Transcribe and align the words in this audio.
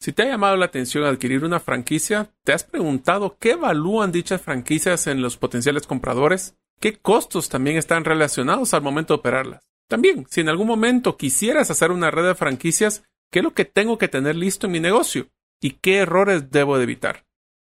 Si 0.00 0.12
te 0.12 0.22
ha 0.22 0.26
llamado 0.26 0.56
la 0.56 0.66
atención 0.66 1.04
adquirir 1.04 1.44
una 1.44 1.58
franquicia, 1.58 2.30
¿te 2.44 2.52
has 2.52 2.62
preguntado 2.62 3.36
qué 3.38 3.52
evalúan 3.52 4.12
dichas 4.12 4.40
franquicias 4.40 5.08
en 5.08 5.20
los 5.22 5.36
potenciales 5.36 5.88
compradores? 5.88 6.56
¿Qué 6.80 6.96
costos 6.96 7.48
también 7.48 7.76
están 7.76 8.04
relacionados 8.04 8.74
al 8.74 8.82
momento 8.82 9.14
de 9.14 9.18
operarlas? 9.18 9.68
También, 9.88 10.26
si 10.30 10.40
en 10.40 10.48
algún 10.48 10.68
momento 10.68 11.16
quisieras 11.16 11.70
hacer 11.70 11.90
una 11.90 12.12
red 12.12 12.24
de 12.24 12.34
franquicias, 12.36 13.02
¿qué 13.32 13.40
es 13.40 13.44
lo 13.44 13.54
que 13.54 13.64
tengo 13.64 13.98
que 13.98 14.06
tener 14.06 14.36
listo 14.36 14.66
en 14.66 14.72
mi 14.72 14.80
negocio? 14.80 15.28
¿Y 15.60 15.72
qué 15.72 15.96
errores 15.96 16.52
debo 16.52 16.76
de 16.76 16.84
evitar? 16.84 17.26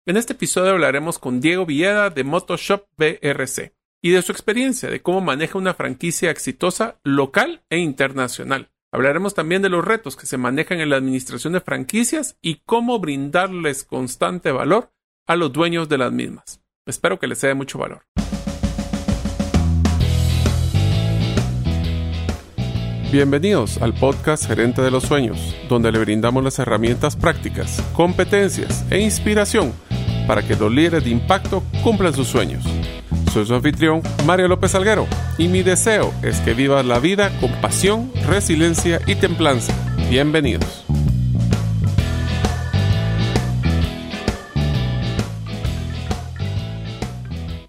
En 0.08 0.18
este 0.18 0.34
episodio 0.34 0.72
hablaremos 0.72 1.20
con 1.20 1.40
Diego 1.40 1.68
Villeda 1.68 2.10
de 2.10 2.24
Motoshop 2.24 2.88
BRC 2.98 3.74
y 4.02 4.12
de 4.12 4.22
su 4.24 4.32
experiencia 4.32 4.90
de 4.90 5.02
cómo 5.02 5.22
maneja 5.22 5.60
una 5.60 5.76
franquicia 5.76 6.32
exitosa 6.32 7.00
local 7.04 7.64
e 7.70 7.78
internacional. 7.78 8.72
Hablaremos 8.96 9.34
también 9.34 9.62
de 9.62 9.68
los 9.68 9.84
retos 9.84 10.16
que 10.16 10.26
se 10.26 10.38
manejan 10.38 10.80
en 10.80 10.90
la 10.90 10.96
administración 10.96 11.52
de 11.52 11.60
franquicias 11.60 12.38
y 12.42 12.62
cómo 12.66 12.98
brindarles 12.98 13.84
constante 13.84 14.54
valor 14.54 14.94
a 15.28 15.36
los 15.36 15.52
dueños 15.52 15.90
de 15.90 15.98
las 15.98 16.14
mismas. 16.14 16.62
Espero 16.86 17.20
que 17.20 17.28
les 17.28 17.40
sea 17.40 17.50
de 17.50 17.56
mucho 17.56 17.78
valor. 17.78 18.04
Bienvenidos 23.12 23.82
al 23.82 23.94
podcast 23.94 24.48
Gerente 24.48 24.82
de 24.82 24.92
los 24.92 25.04
Sueños, 25.04 25.58
donde 25.68 25.92
le 25.92 26.00
brindamos 26.00 26.42
las 26.42 26.58
herramientas 26.60 27.18
prácticas, 27.18 27.84
competencias 27.94 28.86
e 28.90 29.02
inspiración 29.02 29.74
para 30.26 30.42
que 30.42 30.56
los 30.56 30.72
líderes 30.72 31.04
de 31.04 31.10
impacto 31.10 31.64
cumplan 31.84 32.14
sus 32.14 32.30
sueños. 32.30 32.64
Soy 33.32 33.46
su 33.46 33.54
anfitrión, 33.54 34.02
Mario 34.26 34.48
López 34.48 34.76
Alguero, 34.76 35.08
y 35.38 35.48
mi 35.48 35.64
deseo 35.64 36.14
es 36.24 36.40
que 36.40 36.54
vivas 36.54 36.86
la 36.86 37.00
vida 37.00 37.32
con 37.40 37.52
pasión, 37.62 38.12
resiliencia 38.28 39.02
y 39.06 39.16
templanza. 39.16 39.74
Bienvenidos. 40.10 40.86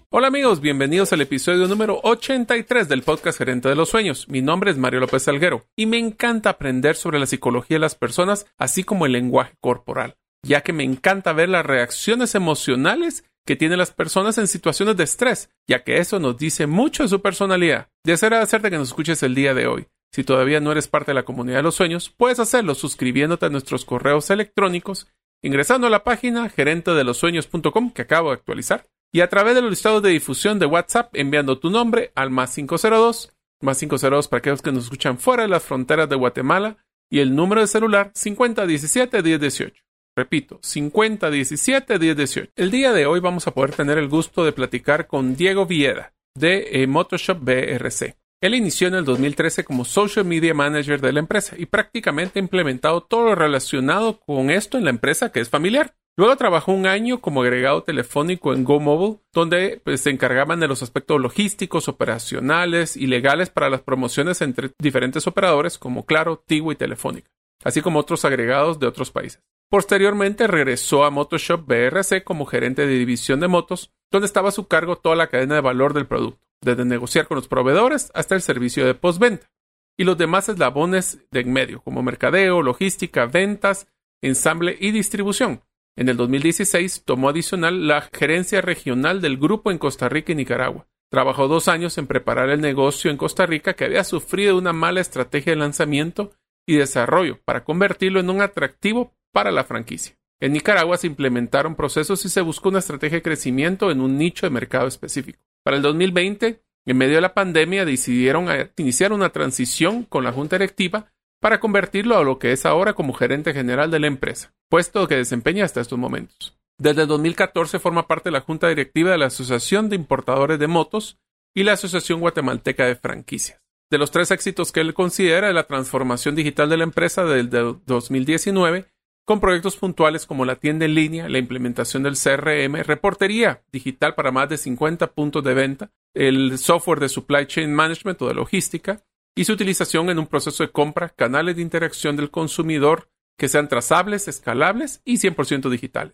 Hola 0.09 0.29
amigos, 0.29 0.61
bienvenidos 0.61 1.13
al 1.13 1.21
episodio 1.21 1.67
número 1.67 1.99
83 2.01 2.87
del 2.87 3.03
podcast 3.03 3.37
Gerente 3.37 3.69
de 3.69 3.75
los 3.75 3.89
Sueños. 3.89 4.27
Mi 4.27 4.41
nombre 4.41 4.71
es 4.71 4.77
Mario 4.77 4.99
López 4.99 5.27
Alguero 5.27 5.65
y 5.75 5.85
me 5.85 5.99
encanta 5.99 6.49
aprender 6.49 6.95
sobre 6.95 7.19
la 7.19 7.27
psicología 7.27 7.75
de 7.75 7.81
las 7.81 7.93
personas, 7.93 8.47
así 8.57 8.83
como 8.83 9.05
el 9.05 9.11
lenguaje 9.11 9.53
corporal, 9.61 10.17
ya 10.41 10.61
que 10.61 10.73
me 10.73 10.83
encanta 10.83 11.33
ver 11.33 11.49
las 11.49 11.65
reacciones 11.65 12.33
emocionales 12.33 13.25
que 13.47 13.55
tienen 13.55 13.79
las 13.79 13.91
personas 13.91 14.37
en 14.37 14.47
situaciones 14.47 14.97
de 14.97 15.05
estrés, 15.05 15.49
ya 15.67 15.83
que 15.83 15.97
eso 15.97 16.19
nos 16.19 16.37
dice 16.37 16.67
mucho 16.67 17.03
de 17.03 17.09
su 17.09 17.21
personalidad. 17.21 17.87
Deseo 18.03 18.35
hacerte 18.35 18.69
que 18.69 18.77
nos 18.77 18.89
escuches 18.89 19.23
el 19.23 19.33
día 19.33 19.53
de 19.53 19.67
hoy. 19.67 19.87
Si 20.13 20.25
todavía 20.25 20.59
no 20.59 20.71
eres 20.71 20.89
parte 20.89 21.11
de 21.11 21.15
la 21.15 21.23
comunidad 21.23 21.57
de 21.57 21.63
los 21.63 21.75
sueños, 21.75 22.09
puedes 22.09 22.39
hacerlo 22.39 22.75
suscribiéndote 22.75 23.45
a 23.45 23.49
nuestros 23.49 23.85
correos 23.85 24.29
electrónicos, 24.29 25.07
ingresando 25.41 25.87
a 25.87 25.89
la 25.89 26.03
página 26.03 26.49
gerentedelosueños.com 26.49 27.91
que 27.91 28.01
acabo 28.01 28.29
de 28.29 28.35
actualizar 28.35 28.85
y 29.13 29.21
a 29.21 29.29
través 29.29 29.55
de 29.55 29.61
los 29.61 29.69
listados 29.69 30.03
de 30.03 30.09
difusión 30.09 30.59
de 30.59 30.65
WhatsApp 30.65 31.09
enviando 31.13 31.57
tu 31.57 31.69
nombre 31.69 32.11
al 32.15 32.29
más 32.29 32.53
502, 32.53 33.31
más 33.61 33.79
502 33.79 34.27
para 34.27 34.39
aquellos 34.39 34.61
que 34.61 34.73
nos 34.73 34.83
escuchan 34.85 35.17
fuera 35.17 35.43
de 35.43 35.49
las 35.49 35.63
fronteras 35.63 36.09
de 36.09 36.17
Guatemala 36.17 36.77
y 37.09 37.19
el 37.19 37.33
número 37.33 37.61
de 37.61 37.67
celular 37.67 38.11
5017 38.13 39.23
1018. 39.23 39.86
Repito, 40.17 40.57
5017 40.63 41.99
1018. 41.99 42.51
El 42.55 42.71
día 42.71 42.91
de 42.91 43.05
hoy 43.05 43.19
vamos 43.19 43.45
a 43.45 43.51
poder 43.51 43.75
tener 43.75 43.99
el 43.99 44.09
gusto 44.09 44.43
de 44.43 44.51
platicar 44.51 45.05
con 45.05 45.35
Diego 45.35 45.67
Vieda 45.67 46.11
de 46.35 46.69
eh, 46.71 46.87
Motoshop 46.87 47.37
BRC. 47.39 48.15
Él 48.41 48.55
inició 48.55 48.87
en 48.87 48.95
el 48.95 49.05
2013 49.05 49.63
como 49.63 49.85
Social 49.85 50.25
Media 50.25 50.55
Manager 50.55 50.99
de 51.01 51.13
la 51.13 51.19
empresa 51.19 51.55
y 51.55 51.67
prácticamente 51.67 52.39
ha 52.39 52.41
implementado 52.41 53.01
todo 53.01 53.25
lo 53.25 53.35
relacionado 53.35 54.19
con 54.19 54.49
esto 54.49 54.79
en 54.79 54.85
la 54.85 54.89
empresa 54.89 55.31
que 55.31 55.39
es 55.39 55.49
familiar. 55.49 55.93
Luego 56.17 56.35
trabajó 56.35 56.71
un 56.71 56.87
año 56.87 57.21
como 57.21 57.43
agregado 57.43 57.83
telefónico 57.83 58.55
en 58.55 58.63
GoMobile, 58.63 59.19
donde 59.31 59.79
pues, 59.83 60.01
se 60.01 60.09
encargaban 60.09 60.59
de 60.59 60.67
los 60.67 60.81
aspectos 60.81 61.21
logísticos, 61.21 61.87
operacionales 61.87 62.97
y 62.97 63.05
legales 63.05 63.51
para 63.51 63.69
las 63.69 63.81
promociones 63.81 64.41
entre 64.41 64.71
diferentes 64.79 65.27
operadores 65.27 65.77
como 65.77 66.07
Claro, 66.07 66.41
Tigo 66.43 66.71
y 66.71 66.75
Telefónica, 66.75 67.29
así 67.63 67.81
como 67.81 67.99
otros 67.99 68.25
agregados 68.25 68.79
de 68.79 68.87
otros 68.87 69.11
países. 69.11 69.43
Posteriormente 69.69 70.47
regresó 70.47 71.03
a 71.03 71.11
Motoshop 71.11 71.65
BRC 71.67 72.23
como 72.23 72.45
gerente 72.45 72.87
de 72.87 72.97
división 72.97 73.39
de 73.39 73.47
motos, 73.47 73.93
donde 74.11 74.25
estaba 74.25 74.49
a 74.49 74.53
su 74.53 74.67
cargo 74.67 74.97
toda 74.97 75.15
la 75.15 75.27
cadena 75.27 75.55
de 75.55 75.61
valor 75.61 75.93
del 75.93 76.07
producto, 76.07 76.41
desde 76.61 76.85
negociar 76.85 77.27
con 77.27 77.35
los 77.35 77.47
proveedores 77.47 78.11
hasta 78.13 78.35
el 78.35 78.41
servicio 78.41 78.85
de 78.85 78.95
postventa, 78.95 79.51
y 79.97 80.03
los 80.03 80.17
demás 80.17 80.47
eslabones 80.47 81.19
de 81.31 81.41
en 81.41 81.51
medio, 81.51 81.81
como 81.81 82.03
mercadeo, 82.03 82.61
logística, 82.61 83.25
ventas, 83.25 83.87
ensamble 84.21 84.77
y 84.79 84.91
distribución 84.91 85.61
en 85.97 86.09
el 86.09 86.15
2016 86.15 87.03
tomó 87.05 87.29
adicional 87.29 87.87
la 87.87 88.01
gerencia 88.13 88.61
regional 88.61 89.19
del 89.19 89.37
grupo 89.37 89.71
en 89.71 89.79
Costa 89.79 90.07
Rica 90.07 90.31
y 90.31 90.35
Nicaragua. 90.35 90.87
Trabajó 91.09 91.47
dos 91.47 91.67
años 91.67 91.97
en 91.97 92.05
preparar 92.05 92.51
el 92.51 92.61
negocio 92.61 93.09
en 93.09 93.17
Costa 93.17 93.47
Rica 93.47 93.73
que 93.73 93.85
había 93.85 94.03
sufrido 94.03 94.57
una 94.57 94.73
mala 94.73 95.01
estrategia 95.01 95.53
de 95.53 95.57
lanzamiento 95.59 96.33
y 96.67 96.75
desarrollo 96.75 97.41
para 97.43 97.63
convertirlo 97.63 98.19
en 98.19 98.29
un 98.29 98.41
atractivo 98.41 99.16
para 99.37 99.51
la 99.51 99.65
franquicia. 99.65 100.17
En 100.41 100.53
Nicaragua 100.53 100.97
se 100.97 101.05
implementaron 101.05 101.75
procesos 101.75 102.25
y 102.25 102.29
se 102.29 102.41
buscó 102.41 102.69
una 102.69 102.79
estrategia 102.79 103.19
de 103.19 103.21
crecimiento 103.21 103.91
en 103.91 104.01
un 104.01 104.17
nicho 104.17 104.47
de 104.47 104.49
mercado 104.49 104.87
específico. 104.87 105.37
Para 105.63 105.77
el 105.77 105.83
2020, 105.83 106.63
en 106.87 106.97
medio 106.97 107.17
de 107.17 107.21
la 107.21 107.35
pandemia, 107.35 107.85
decidieron 107.85 108.47
iniciar 108.77 109.13
una 109.13 109.29
transición 109.29 110.05
con 110.05 110.23
la 110.23 110.31
junta 110.31 110.55
directiva 110.55 111.13
para 111.39 111.59
convertirlo 111.59 112.17
a 112.17 112.23
lo 112.23 112.39
que 112.39 112.51
es 112.51 112.65
ahora 112.65 112.93
como 112.93 113.13
gerente 113.13 113.53
general 113.53 113.91
de 113.91 113.99
la 113.99 114.07
empresa, 114.07 114.55
puesto 114.71 115.07
que 115.07 115.17
desempeña 115.17 115.65
hasta 115.65 115.81
estos 115.81 115.99
momentos. 115.99 116.57
Desde 116.79 117.05
2014 117.05 117.77
forma 117.77 118.07
parte 118.07 118.29
de 118.29 118.33
la 118.33 118.41
junta 118.41 118.69
directiva 118.69 119.11
de 119.11 119.19
la 119.19 119.27
Asociación 119.27 119.87
de 119.87 119.97
Importadores 119.97 120.57
de 120.57 120.65
Motos 120.65 121.19
y 121.55 121.61
la 121.61 121.73
Asociación 121.73 122.21
Guatemalteca 122.21 122.87
de 122.87 122.95
Franquicias. 122.95 123.61
De 123.91 123.99
los 123.99 124.09
tres 124.09 124.31
éxitos 124.31 124.71
que 124.71 124.79
él 124.79 124.95
considera 124.95 125.53
la 125.53 125.67
transformación 125.67 126.33
digital 126.33 126.71
de 126.71 126.77
la 126.77 126.85
empresa 126.85 127.23
desde 127.23 127.75
2019, 127.85 128.87
con 129.27 129.41
proyectos 129.41 129.75
puntuales 129.75 130.25
como 130.25 130.45
la 130.45 130.55
tienda 130.55 130.85
en 130.85 130.95
línea, 130.95 131.27
la 131.27 131.37
implementación 131.37 132.01
del 132.01 132.15
CRM, 132.15 132.81
reportería 132.83 133.61
digital 133.73 134.15
para 134.15 134.31
más 134.31 134.47
de 134.47 134.57
50 134.57 135.11
puntos 135.11 135.43
de 135.43 135.53
venta, 135.53 135.91
el 136.13 136.57
software 136.57 137.01
de 137.01 137.09
supply 137.09 137.45
chain 137.45 137.73
management 137.73 138.21
o 138.21 138.29
de 138.29 138.33
logística, 138.33 139.03
y 139.35 139.43
su 139.43 139.51
utilización 139.51 140.09
en 140.09 140.17
un 140.17 140.27
proceso 140.27 140.63
de 140.63 140.71
compra, 140.71 141.09
canales 141.09 141.57
de 141.57 141.61
interacción 141.61 142.15
del 142.15 142.31
consumidor 142.31 143.09
que 143.37 143.49
sean 143.49 143.67
trazables, 143.67 144.29
escalables 144.29 145.01
y 145.03 145.17
100% 145.17 145.69
digitales. 145.69 146.13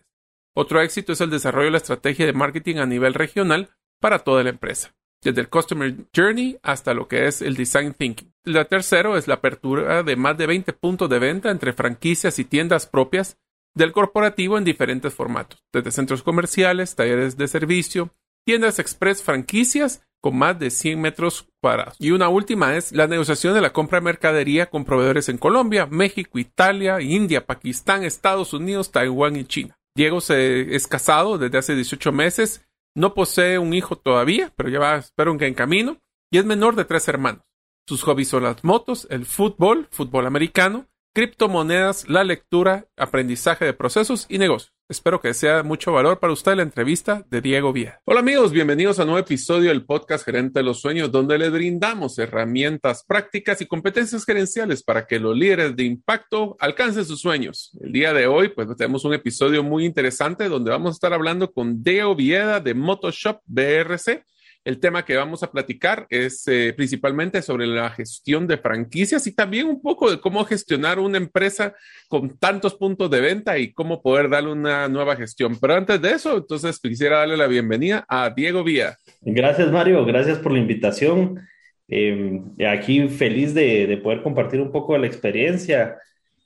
Otro 0.52 0.82
éxito 0.82 1.12
es 1.12 1.20
el 1.20 1.30
desarrollo 1.30 1.66
de 1.66 1.70
la 1.70 1.78
estrategia 1.78 2.26
de 2.26 2.32
marketing 2.32 2.78
a 2.78 2.86
nivel 2.86 3.14
regional 3.14 3.70
para 4.00 4.18
toda 4.18 4.42
la 4.42 4.50
empresa, 4.50 4.92
desde 5.22 5.40
el 5.40 5.48
Customer 5.48 5.94
Journey 6.14 6.58
hasta 6.64 6.94
lo 6.94 7.06
que 7.06 7.28
es 7.28 7.42
el 7.42 7.54
Design 7.54 7.94
Thinking. 7.94 8.33
La 8.46 8.66
tercero 8.66 9.16
es 9.16 9.26
la 9.26 9.36
apertura 9.36 10.02
de 10.02 10.16
más 10.16 10.36
de 10.36 10.46
20 10.46 10.74
puntos 10.74 11.08
de 11.08 11.18
venta 11.18 11.50
entre 11.50 11.72
franquicias 11.72 12.38
y 12.38 12.44
tiendas 12.44 12.86
propias 12.86 13.38
del 13.74 13.92
corporativo 13.92 14.58
en 14.58 14.64
diferentes 14.64 15.14
formatos, 15.14 15.64
desde 15.72 15.90
centros 15.90 16.22
comerciales, 16.22 16.94
talleres 16.94 17.38
de 17.38 17.48
servicio, 17.48 18.10
tiendas 18.44 18.78
express, 18.78 19.22
franquicias 19.22 20.06
con 20.20 20.36
más 20.36 20.58
de 20.58 20.70
100 20.70 21.00
metros 21.00 21.48
cuadrados. 21.62 21.96
Y 21.98 22.10
una 22.10 22.28
última 22.28 22.76
es 22.76 22.92
la 22.92 23.06
negociación 23.06 23.54
de 23.54 23.62
la 23.62 23.72
compra 23.72 24.00
de 24.00 24.04
mercadería 24.04 24.68
con 24.68 24.84
proveedores 24.84 25.30
en 25.30 25.38
Colombia, 25.38 25.86
México, 25.86 26.38
Italia, 26.38 27.00
India, 27.00 27.46
Pakistán, 27.46 28.04
Estados 28.04 28.52
Unidos, 28.52 28.92
Taiwán 28.92 29.36
y 29.36 29.44
China. 29.44 29.78
Diego 29.96 30.20
se, 30.20 30.74
es 30.74 30.86
casado 30.86 31.38
desde 31.38 31.58
hace 31.58 31.74
18 31.74 32.12
meses, 32.12 32.66
no 32.94 33.14
posee 33.14 33.58
un 33.58 33.72
hijo 33.72 33.96
todavía, 33.96 34.52
pero 34.54 34.68
ya 34.68 34.80
va, 34.80 34.96
espero 34.96 35.36
que 35.38 35.46
en 35.46 35.54
camino, 35.54 35.98
y 36.30 36.38
es 36.38 36.44
menor 36.44 36.76
de 36.76 36.84
tres 36.84 37.08
hermanos. 37.08 37.42
Sus 37.86 38.02
hobbies 38.04 38.28
son 38.28 38.44
las 38.44 38.64
motos, 38.64 39.06
el 39.10 39.26
fútbol, 39.26 39.88
fútbol 39.90 40.26
americano, 40.26 40.86
criptomonedas, 41.12 42.08
la 42.08 42.24
lectura, 42.24 42.86
aprendizaje 42.96 43.66
de 43.66 43.74
procesos 43.74 44.24
y 44.30 44.38
negocios. 44.38 44.72
Espero 44.88 45.20
que 45.20 45.34
sea 45.34 45.62
mucho 45.62 45.92
valor 45.92 46.18
para 46.18 46.32
usted 46.32 46.56
la 46.56 46.62
entrevista 46.62 47.26
de 47.28 47.42
Diego 47.42 47.74
Vía. 47.74 48.00
Hola 48.06 48.20
amigos, 48.20 48.52
bienvenidos 48.52 48.98
a 48.98 49.02
un 49.02 49.08
nuevo 49.08 49.22
episodio 49.22 49.68
del 49.68 49.84
podcast 49.84 50.24
Gerente 50.24 50.60
de 50.60 50.64
los 50.64 50.80
Sueños, 50.80 51.12
donde 51.12 51.36
le 51.36 51.50
brindamos 51.50 52.18
herramientas 52.18 53.04
prácticas 53.06 53.60
y 53.60 53.66
competencias 53.66 54.24
gerenciales 54.24 54.82
para 54.82 55.06
que 55.06 55.20
los 55.20 55.36
líderes 55.36 55.76
de 55.76 55.84
impacto 55.84 56.56
alcancen 56.60 57.04
sus 57.04 57.20
sueños. 57.20 57.76
El 57.82 57.92
día 57.92 58.14
de 58.14 58.26
hoy, 58.26 58.48
pues 58.48 58.66
tenemos 58.78 59.04
un 59.04 59.12
episodio 59.12 59.62
muy 59.62 59.84
interesante 59.84 60.48
donde 60.48 60.70
vamos 60.70 60.92
a 60.92 60.94
estar 60.94 61.12
hablando 61.12 61.52
con 61.52 61.82
Diego 61.82 62.16
Vieda 62.16 62.60
de 62.60 62.72
Motoshop 62.72 63.42
BRC 63.44 64.24
el 64.64 64.80
tema 64.80 65.04
que 65.04 65.16
vamos 65.16 65.42
a 65.42 65.52
platicar 65.52 66.06
es 66.08 66.48
eh, 66.48 66.72
principalmente 66.74 67.42
sobre 67.42 67.66
la 67.66 67.90
gestión 67.90 68.46
de 68.46 68.56
franquicias 68.56 69.26
y 69.26 69.34
también 69.34 69.66
un 69.66 69.82
poco 69.82 70.10
de 70.10 70.18
cómo 70.18 70.44
gestionar 70.44 70.98
una 70.98 71.18
empresa 71.18 71.74
con 72.08 72.38
tantos 72.38 72.74
puntos 72.74 73.10
de 73.10 73.20
venta 73.20 73.58
y 73.58 73.72
cómo 73.72 74.00
poder 74.00 74.30
darle 74.30 74.52
una 74.52 74.88
nueva 74.88 75.16
gestión. 75.16 75.58
Pero 75.60 75.74
antes 75.74 76.00
de 76.00 76.12
eso, 76.12 76.38
entonces 76.38 76.80
quisiera 76.80 77.18
darle 77.18 77.36
la 77.36 77.46
bienvenida 77.46 78.06
a 78.08 78.30
Diego 78.30 78.64
Vía. 78.64 78.96
Gracias, 79.20 79.70
Mario. 79.70 80.02
Gracias 80.06 80.38
por 80.38 80.52
la 80.52 80.58
invitación. 80.58 81.40
Em, 81.86 82.42
aquí 82.66 83.08
feliz 83.08 83.52
de, 83.52 83.86
de, 83.86 83.98
poder 83.98 84.22
compartir 84.22 84.62
un 84.62 84.72
poco 84.72 84.94
de 84.94 85.00
la 85.00 85.06
experiencia 85.06 85.98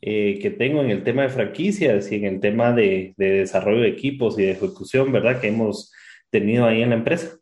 eh, 0.02 0.40
que 0.42 0.50
tengo 0.50 0.82
en 0.82 0.90
el 0.90 1.04
tema 1.04 1.22
de 1.22 1.28
franquicias 1.28 2.10
y 2.10 2.16
en 2.16 2.24
el 2.24 2.40
tema 2.40 2.72
de, 2.72 3.14
de 3.16 3.30
desarrollo 3.30 3.82
de 3.82 3.88
equipos 3.88 4.36
y 4.36 4.42
de 4.42 4.50
ejecución, 4.50 5.12
¿verdad? 5.12 5.40
Que 5.40 5.48
hemos 5.48 5.92
tenido 6.30 6.66
ahí 6.66 6.82
en 6.82 6.90
la 6.90 6.96
empresa. 6.96 7.37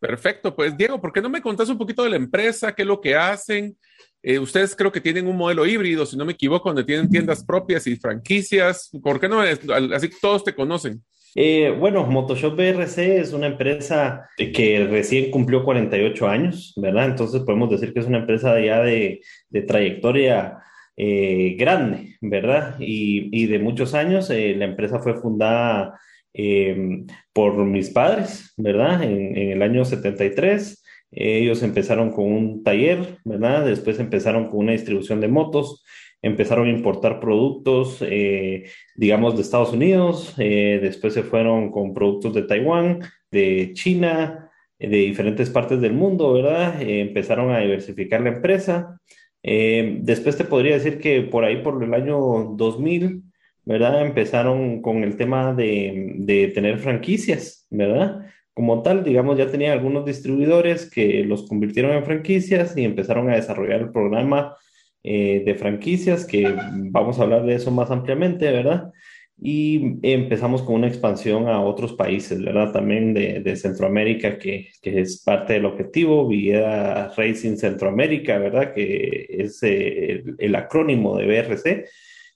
Perfecto, 0.00 0.54
pues 0.54 0.76
Diego, 0.76 1.00
¿por 1.00 1.12
qué 1.12 1.20
no 1.20 1.28
me 1.28 1.42
contás 1.42 1.68
un 1.68 1.78
poquito 1.78 2.04
de 2.04 2.10
la 2.10 2.16
empresa? 2.16 2.72
¿Qué 2.72 2.82
es 2.82 2.88
lo 2.88 3.00
que 3.00 3.16
hacen? 3.16 3.76
Eh, 4.22 4.38
ustedes 4.38 4.74
creo 4.74 4.92
que 4.92 5.00
tienen 5.00 5.26
un 5.26 5.36
modelo 5.36 5.64
híbrido, 5.66 6.04
si 6.04 6.16
no 6.16 6.24
me 6.24 6.32
equivoco, 6.32 6.68
donde 6.68 6.84
tienen 6.84 7.08
tiendas 7.08 7.44
propias 7.44 7.86
y 7.86 7.96
franquicias. 7.96 8.90
¿Por 9.02 9.20
qué 9.20 9.28
no? 9.28 9.40
Así 9.40 10.10
todos 10.20 10.44
te 10.44 10.54
conocen. 10.54 11.02
Eh, 11.34 11.74
bueno, 11.78 12.04
Motoshop 12.06 12.56
BRC 12.56 13.18
es 13.18 13.32
una 13.32 13.46
empresa 13.46 14.28
que 14.36 14.86
recién 14.90 15.30
cumplió 15.30 15.62
48 15.62 16.26
años, 16.26 16.72
¿verdad? 16.76 17.06
Entonces 17.06 17.42
podemos 17.42 17.70
decir 17.70 17.92
que 17.92 18.00
es 18.00 18.06
una 18.06 18.18
empresa 18.18 18.58
ya 18.60 18.80
de, 18.80 19.20
trayectoria 19.66 20.58
eh, 20.96 21.54
grande, 21.58 22.16
¿verdad? 22.20 22.76
Y, 22.80 23.46
de 23.46 23.58
muchos 23.58 23.94
años. 23.94 24.30
la 24.30 24.64
empresa 24.64 24.98
fue 24.98 25.20
fundada 25.20 25.98
por 27.32 27.56
mis 27.64 27.90
padres, 27.90 28.52
¿verdad? 28.56 29.02
En, 29.02 29.36
en 29.36 29.50
el 29.52 29.62
año 29.62 29.84
73. 29.84 30.82
Ellos 31.10 31.62
empezaron 31.62 32.10
con 32.10 32.26
un 32.26 32.62
taller, 32.62 33.18
¿verdad? 33.24 33.64
Después 33.64 33.98
empezaron 33.98 34.48
con 34.48 34.60
una 34.60 34.72
distribución 34.72 35.20
de 35.20 35.28
motos, 35.28 35.82
empezaron 36.22 36.66
a 36.66 36.70
importar 36.70 37.20
productos, 37.20 37.98
eh, 38.02 38.64
digamos, 38.96 39.36
de 39.36 39.42
Estados 39.42 39.72
Unidos, 39.72 40.34
eh, 40.38 40.78
después 40.82 41.14
se 41.14 41.22
fueron 41.22 41.70
con 41.70 41.94
productos 41.94 42.34
de 42.34 42.42
Taiwán, 42.42 43.00
de 43.30 43.72
China, 43.74 44.50
de 44.78 44.88
diferentes 44.88 45.50
partes 45.50 45.80
del 45.80 45.94
mundo, 45.94 46.32
¿verdad? 46.32 46.80
Eh, 46.82 47.00
empezaron 47.00 47.50
a 47.52 47.60
diversificar 47.60 48.20
la 48.20 48.30
empresa. 48.30 49.00
después 49.42 50.36
te 50.36 50.44
podría 50.44 50.74
decir 50.74 50.98
que 50.98 51.22
por 51.22 51.44
ahí, 51.44 51.62
por 51.62 51.82
el 51.82 51.94
año 51.94 52.18
2000, 52.56 53.22
¿verdad? 53.68 54.04
Empezaron 54.04 54.82
con 54.82 55.04
el 55.04 55.16
tema 55.16 55.54
de, 55.54 56.14
de 56.16 56.48
tener 56.48 56.78
franquicias, 56.78 57.66
¿verdad? 57.70 58.24
como 58.58 58.82
tal, 58.82 59.04
digamos, 59.04 59.38
ya 59.38 59.48
tenían 59.48 59.70
algunos 59.70 60.04
distribuidores 60.04 60.90
que 60.90 61.22
los 61.24 61.46
convirtieron 61.46 61.92
en 61.92 62.02
franquicias 62.02 62.76
y 62.76 62.82
empezaron 62.82 63.30
a 63.30 63.36
desarrollar 63.36 63.82
el 63.82 63.92
programa 63.92 64.56
eh, 65.04 65.44
de 65.46 65.54
franquicias, 65.54 66.26
que 66.26 66.56
vamos 66.90 67.20
a 67.20 67.22
hablar 67.22 67.46
de 67.46 67.54
eso 67.54 67.70
más 67.70 67.92
ampliamente, 67.92 68.50
¿verdad? 68.50 68.90
Y 69.40 70.00
empezamos 70.02 70.62
con 70.62 70.74
una 70.74 70.88
expansión 70.88 71.46
a 71.46 71.60
otros 71.60 71.92
países, 71.92 72.42
¿verdad? 72.42 72.72
También 72.72 73.14
de, 73.14 73.54
Centroamérica, 73.54 74.40
que, 74.40 74.70
es 74.82 75.22
parte 75.22 75.52
del 75.52 75.66
objetivo, 75.66 76.26
Villeda 76.26 77.12
Racing 77.16 77.58
Centroamérica, 77.58 78.38
¿verdad? 78.38 78.74
Que 78.74 79.24
es 79.28 79.62
eh, 79.62 80.10
el, 80.10 80.34
el, 80.36 80.54
acrónimo 80.56 81.16
de 81.16 81.26
BRC, 81.26 81.84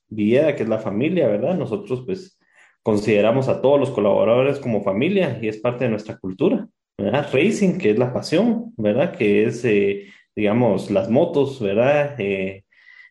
Villeda, 0.09 0.55
que 0.55 0.63
es 0.63 0.69
la 0.69 0.79
familia, 0.79 1.27
¿verdad? 1.27 1.55
Nosotros, 1.55 2.03
pues, 2.05 2.39
consideramos 2.83 3.47
a 3.47 3.61
todos 3.61 3.79
los 3.79 3.91
colaboradores 3.91 4.59
como 4.59 4.83
familia 4.83 5.39
y 5.41 5.47
es 5.47 5.57
parte 5.57 5.85
de 5.85 5.91
nuestra 5.91 6.17
cultura, 6.17 6.67
¿verdad? 6.97 7.29
Racing, 7.31 7.77
que 7.77 7.91
es 7.91 7.97
la 7.97 8.13
pasión, 8.13 8.73
¿verdad? 8.77 9.15
Que 9.15 9.45
es, 9.45 9.63
eh, 9.65 10.07
digamos, 10.35 10.91
las 10.91 11.09
motos, 11.09 11.61
¿verdad? 11.61 12.15
Eh, 12.19 12.63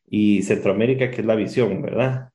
y 0.09 0.43
Centroamérica, 0.43 1.11
que 1.11 1.23
es 1.23 1.27
la 1.27 1.35
visión, 1.35 1.81
¿verdad? 1.81 2.29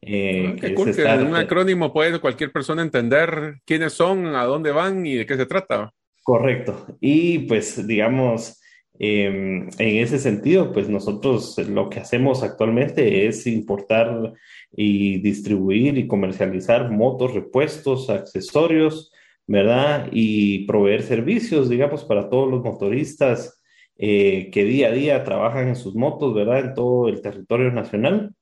Eh, 0.00 0.52
ah, 0.52 0.56
qué 0.60 0.74
cool, 0.74 0.94
que 0.94 1.02
en 1.02 1.26
un 1.26 1.36
acrónimo 1.36 1.92
puede 1.92 2.20
cualquier 2.20 2.52
persona 2.52 2.82
entender 2.82 3.56
quiénes 3.66 3.92
son, 3.92 4.34
a 4.34 4.44
dónde 4.44 4.70
van 4.70 5.04
y 5.04 5.16
de 5.16 5.26
qué 5.26 5.36
se 5.36 5.46
trata. 5.46 5.92
Correcto. 6.22 6.86
Y 7.00 7.40
pues, 7.40 7.86
digamos, 7.86 8.60
em, 8.98 9.68
en 9.78 9.96
ese 10.02 10.18
sentido, 10.18 10.72
pues 10.72 10.88
nosotros 10.88 11.56
lo 11.68 11.88
que 11.88 12.00
hacemos 12.00 12.42
actualmente 12.42 13.26
es 13.26 13.46
importar 13.46 14.34
y 14.72 15.18
distribuir 15.20 15.98
y 15.98 16.06
comercializar 16.06 16.90
motos, 16.90 17.34
repuestos, 17.34 18.10
accesorios, 18.10 19.12
¿verdad? 19.46 20.08
Y 20.12 20.66
proveer 20.66 21.02
servicios, 21.02 21.68
digamos, 21.68 22.04
para 22.04 22.28
todos 22.28 22.50
los 22.50 22.62
motoristas 22.62 23.62
eh, 23.96 24.50
que 24.52 24.64
día 24.64 24.88
a 24.88 24.92
día 24.92 25.24
trabajan 25.24 25.68
en 25.68 25.76
sus 25.76 25.94
motos, 25.94 26.34
¿verdad? 26.34 26.60
En 26.60 26.74
todo 26.74 27.08
el 27.08 27.20
territorio 27.20 27.72
nacional. 27.72 28.34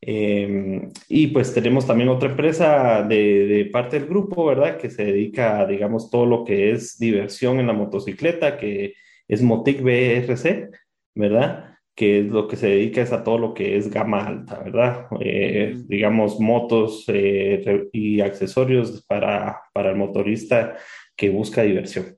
Em, 0.00 0.90
y 1.08 1.28
pues 1.28 1.54
tenemos 1.54 1.86
también 1.86 2.10
otra 2.10 2.28
empresa 2.28 3.02
de, 3.02 3.46
de, 3.46 3.64
parte 3.66 3.98
del 3.98 4.08
grupo, 4.08 4.44
¿verdad? 4.44 4.76
Que 4.76 4.90
se 4.90 5.04
dedica 5.04 5.66
digamos, 5.66 6.10
todo 6.10 6.26
lo 6.26 6.44
que 6.44 6.72
es 6.72 6.98
diversión 6.98 7.58
en 7.58 7.66
la 7.66 7.72
motocicleta, 7.72 8.58
que 8.58 8.94
es 9.28 9.42
Motic 9.42 9.82
BRC, 9.82 10.70
¿verdad? 11.14 11.74
que 11.94 12.20
es 12.20 12.26
lo 12.26 12.48
que 12.48 12.56
se 12.56 12.68
dedica 12.68 13.02
es 13.02 13.12
a 13.12 13.22
todo 13.22 13.38
lo 13.38 13.54
que 13.54 13.76
es 13.76 13.88
gama 13.88 14.26
alta, 14.26 14.58
¿verdad? 14.58 15.06
Eh, 15.20 15.76
digamos, 15.86 16.40
motos 16.40 17.04
eh, 17.08 17.88
y 17.92 18.20
accesorios 18.20 19.04
para, 19.06 19.62
para 19.72 19.90
el 19.90 19.96
motorista 19.96 20.76
que 21.16 21.30
busca 21.30 21.62
diversión. 21.62 22.16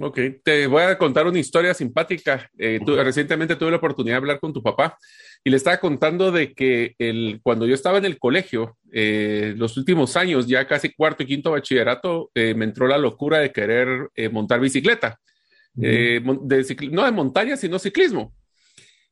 Ok, 0.00 0.20
te 0.44 0.68
voy 0.68 0.84
a 0.84 0.96
contar 0.96 1.26
una 1.26 1.40
historia 1.40 1.74
simpática. 1.74 2.48
Eh, 2.56 2.78
recientemente 2.86 3.56
tuve 3.56 3.72
la 3.72 3.78
oportunidad 3.78 4.14
de 4.14 4.18
hablar 4.18 4.38
con 4.38 4.52
tu 4.52 4.62
papá 4.62 4.96
y 5.42 5.50
le 5.50 5.56
estaba 5.56 5.78
contando 5.78 6.30
de 6.30 6.52
que 6.52 6.94
el, 6.98 7.40
cuando 7.42 7.66
yo 7.66 7.74
estaba 7.74 7.98
en 7.98 8.04
el 8.04 8.18
colegio, 8.18 8.76
los 8.92 9.76
últimos 9.76 10.16
años, 10.16 10.46
ya 10.46 10.68
casi 10.68 10.94
cuarto 10.94 11.24
y 11.24 11.26
quinto 11.26 11.50
bachillerato, 11.50 12.30
me 12.34 12.64
entró 12.64 12.86
la 12.86 12.98
locura 12.98 13.40
de 13.40 13.50
querer 13.50 14.08
montar 14.30 14.60
bicicleta. 14.60 15.18
De, 15.78 16.88
no 16.90 17.04
de 17.04 17.12
montaña, 17.12 17.56
sino 17.56 17.78
ciclismo. 17.78 18.34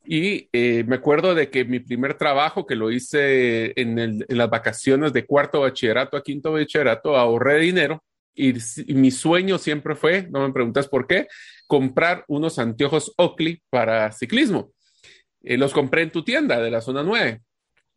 Y 0.05 0.49
eh, 0.53 0.85
me 0.87 0.97
acuerdo 0.97 1.35
de 1.35 1.51
que 1.51 1.65
mi 1.65 1.81
primer 1.81 2.15
trabajo, 2.15 2.67
que 2.67 2.77
lo 2.77 2.91
hice 2.91 3.73
en, 3.81 4.25
las 4.29 4.51
vacaciones 4.51 5.13
de 5.13 5.27
cuarto 5.27 5.61
bachillerato 5.61 6.17
a 6.17 6.23
quinto 6.23 6.53
bachillerato, 6.53 7.17
ahorré 7.17 7.59
dinero 7.59 8.05
y, 8.35 8.55
mi 8.89 9.11
sueño 9.11 9.59
siempre 9.59 9.97
fue, 9.97 10.29
no 10.31 10.47
me 10.47 10.53
preguntas 10.53 10.87
por 10.89 11.07
qué, 11.07 11.27
comprar 11.67 12.25
unos 12.29 12.59
anteojos 12.59 13.13
Oakley 13.17 13.63
para 13.69 14.13
ciclismo. 14.13 14.73
Eh, 15.43 15.57
los 15.57 15.73
compré 15.73 16.03
en 16.03 16.11
tu 16.11 16.23
tienda 16.23 16.61
de 16.61 16.71
la 16.71 16.81
zona 16.81 17.03
9. 17.03 17.41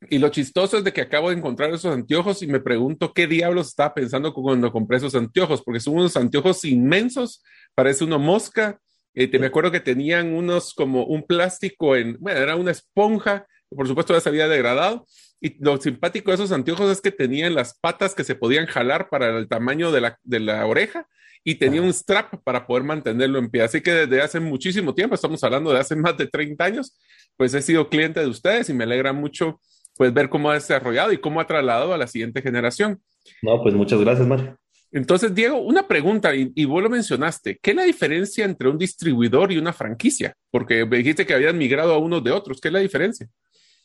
Y 0.10 0.18
lo 0.18 0.30
chistoso 0.30 0.78
es 0.78 0.84
de 0.84 0.94
que 0.94 1.02
acabo 1.02 1.30
de 1.30 1.36
encontrar 1.36 1.74
esos 1.74 1.94
anteojos 1.94 2.42
y 2.42 2.48
me 2.48 2.62
pregunto 2.62 3.14
qué 3.14 3.28
diablos 3.28 3.68
estaba 3.68 3.94
pensando 3.94 4.34
cuando 4.34 4.72
compré 4.72 4.98
esos 4.98 5.14
anteojos, 5.14 5.62
porque 5.62 5.82
son 5.82 5.96
unos 5.96 6.16
anteojos 6.16 6.64
inmensos, 6.64 7.44
parece 7.76 8.06
una 8.06 8.18
mosca, 8.18 8.80
eh, 9.14 9.28
te, 9.28 9.40
me 9.40 9.48
acuerdo 9.48 9.72
que 9.72 9.82
tenían 9.82 10.34
unos 10.34 10.74
como 10.74 11.04
un 11.04 11.24
plástico 11.24 11.98
en, 11.98 12.18
bueno, 12.20 12.40
era 12.40 12.56
una 12.56 12.72
esponja, 12.72 13.46
por 13.70 13.88
supuesto 13.88 14.14
ya 14.14 14.22
se 14.22 14.30
había 14.30 14.48
degradado. 14.48 15.06
Y 15.42 15.62
lo 15.64 15.80
simpático 15.80 16.32
de 16.32 16.36
esos 16.36 16.52
anteojos 16.52 16.92
es 16.92 17.02
que 17.02 17.12
tenían 17.12 17.54
las 17.54 17.78
patas 17.78 18.16
que 18.16 18.24
se 18.24 18.36
podían 18.36 18.68
jalar 18.68 19.10
para 19.10 19.38
el 19.38 19.48
tamaño 19.48 19.92
de 19.92 20.02
la, 20.02 20.20
de 20.24 20.40
la 20.40 20.66
oreja 20.66 21.08
y 21.44 21.56
tenía 21.56 21.82
un 21.82 21.94
strap 21.94 22.36
para 22.44 22.68
poder 22.68 22.84
mantenerlo 22.84 23.40
en 23.40 23.50
pie. 23.50 23.62
Así 23.62 23.82
que 23.82 23.92
desde 23.92 24.22
hace 24.22 24.40
muchísimo 24.40 24.94
tiempo, 24.94 25.16
estamos 25.16 25.44
hablando 25.44 25.72
de 25.72 25.80
hace 25.80 25.96
más 25.96 26.18
de 26.18 26.28
30 26.28 26.64
años, 26.64 26.98
pues 27.38 27.54
he 27.54 27.62
sido 27.62 27.90
cliente 27.90 28.20
de 28.20 28.28
ustedes 28.28 28.70
y 28.70 28.74
me 28.74 28.84
alegra 28.84 29.14
mucho 29.14 29.60
pues 30.00 30.14
ver 30.14 30.30
cómo 30.30 30.50
ha 30.50 30.54
desarrollado 30.54 31.12
y 31.12 31.18
cómo 31.18 31.42
ha 31.42 31.46
trasladado 31.46 31.94
a 31.94 31.98
la 31.98 32.08
siguiente 32.08 32.42
generación. 32.42 33.02
No, 33.42 33.62
pues 33.62 33.76
muchas 33.76 34.00
gracias, 34.00 34.26
Mario. 34.26 34.58
Entonces, 34.94 35.36
Diego, 35.36 35.58
una 35.58 35.90
pregunta, 35.90 36.34
y, 36.34 36.64
vos 36.64 36.82
lo 36.82 36.90
mencionaste, 36.90 37.60
¿qué 37.62 37.72
es 37.72 37.76
la 37.76 37.84
diferencia 37.84 38.46
entre 38.46 38.70
un 38.70 38.78
distribuidor 38.78 39.52
y 39.52 39.58
una 39.58 39.74
franquicia? 39.74 40.34
Porque 40.52 40.86
dijiste 40.86 41.26
que 41.26 41.34
habían 41.34 41.58
migrado 41.58 41.94
a 41.94 41.98
unos 41.98 42.24
de 42.24 42.32
otros, 42.32 42.62
¿qué 42.62 42.70
es 42.70 42.74
la 42.74 42.80
diferencia? 42.80 43.28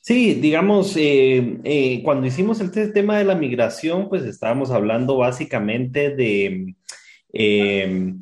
Sí, 0.00 0.34
digamos, 0.34 0.96
eh, 0.96 1.58
eh, 1.64 2.00
cuando 2.04 2.28
hicimos 2.28 2.60
el 2.60 2.92
tema 2.92 3.18
de 3.18 3.24
la 3.24 3.34
migración, 3.34 4.08
pues 4.08 4.22
estábamos 4.22 4.70
hablando 4.70 5.16
básicamente 5.16 6.14
de, 6.14 6.76
eh, 7.32 8.14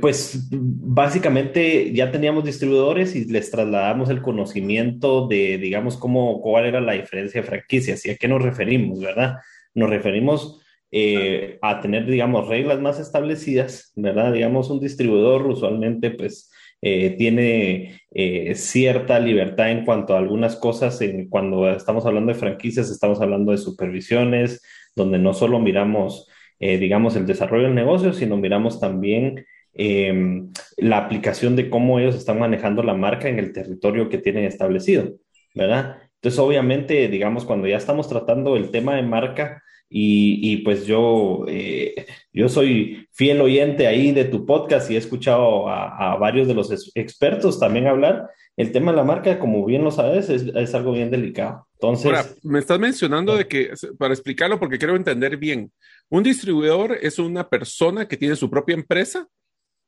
pues 0.00 0.48
básicamente 0.50 1.92
ya 1.92 2.10
teníamos 2.10 2.44
distribuidores 2.44 3.14
y 3.14 3.26
les 3.26 3.50
trasladamos 3.50 4.08
el 4.08 4.22
conocimiento 4.22 5.26
de, 5.28 5.58
digamos, 5.58 5.96
cómo, 5.96 6.40
cuál 6.40 6.66
era 6.66 6.80
la 6.80 6.92
diferencia 6.92 7.40
de 7.40 7.46
franquicias 7.46 8.04
y 8.06 8.10
a 8.10 8.16
qué 8.16 8.26
nos 8.26 8.42
referimos, 8.42 9.00
¿verdad? 9.00 9.36
Nos 9.74 9.90
referimos 9.90 10.60
eh, 10.92 11.58
a 11.62 11.80
tener, 11.80 12.06
digamos, 12.06 12.48
reglas 12.48 12.80
más 12.80 12.98
establecidas, 12.98 13.92
¿verdad? 13.94 14.32
Digamos, 14.32 14.70
un 14.70 14.80
distribuidor 14.80 15.46
usualmente, 15.46 16.10
pues, 16.10 16.50
eh, 16.82 17.10
tiene 17.18 18.00
eh, 18.12 18.54
cierta 18.54 19.20
libertad 19.20 19.70
en 19.70 19.84
cuanto 19.84 20.14
a 20.14 20.18
algunas 20.18 20.56
cosas. 20.56 21.00
En, 21.00 21.28
cuando 21.28 21.70
estamos 21.70 22.06
hablando 22.06 22.32
de 22.32 22.38
franquicias, 22.38 22.90
estamos 22.90 23.20
hablando 23.20 23.52
de 23.52 23.58
supervisiones, 23.58 24.62
donde 24.96 25.18
no 25.18 25.32
solo 25.34 25.60
miramos, 25.60 26.28
digamos, 26.60 27.16
el 27.16 27.26
desarrollo 27.26 27.64
del 27.64 27.74
negocio, 27.74 28.12
sino 28.12 28.36
miramos 28.36 28.80
también 28.80 29.46
em, 29.72 30.52
la 30.76 30.98
aplicación 30.98 31.56
de 31.56 31.70
cómo 31.70 31.98
ellos 31.98 32.14
están 32.16 32.38
manejando 32.38 32.82
la 32.82 32.94
marca 32.94 33.28
en 33.28 33.38
el 33.38 33.52
territorio 33.52 34.08
que 34.08 34.18
tienen 34.18 34.44
establecido, 34.44 35.14
¿verdad? 35.54 35.96
Entonces, 36.16 36.38
obviamente, 36.38 37.08
digamos, 37.08 37.44
cuando 37.44 37.66
ya 37.66 37.78
estamos 37.78 38.08
tratando 38.08 38.56
el 38.56 38.70
tema 38.70 38.96
de 38.96 39.02
marca, 39.02 39.62
y, 39.92 40.58
pues 40.58 40.86
yo, 40.86 41.44
eh, 41.48 42.06
yo 42.32 42.48
soy 42.48 43.08
fiel 43.12 43.40
oyente 43.40 43.88
ahí 43.88 44.12
de 44.12 44.24
tu 44.24 44.46
podcast 44.46 44.88
y 44.88 44.94
he 44.94 44.98
escuchado 44.98 45.68
a, 45.68 46.16
varios 46.16 46.46
de 46.46 46.54
los 46.54 46.70
expertos 46.94 47.58
también 47.58 47.88
hablar. 47.88 48.28
El 48.60 48.72
tema 48.72 48.92
de 48.92 48.98
la 48.98 49.04
marca, 49.04 49.38
como 49.38 49.64
bien 49.64 49.84
lo 49.84 49.90
sabes, 49.90 50.28
es, 50.28 50.42
es 50.54 50.74
algo 50.74 50.92
bien 50.92 51.10
delicado. 51.10 51.66
Entonces, 51.74 52.06
Ahora, 52.06 52.26
me 52.42 52.58
estás 52.58 52.78
mencionando 52.78 53.36
de 53.36 53.46
que, 53.46 53.72
para 53.98 54.12
explicarlo, 54.12 54.58
porque 54.58 54.78
quiero 54.78 54.96
entender 54.96 55.36
bien, 55.36 55.72
un 56.08 56.22
distribuidor 56.22 56.98
es 57.00 57.18
una 57.18 57.48
persona 57.48 58.06
que 58.06 58.16
tiene 58.16 58.36
su 58.36 58.50
propia 58.50 58.74
empresa, 58.74 59.28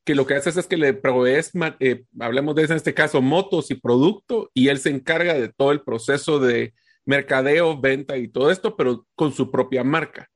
que 0.05 0.15
lo 0.15 0.27
que 0.27 0.35
haces 0.35 0.57
es 0.57 0.67
que 0.67 0.77
le 0.77 0.95
provees, 0.95 1.53
eh, 1.81 2.05
hablemos 2.19 2.55
de 2.55 2.65
eso 2.65 2.73
en 2.73 2.79
este 2.79 2.95
caso, 2.95 3.23
motos 3.23 3.71
y 3.71 3.75
producto, 3.75 4.51
y 4.55 4.69
él 4.69 4.79
se 4.79 4.91
encarga 4.91 5.35
de 5.35 5.49
todo 5.49 5.71
el 5.71 5.83
proceso 5.83 6.39
de 6.39 6.75
mercadeo, 7.05 7.81
venta 7.81 8.17
y 8.17 8.29
todo 8.29 8.51
esto, 8.51 8.77
pero 8.77 9.07
con 9.15 9.33
su 9.33 9.51
propia 9.51 9.85
marca. 9.85 10.29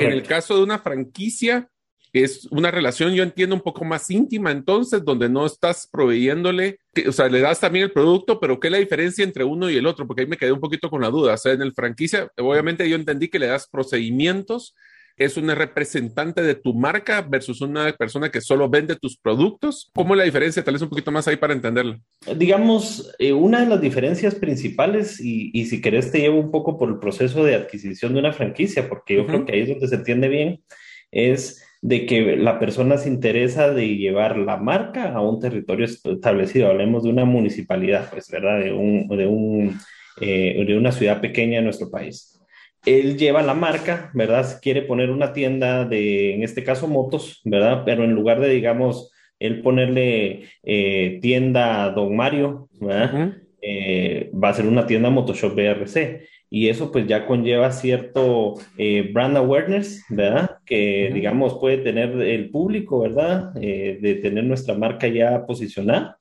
En 0.00 0.12
el 0.12 0.22
caso 0.22 0.56
de 0.56 0.62
una 0.62 0.78
franquicia, 0.78 1.70
es 2.12 2.46
una 2.50 2.70
relación, 2.70 3.14
yo 3.14 3.22
entiendo, 3.22 3.54
un 3.54 3.60
poco 3.60 3.84
más 3.84 4.10
íntima, 4.10 4.50
entonces, 4.50 5.04
donde 5.04 5.28
no 5.28 5.46
estás 5.46 5.88
proveyéndole, 5.90 6.78
o 7.06 7.12
sea, 7.12 7.28
le 7.28 7.40
das 7.40 7.60
también 7.60 7.84
el 7.84 7.92
producto, 7.92 8.40
pero 8.40 8.58
¿qué 8.58 8.68
es 8.68 8.72
la 8.72 8.78
diferencia 8.78 9.24
entre 9.24 9.44
uno 9.44 9.70
y 9.70 9.76
el 9.76 9.86
otro? 9.86 10.06
Porque 10.06 10.22
ahí 10.22 10.28
me 10.28 10.36
quedé 10.36 10.52
un 10.52 10.60
poquito 10.60 10.90
con 10.90 11.02
la 11.02 11.10
duda. 11.10 11.34
O 11.34 11.36
sea, 11.36 11.52
en 11.52 11.62
el 11.62 11.72
franquicia, 11.72 12.30
obviamente 12.38 12.88
yo 12.88 12.96
entendí 12.96 13.28
que 13.28 13.38
le 13.38 13.46
das 13.46 13.68
procedimientos, 13.68 14.74
es 15.18 15.36
una 15.36 15.54
representante 15.54 16.42
de 16.42 16.54
tu 16.54 16.74
marca 16.74 17.22
versus 17.22 17.60
una 17.60 17.92
persona 17.92 18.30
que 18.30 18.40
solo 18.40 18.70
vende 18.70 18.94
tus 18.94 19.18
productos. 19.18 19.90
¿Cómo 19.92 20.14
es 20.14 20.18
la 20.18 20.24
diferencia? 20.24 20.62
Tal 20.62 20.74
vez 20.74 20.82
un 20.82 20.88
poquito 20.88 21.10
más 21.10 21.26
ahí 21.26 21.36
para 21.36 21.52
entenderlo. 21.52 21.98
Digamos, 22.36 23.12
eh, 23.18 23.32
una 23.32 23.60
de 23.60 23.66
las 23.66 23.80
diferencias 23.80 24.36
principales, 24.36 25.20
y, 25.20 25.50
y, 25.52 25.66
si 25.66 25.80
querés 25.80 26.12
te 26.12 26.20
llevo 26.20 26.38
un 26.38 26.52
poco 26.52 26.78
por 26.78 26.88
el 26.88 26.98
proceso 27.00 27.44
de 27.44 27.56
adquisición 27.56 28.14
de 28.14 28.20
una 28.20 28.32
franquicia, 28.32 28.88
porque 28.88 29.16
yo 29.16 29.26
creo 29.26 29.44
que 29.44 29.52
ahí 29.52 29.60
es 29.62 29.68
donde 29.70 29.88
se 29.88 29.96
entiende 29.96 30.28
bien, 30.28 30.62
es 31.10 31.64
de 31.80 32.06
que 32.06 32.36
la 32.36 32.58
persona 32.58 32.96
se 32.96 33.08
interesa 33.08 33.72
de 33.72 33.96
llevar 33.96 34.36
la 34.36 34.56
marca 34.56 35.12
a 35.12 35.20
un 35.20 35.38
territorio 35.40 35.86
establecido. 35.86 36.68
Hablemos 36.68 37.04
de 37.04 37.10
una 37.10 37.24
municipalidad, 37.24 38.10
pues, 38.10 38.28
¿verdad? 38.30 38.60
De, 38.60 38.72
un, 38.72 39.06
de, 39.08 39.26
un, 39.26 39.78
eh, 40.20 40.64
de 40.66 40.76
una 40.76 40.92
ciudad 40.92 41.20
pequeña 41.20 41.58
en 41.58 41.64
nuestro 41.64 41.90
país. 41.90 42.40
Él 42.84 43.16
lleva 43.16 43.42
la 43.42 43.54
marca, 43.54 44.10
¿verdad? 44.14 44.58
Quiere 44.60 44.82
poner 44.82 45.10
una 45.10 45.32
tienda 45.32 45.84
de, 45.84 46.34
en 46.34 46.42
este 46.42 46.64
caso, 46.64 46.88
motos, 46.88 47.40
¿verdad? 47.44 47.82
Pero 47.84 48.04
en 48.04 48.12
lugar 48.12 48.40
de, 48.40 48.48
digamos, 48.48 49.12
él 49.38 49.62
ponerle 49.62 50.44
eh, 50.64 51.18
tienda 51.22 51.90
Don 51.90 52.16
Mario, 52.16 52.68
¿verdad? 52.80 53.36
Eh, 53.62 54.30
va 54.32 54.50
a 54.50 54.54
ser 54.54 54.66
una 54.66 54.86
tienda 54.86 55.10
Motoshop 55.10 55.54
BRC 55.54 56.22
y 56.50 56.68
eso 56.68 56.90
pues 56.90 57.06
ya 57.06 57.26
conlleva 57.26 57.70
cierto 57.72 58.54
eh, 58.78 59.10
brand 59.12 59.36
awareness, 59.36 60.04
¿verdad? 60.08 60.58
Que 60.64 61.10
digamos 61.12 61.58
puede 61.60 61.78
tener 61.78 62.10
el 62.22 62.50
público, 62.50 63.00
¿verdad? 63.00 63.52
Eh, 63.60 63.98
de 64.00 64.14
tener 64.16 64.44
nuestra 64.44 64.74
marca 64.74 65.08
ya 65.08 65.44
posicionada 65.46 66.18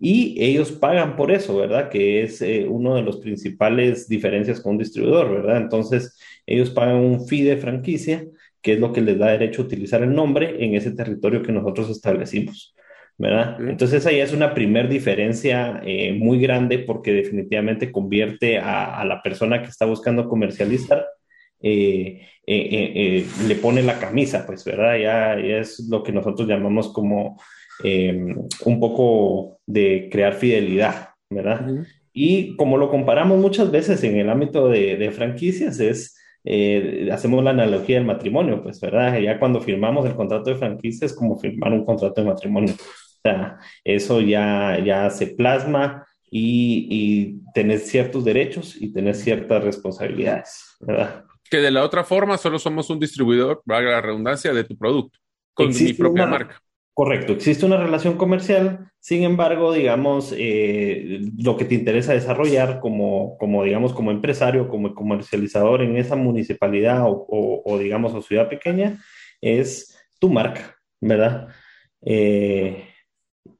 y 0.00 0.42
ellos 0.42 0.72
pagan 0.72 1.14
por 1.14 1.30
eso, 1.30 1.56
¿verdad? 1.56 1.90
Que 1.90 2.22
es 2.22 2.40
eh, 2.40 2.66
uno 2.66 2.94
de 2.94 3.02
los 3.02 3.18
principales 3.18 4.08
diferencias 4.08 4.60
con 4.60 4.72
un 4.72 4.78
distribuidor, 4.78 5.30
¿verdad? 5.30 5.58
Entonces 5.58 6.18
ellos 6.46 6.70
pagan 6.70 6.96
un 6.96 7.28
fee 7.28 7.42
de 7.42 7.58
franquicia, 7.58 8.26
que 8.62 8.74
es 8.74 8.80
lo 8.80 8.92
que 8.92 9.02
les 9.02 9.18
da 9.18 9.30
derecho 9.30 9.62
a 9.62 9.64
utilizar 9.66 10.02
el 10.02 10.14
nombre 10.14 10.64
en 10.64 10.74
ese 10.74 10.92
territorio 10.92 11.42
que 11.42 11.52
nosotros 11.52 11.90
establecimos. 11.90 12.74
¿Verdad? 13.20 13.58
Entonces 13.68 14.06
ahí 14.06 14.18
es 14.18 14.32
una 14.32 14.54
primer 14.54 14.88
diferencia 14.88 15.82
eh, 15.84 16.14
muy 16.14 16.40
grande 16.40 16.78
porque 16.78 17.12
definitivamente 17.12 17.92
convierte 17.92 18.56
a, 18.56 19.04
la 19.04 19.20
persona 19.20 19.60
que 19.60 19.68
está 19.68 19.84
buscando 19.84 20.26
comercializar, 20.26 21.04
eh, 21.60 22.26
eh, 22.46 23.26
le 23.46 23.54
pone 23.56 23.82
la 23.82 23.98
camisa, 23.98 24.46
pues, 24.46 24.64
¿verdad? 24.64 24.96
Ya, 24.96 25.34
es 25.34 25.86
lo 25.90 26.02
que 26.02 26.12
nosotros 26.12 26.48
llamamos 26.48 26.94
como 26.94 27.38
un 27.84 28.80
poco 28.80 29.60
de 29.66 30.08
crear 30.10 30.32
fidelidad, 30.32 31.10
¿verdad? 31.28 31.66
Y 32.14 32.56
como 32.56 32.78
lo 32.78 32.90
comparamos 32.90 33.38
muchas 33.38 33.70
veces 33.70 34.02
en 34.02 34.16
el 34.16 34.30
ámbito 34.30 34.70
de, 34.70 34.96
de 34.96 35.10
franquicias, 35.10 35.78
es... 35.78 36.16
hacemos 37.12 37.44
la 37.44 37.50
analogía 37.50 37.96
del 37.96 38.06
matrimonio, 38.06 38.62
pues, 38.62 38.80
¿verdad? 38.80 39.18
Ya 39.18 39.38
cuando 39.38 39.60
firmamos 39.60 40.06
el 40.06 40.14
contrato 40.14 40.48
de 40.48 40.56
franquicia 40.56 41.04
es 41.04 41.12
como 41.12 41.38
firmar 41.38 41.74
un 41.74 41.84
contrato 41.84 42.22
de 42.22 42.28
matrimonio 42.28 42.72
sea, 43.22 43.58
eso 43.84 44.20
ya, 44.20 44.78
ya 44.84 45.10
se 45.10 45.28
plasma 45.28 46.06
y, 46.30 46.86
y 46.90 47.52
tenés 47.52 47.88
ciertos 47.88 48.24
derechos 48.24 48.76
y 48.80 48.92
tenés 48.92 49.20
ciertas 49.20 49.62
responsabilidades, 49.64 50.76
¿verdad? 50.80 51.24
Que 51.50 51.58
de 51.58 51.70
la 51.70 51.82
otra 51.82 52.04
forma 52.04 52.38
solo 52.38 52.58
somos 52.58 52.88
un 52.90 53.00
distribuidor, 53.00 53.62
valga 53.64 53.90
la 53.90 54.00
redundancia, 54.00 54.52
de 54.52 54.64
tu 54.64 54.76
producto, 54.76 55.18
con 55.54 55.68
mi 55.68 55.92
propia 55.92 56.26
marca. 56.26 56.62
Correcto, 56.92 57.32
existe 57.32 57.64
una 57.64 57.78
relación 57.78 58.16
comercial, 58.16 58.90
sin 58.98 59.22
embargo, 59.22 59.72
digamos, 59.72 60.34
eh, 60.36 61.20
lo 61.38 61.56
que 61.56 61.64
te 61.64 61.74
interesa 61.74 62.12
desarrollar 62.12 62.78
como, 62.80 63.38
como, 63.38 63.64
digamos, 63.64 63.94
como 63.94 64.10
empresario, 64.10 64.68
como 64.68 64.94
comercializador 64.94 65.82
en 65.82 65.96
esa 65.96 66.14
municipalidad 66.14 67.04
o, 67.06 67.62
o, 67.64 67.78
digamos, 67.78 68.12
o 68.12 68.20
ciudad 68.20 68.48
pequeña, 68.48 68.98
es 69.40 69.98
tu 70.18 70.28
marca, 70.28 70.76
¿verdad? 71.00 71.48
Eh, 72.02 72.89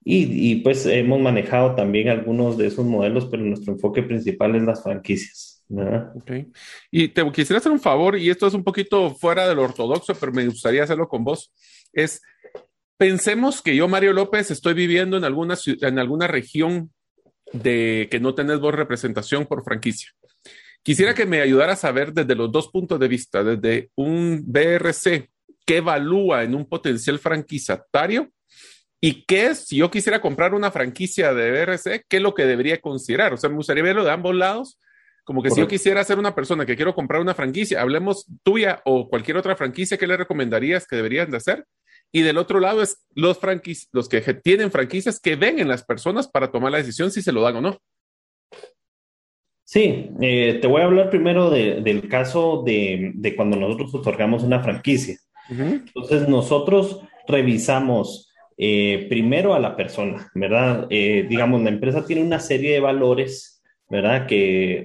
y, 0.02 0.56
pues 0.56 0.86
hemos 0.86 1.20
manejado 1.20 1.74
también 1.74 2.08
algunos 2.08 2.56
de 2.56 2.66
esos 2.66 2.86
modelos, 2.86 3.26
pero 3.26 3.42
nuestro 3.42 3.74
enfoque 3.74 4.02
principal 4.02 4.56
es 4.56 4.62
las 4.62 4.82
franquicias. 4.82 5.64
Okay. 6.16 6.50
Y 6.90 7.08
te 7.08 7.30
quisiera 7.32 7.58
hacer 7.58 7.70
un 7.70 7.80
favor, 7.80 8.16
y 8.16 8.30
esto 8.30 8.46
es 8.46 8.54
un 8.54 8.64
poquito 8.64 9.14
fuera 9.14 9.48
del 9.48 9.58
ortodoxo, 9.58 10.14
pero 10.14 10.32
me 10.32 10.46
gustaría 10.46 10.82
hacerlo 10.82 11.06
con 11.06 11.22
vos. 11.22 11.52
Es, 11.92 12.22
pensemos 12.96 13.62
que 13.62 13.76
yo, 13.76 13.88
Mario 13.88 14.12
López, 14.12 14.50
estoy 14.50 14.74
viviendo 14.74 15.16
en 15.16 15.24
alguna, 15.24 15.56
en 15.66 15.98
alguna 15.98 16.26
región 16.26 16.90
de 17.52 18.08
que 18.10 18.20
no 18.20 18.34
tenés 18.34 18.58
vos 18.58 18.74
representación 18.74 19.46
por 19.46 19.62
franquicia. 19.64 20.10
Quisiera 20.82 21.14
que 21.14 21.26
me 21.26 21.40
ayudaras 21.40 21.84
a 21.84 21.92
ver 21.92 22.12
desde 22.12 22.34
los 22.34 22.50
dos 22.50 22.68
puntos 22.68 22.98
de 22.98 23.08
vista, 23.08 23.44
desde 23.44 23.90
un 23.96 24.42
BRC 24.46 25.28
que 25.66 25.76
evalúa 25.76 26.42
en 26.42 26.54
un 26.54 26.66
potencial 26.66 27.18
franquiciatario 27.18 28.30
¿Y 29.00 29.24
qué 29.24 29.46
es, 29.46 29.66
si 29.66 29.76
yo 29.76 29.90
quisiera 29.90 30.20
comprar 30.20 30.54
una 30.54 30.70
franquicia 30.70 31.32
de 31.32 31.50
BRC, 31.50 32.04
qué 32.06 32.16
es 32.18 32.22
lo 32.22 32.34
que 32.34 32.44
debería 32.44 32.80
considerar? 32.80 33.32
O 33.32 33.36
sea, 33.38 33.48
me 33.48 33.56
gustaría 33.56 33.82
verlo 33.82 34.04
de 34.04 34.10
ambos 34.10 34.34
lados. 34.34 34.78
Como 35.24 35.42
que 35.42 35.50
si 35.50 35.60
yo 35.60 35.68
quisiera 35.68 36.02
ser 36.04 36.18
una 36.18 36.34
persona 36.34 36.66
que 36.66 36.76
quiero 36.76 36.94
comprar 36.94 37.20
una 37.20 37.34
franquicia, 37.34 37.80
hablemos 37.80 38.26
tuya 38.42 38.82
o 38.84 39.08
cualquier 39.08 39.36
otra 39.36 39.56
franquicia, 39.56 39.96
¿qué 39.96 40.06
le 40.06 40.16
recomendarías 40.16 40.86
que 40.86 40.96
deberían 40.96 41.30
de 41.30 41.36
hacer? 41.36 41.64
Y 42.12 42.22
del 42.22 42.36
otro 42.36 42.58
lado 42.58 42.82
es 42.82 43.06
los, 43.14 43.38
los 43.92 44.08
que 44.08 44.20
tienen 44.42 44.70
franquicias 44.70 45.20
que 45.20 45.36
ven 45.36 45.60
en 45.60 45.68
las 45.68 45.84
personas 45.84 46.26
para 46.28 46.50
tomar 46.50 46.72
la 46.72 46.78
decisión 46.78 47.10
si 47.10 47.22
se 47.22 47.32
lo 47.32 47.42
dan 47.42 47.56
o 47.56 47.60
no. 47.60 47.78
Sí, 49.64 50.10
eh, 50.20 50.58
te 50.60 50.66
voy 50.66 50.82
a 50.82 50.86
hablar 50.86 51.10
primero 51.10 51.48
del 51.48 52.08
caso 52.08 52.64
de, 52.66 53.12
de, 53.14 53.36
cuando 53.36 53.56
nosotros 53.56 53.94
otorgamos 53.94 54.42
una 54.42 54.60
franquicia. 54.60 55.16
Entonces, 55.48 56.28
nosotros 56.28 57.02
revisamos 57.28 58.29
eh, 58.62 59.06
primero 59.08 59.54
a 59.54 59.58
la 59.58 59.74
persona, 59.74 60.30
¿verdad? 60.34 60.86
Eh, 60.90 61.24
digamos, 61.26 61.62
la 61.62 61.70
empresa 61.70 62.04
tiene 62.04 62.22
una 62.22 62.40
serie 62.40 62.74
de 62.74 62.80
valores, 62.80 63.62
¿verdad? 63.88 64.26
Que 64.26 64.84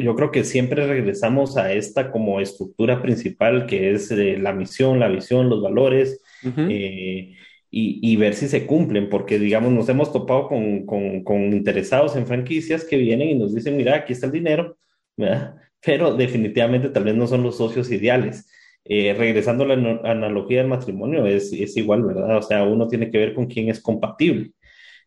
yo 0.00 0.16
creo 0.16 0.32
que 0.32 0.42
siempre 0.42 0.84
regresamos 0.84 1.56
a 1.56 1.72
esta 1.72 2.10
como 2.10 2.40
estructura 2.40 3.00
principal 3.00 3.66
que 3.66 3.92
es 3.92 4.10
eh, 4.10 4.36
la 4.36 4.52
misión, 4.52 4.98
la 4.98 5.06
visión, 5.06 5.48
los 5.48 5.62
valores. 5.62 6.20
y, 6.42 7.36
y, 7.70 8.16
ver 8.16 8.34
si 8.34 8.48
se 8.48 8.66
cumplen, 8.66 9.08
porque 9.08 9.38
digamos, 9.38 9.72
nos 9.72 9.88
hemos 9.88 10.12
topado 10.12 10.48
con, 10.48 10.84
con, 10.84 11.22
con, 11.22 11.52
interesados 11.52 12.16
en 12.16 12.26
franquicias 12.26 12.84
que 12.84 12.96
vienen 12.96 13.30
y 13.30 13.34
nos 13.34 13.54
dicen, 13.54 13.76
mira, 13.76 13.94
aquí 13.96 14.12
está 14.12 14.26
el 14.26 14.32
dinero, 14.32 14.76
¿verdad? 15.16 15.54
pero 15.84 16.14
definitivamente 16.14 16.88
tal 16.88 17.04
vez 17.04 17.14
no 17.14 17.28
son 17.28 17.44
los 17.44 17.58
socios 17.58 17.90
ideales. 17.92 18.48
Eh, 18.86 19.14
regresando 19.16 19.64
a 19.64 19.68
la 19.68 20.00
analogía 20.04 20.58
del 20.58 20.68
matrimonio, 20.68 21.24
es, 21.24 21.52
es, 21.54 21.74
igual, 21.78 22.04
¿verdad? 22.04 22.36
O 22.36 22.42
sea, 22.42 22.64
uno 22.64 22.86
tiene 22.86 23.10
que 23.10 23.16
ver 23.16 23.34
con 23.34 23.46
quién 23.46 23.70
es 23.70 23.80
compatible. 23.80 24.50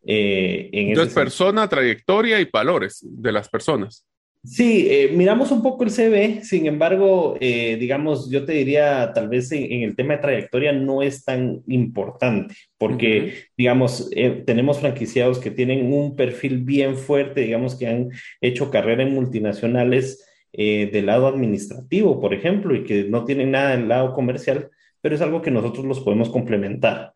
Eh, 0.03 0.69
en 0.73 0.89
Entonces, 0.89 1.13
persona, 1.13 1.69
trayectoria 1.69 2.39
y 2.39 2.45
valores 2.51 3.05
de 3.07 3.31
las 3.31 3.47
personas. 3.47 4.03
Sí, 4.43 4.87
eh, 4.89 5.11
miramos 5.13 5.51
un 5.51 5.61
poco 5.61 5.83
el 5.83 5.91
CV, 5.91 6.43
sin 6.43 6.65
embargo, 6.67 7.37
digamos, 7.39 8.31
yo 8.31 8.45
te 8.45 8.53
diría, 8.53 9.11
tal 9.13 9.27
vez 9.27 9.51
en, 9.51 9.83
el 9.83 9.95
tema 9.95 10.15
de 10.15 10.21
trayectoria 10.21 10.71
no 10.71 11.01
es 11.01 11.25
tan 11.25 11.61
importante, 11.67 12.55
porque, 12.77 13.45
digamos, 13.57 14.09
tenemos 14.45 14.79
franquiciados 14.79 15.37
que 15.39 15.51
tienen 15.51 15.91
un 15.91 16.15
perfil 16.15 16.63
bien 16.63 16.95
fuerte, 16.95 17.41
digamos, 17.41 17.75
que 17.75 17.87
han 17.87 18.09
hecho 18.39 18.71
carrera 18.71 19.03
en 19.03 19.13
multinacionales 19.13 20.26
eh, 20.59 20.89
del 20.91 21.05
lado 21.05 21.27
administrativo, 21.27 22.19
por 22.19 22.33
ejemplo, 22.33 22.75
y 22.75 22.83
que 22.83 23.03
no 23.03 23.23
tienen 23.23 23.51
nada 23.51 23.77
del 23.77 23.87
lado 23.87 24.11
comercial, 24.13 24.69
pero 25.01 25.15
es 25.15 25.21
algo 25.21 25.41
que 25.41 25.51
nosotros 25.51 25.85
los 25.85 25.99
podemos 25.99 26.29
complementar. 26.29 27.13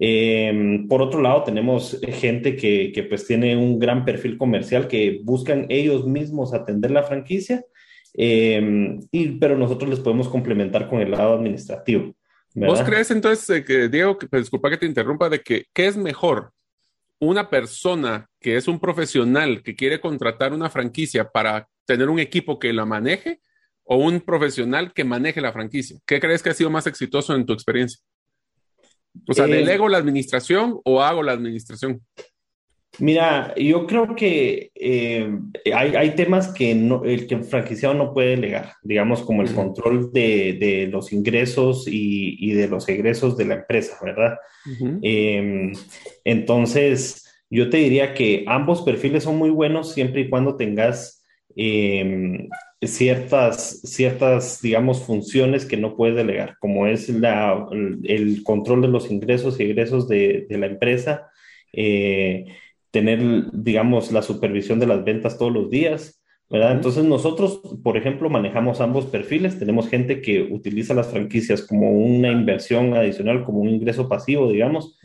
Eh, 0.00 0.84
por 0.88 1.02
otro 1.02 1.20
lado, 1.20 1.44
tenemos 1.44 2.00
gente 2.08 2.56
que, 2.56 2.90
que, 2.92 3.02
pues 3.02 3.26
tiene 3.26 3.56
un 3.56 3.78
gran 3.78 4.04
perfil 4.04 4.38
comercial 4.38 4.88
que 4.88 5.20
buscan 5.22 5.66
ellos 5.68 6.06
mismos 6.06 6.54
atender 6.54 6.90
la 6.90 7.02
franquicia, 7.02 7.64
eh, 8.14 8.98
y, 9.10 9.28
pero 9.38 9.56
nosotros 9.56 9.90
les 9.90 10.00
podemos 10.00 10.28
complementar 10.28 10.88
con 10.88 11.00
el 11.00 11.10
lado 11.10 11.34
administrativo. 11.34 12.14
¿Vos 12.54 12.82
crees 12.82 13.10
entonces 13.10 13.64
que, 13.64 13.88
Diego, 13.88 14.18
que, 14.18 14.26
pues, 14.26 14.42
disculpa 14.42 14.70
que 14.70 14.78
te 14.78 14.86
interrumpa, 14.86 15.28
de 15.28 15.40
que 15.40 15.66
qué 15.72 15.86
es 15.86 15.96
mejor? 15.96 16.52
una 17.20 17.50
persona 17.50 18.28
que 18.40 18.56
es 18.56 18.68
un 18.68 18.78
profesional 18.78 19.62
que 19.62 19.74
quiere 19.74 20.00
contratar 20.00 20.52
una 20.52 20.70
franquicia 20.70 21.28
para 21.28 21.68
tener 21.88 22.10
un 22.10 22.18
equipo 22.20 22.58
que 22.58 22.72
la 22.72 22.84
maneje 22.84 23.40
o 23.82 23.96
un 23.96 24.20
profesional 24.20 24.92
que 24.92 25.04
maneje 25.04 25.40
la 25.40 25.52
franquicia? 25.52 25.98
¿Qué 26.06 26.20
crees 26.20 26.42
que 26.42 26.50
ha 26.50 26.54
sido 26.54 26.70
más 26.70 26.86
exitoso 26.86 27.34
en 27.34 27.46
tu 27.46 27.54
experiencia? 27.54 28.00
O 29.26 29.32
sea, 29.32 29.46
¿delego 29.46 29.88
eh, 29.88 29.90
la 29.90 29.98
administración 29.98 30.78
o 30.84 31.02
hago 31.02 31.22
la 31.22 31.32
administración? 31.32 32.02
Mira, 32.98 33.54
yo 33.56 33.86
creo 33.86 34.14
que 34.14 34.70
eh, 34.74 35.30
hay, 35.74 36.10
temas 36.14 36.48
que 36.48 36.72
el 36.72 37.26
que 37.26 37.38
franquiciado 37.38 37.94
no 37.94 38.12
puede 38.12 38.30
delegar, 38.30 38.72
digamos, 38.82 39.22
como 39.22 39.42
el 39.42 39.54
control 39.54 40.12
de, 40.12 40.88
los 40.90 41.12
ingresos 41.12 41.84
y, 41.86 42.52
de 42.52 42.68
los 42.68 42.88
egresos 42.88 43.36
de 43.36 43.44
la 43.46 43.54
empresa, 43.54 43.98
¿verdad? 44.02 44.36
Em, 45.00 45.72
entonces, 46.24 47.24
yo 47.48 47.70
te 47.70 47.78
diría 47.78 48.14
que 48.14 48.44
ambos 48.46 48.82
perfiles 48.82 49.24
son 49.24 49.36
muy 49.36 49.50
buenos 49.50 49.92
siempre 49.92 50.22
y 50.22 50.28
cuando 50.28 50.56
tengas 50.56 51.17
em, 51.58 52.48
ciertas, 52.80 53.80
ciertas, 53.82 54.62
digamos, 54.62 55.02
funciones 55.02 55.66
que 55.66 55.76
no 55.76 55.96
puedes 55.96 56.16
delegar, 56.16 56.56
como 56.60 56.86
es 56.86 57.08
la, 57.08 57.66
el 58.04 58.42
control 58.44 58.82
de 58.82 58.88
los 58.88 59.10
ingresos 59.10 59.58
y 59.58 59.64
egresos 59.64 60.08
de, 60.08 60.46
de 60.48 60.58
la 60.58 60.66
empresa. 60.66 61.28
Eh, 61.72 62.46
tener, 62.90 63.50
digamos, 63.52 64.12
la 64.12 64.22
supervisión 64.22 64.78
de 64.78 64.86
las 64.86 65.04
ventas 65.04 65.36
todos 65.36 65.52
los 65.52 65.70
días, 65.70 66.22
¿verdad? 66.48 66.72
Entonces 66.72 67.04
nosotros, 67.04 67.60
por 67.82 67.96
ejemplo, 67.96 68.30
manejamos 68.30 68.80
ambos 68.80 69.06
perfiles. 69.06 69.58
Tenemos 69.58 69.88
gente 69.88 70.22
que 70.22 70.42
utiliza 70.42 70.94
las 70.94 71.08
franquicias 71.08 71.62
como 71.62 71.90
una 71.92 72.30
inversión 72.30 72.94
adicional, 72.94 73.44
como 73.44 73.58
un 73.60 73.68
ingreso 73.68 74.08
pasivo, 74.08 74.50
digamos, 74.50 74.98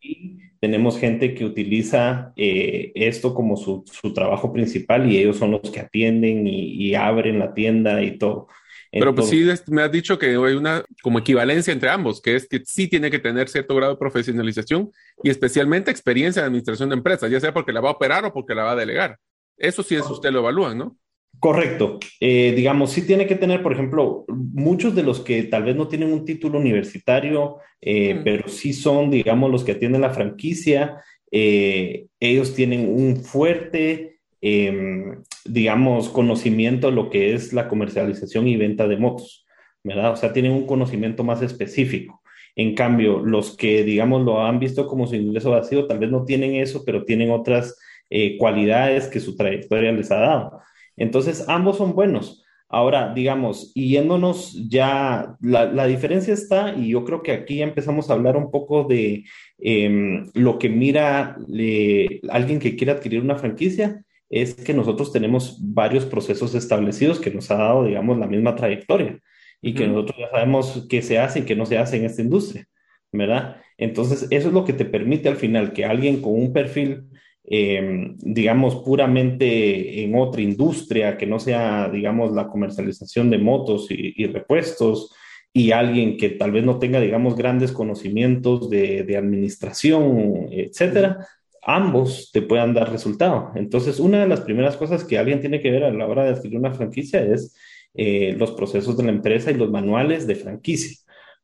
y 0.00 0.38
tenemos 0.60 0.98
gente 0.98 1.34
que 1.34 1.44
utiliza 1.44 2.32
eh, 2.36 2.92
esto 2.94 3.34
como 3.34 3.56
su, 3.56 3.84
su, 3.90 4.12
trabajo 4.12 4.52
principal 4.52 5.10
y 5.10 5.16
ellos 5.16 5.38
son 5.38 5.52
los 5.52 5.70
que 5.70 5.80
atienden 5.80 6.46
y, 6.46 6.74
y 6.74 6.94
abren 6.94 7.38
la 7.38 7.54
tienda 7.54 8.02
y 8.02 8.18
todo. 8.18 8.48
Pero 8.92 9.14
pues 9.14 9.28
sí, 9.28 9.48
me 9.68 9.82
has 9.82 9.92
dicho 9.92 10.18
que 10.18 10.26
hay 10.26 10.36
una 10.36 10.84
como 11.00 11.20
equivalencia 11.20 11.72
entre 11.72 11.90
ambos, 11.90 12.20
que 12.20 12.34
es 12.34 12.48
que 12.48 12.60
sí 12.64 12.88
tiene 12.88 13.10
que 13.10 13.20
tener 13.20 13.48
cierto 13.48 13.74
grado 13.76 13.92
de 13.92 13.98
profesionalización 13.98 14.90
y 15.22 15.30
especialmente 15.30 15.92
experiencia 15.92 16.42
de 16.42 16.46
administración 16.46 16.88
de 16.88 16.96
empresas, 16.96 17.30
ya 17.30 17.38
sea 17.38 17.54
porque 17.54 17.72
la 17.72 17.80
va 17.80 17.90
a 17.90 17.92
operar 17.92 18.24
o 18.24 18.32
porque 18.32 18.54
la 18.54 18.64
va 18.64 18.72
a 18.72 18.76
delegar. 18.76 19.16
Eso 19.56 19.82
sí 19.82 19.94
es 19.94 20.04
usted 20.06 20.32
lo 20.32 20.40
evalúa, 20.40 20.74
¿no? 20.74 20.96
Correcto. 21.40 21.98
Eh, 22.20 22.52
digamos, 22.54 22.92
sí 22.92 23.06
tiene 23.06 23.26
que 23.26 23.34
tener, 23.34 23.62
por 23.62 23.72
ejemplo, 23.72 24.24
muchos 24.28 24.94
de 24.94 25.02
los 25.02 25.20
que 25.20 25.42
tal 25.44 25.64
vez 25.64 25.74
no 25.74 25.88
tienen 25.88 26.12
un 26.12 26.24
título 26.24 26.58
universitario, 26.58 27.56
eh, 27.80 28.14
mm. 28.14 28.24
pero 28.24 28.48
sí 28.48 28.72
son, 28.72 29.10
digamos, 29.10 29.50
los 29.50 29.64
que 29.64 29.72
atienden 29.72 30.02
la 30.02 30.10
franquicia, 30.10 31.02
eh, 31.32 32.06
ellos 32.20 32.54
tienen 32.54 32.88
un 32.88 33.16
fuerte 33.16 34.10
Em, 34.42 35.22
digamos, 35.44 36.08
conocimiento 36.08 36.88
de 36.88 36.94
lo 36.94 37.10
que 37.10 37.34
es 37.34 37.52
la 37.52 37.68
comercialización 37.68 38.48
y 38.48 38.56
venta 38.56 38.88
de 38.88 38.96
motos, 38.96 39.46
¿verdad? 39.84 40.12
O 40.12 40.16
sea, 40.16 40.32
tienen 40.32 40.52
un 40.52 40.66
conocimiento 40.66 41.24
más 41.24 41.42
específico. 41.42 42.22
En 42.56 42.74
cambio, 42.74 43.20
los 43.20 43.56
que, 43.56 43.84
digamos, 43.84 44.22
lo 44.24 44.44
han 44.44 44.58
visto 44.58 44.86
como 44.86 45.06
su 45.06 45.14
ingreso 45.16 45.50
vacío, 45.50 45.86
tal 45.86 45.98
vez 45.98 46.10
no 46.10 46.24
tienen 46.24 46.54
eso, 46.54 46.82
pero 46.86 47.04
tienen 47.04 47.30
otras 47.30 47.78
eh, 48.08 48.38
cualidades 48.38 49.08
que 49.08 49.20
su 49.20 49.36
trayectoria 49.36 49.92
les 49.92 50.10
ha 50.10 50.20
dado. 50.20 50.60
Entonces, 50.96 51.44
ambos 51.48 51.78
son 51.78 51.94
buenos. 51.94 52.44
Ahora, 52.68 53.12
digamos, 53.12 53.72
yéndonos 53.74 54.68
ya, 54.68 55.36
la, 55.40 55.86
diferencia 55.86 56.32
está, 56.32 56.72
y 56.76 56.90
yo 56.90 57.04
creo 57.04 57.20
que 57.22 57.32
aquí 57.32 57.62
empezamos 57.62 58.08
a 58.08 58.12
hablar 58.12 58.36
un 58.36 58.52
poco 58.52 58.84
de 58.84 59.24
em, 59.58 60.30
lo 60.34 60.58
que 60.58 60.68
mira 60.68 61.36
alguien 62.30 62.60
que 62.60 62.76
quiere 62.76 62.92
adquirir 62.92 63.22
una 63.22 63.34
franquicia 63.34 64.04
es 64.28 64.54
que 64.54 64.72
nosotros 64.72 65.12
tenemos 65.12 65.58
varios 65.60 66.06
procesos 66.06 66.54
establecidos 66.54 67.18
que 67.18 67.32
nos 67.32 67.50
ha 67.50 67.56
dado, 67.56 67.84
digamos, 67.84 68.16
la 68.18 68.28
misma 68.28 68.54
trayectoria 68.54 69.18
y 69.60 69.74
que 69.74 69.88
nosotros 69.88 70.16
ya 70.18 70.30
sabemos 70.30 70.86
qué 70.88 71.02
se 71.02 71.18
hace 71.18 71.40
y 71.40 71.42
qué 71.42 71.56
no 71.56 71.66
se 71.66 71.76
hace 71.76 71.96
en 71.96 72.04
esta 72.04 72.22
industria, 72.22 72.66
¿verdad? 73.12 73.56
Entonces, 73.76 74.28
eso 74.30 74.48
es 74.48 74.54
lo 74.54 74.64
que 74.64 74.72
te 74.72 74.84
permite 74.84 75.28
al 75.28 75.36
final 75.36 75.72
que 75.72 75.84
alguien 75.84 76.22
con 76.22 76.34
un 76.34 76.52
perfil, 76.52 77.09
em, 77.44 78.16
digamos, 78.18 78.76
puramente 78.76 80.04
en 80.04 80.14
otra 80.14 80.42
industria, 80.42 81.16
que 81.16 81.26
no 81.26 81.38
sea, 81.40 81.88
digamos, 81.88 82.32
la 82.32 82.48
comercialización 82.48 83.30
de 83.30 83.38
motos 83.38 83.86
y, 83.90 84.26
repuestos, 84.26 85.14
y 85.52 85.72
alguien 85.72 86.16
que 86.16 86.30
tal 86.30 86.52
vez 86.52 86.64
no 86.64 86.78
tenga, 86.78 87.00
digamos, 87.00 87.36
grandes 87.36 87.72
conocimientos 87.72 88.70
de, 88.70 89.02
de 89.02 89.16
administración, 89.16 90.48
etcétera, 90.50 91.26
ambos 91.62 92.30
te 92.32 92.42
puedan 92.42 92.74
dar 92.74 92.90
resultado. 92.90 93.52
Entonces, 93.54 94.00
una 94.00 94.20
de 94.20 94.28
las 94.28 94.40
primeras 94.40 94.76
cosas 94.76 95.04
que 95.04 95.18
alguien 95.18 95.40
tiene 95.40 95.60
que 95.60 95.70
ver 95.70 95.84
a 95.84 95.92
la 95.92 96.06
hora 96.06 96.24
de 96.24 96.30
adquirir 96.30 96.58
una 96.58 96.72
franquicia 96.72 97.20
es 97.20 97.54
eh, 97.94 98.34
los 98.38 98.52
procesos 98.52 98.96
de 98.96 99.04
la 99.04 99.10
empresa 99.10 99.50
y 99.50 99.54
los 99.54 99.70
manuales 99.70 100.26
de 100.26 100.36
franquicia, 100.36 100.96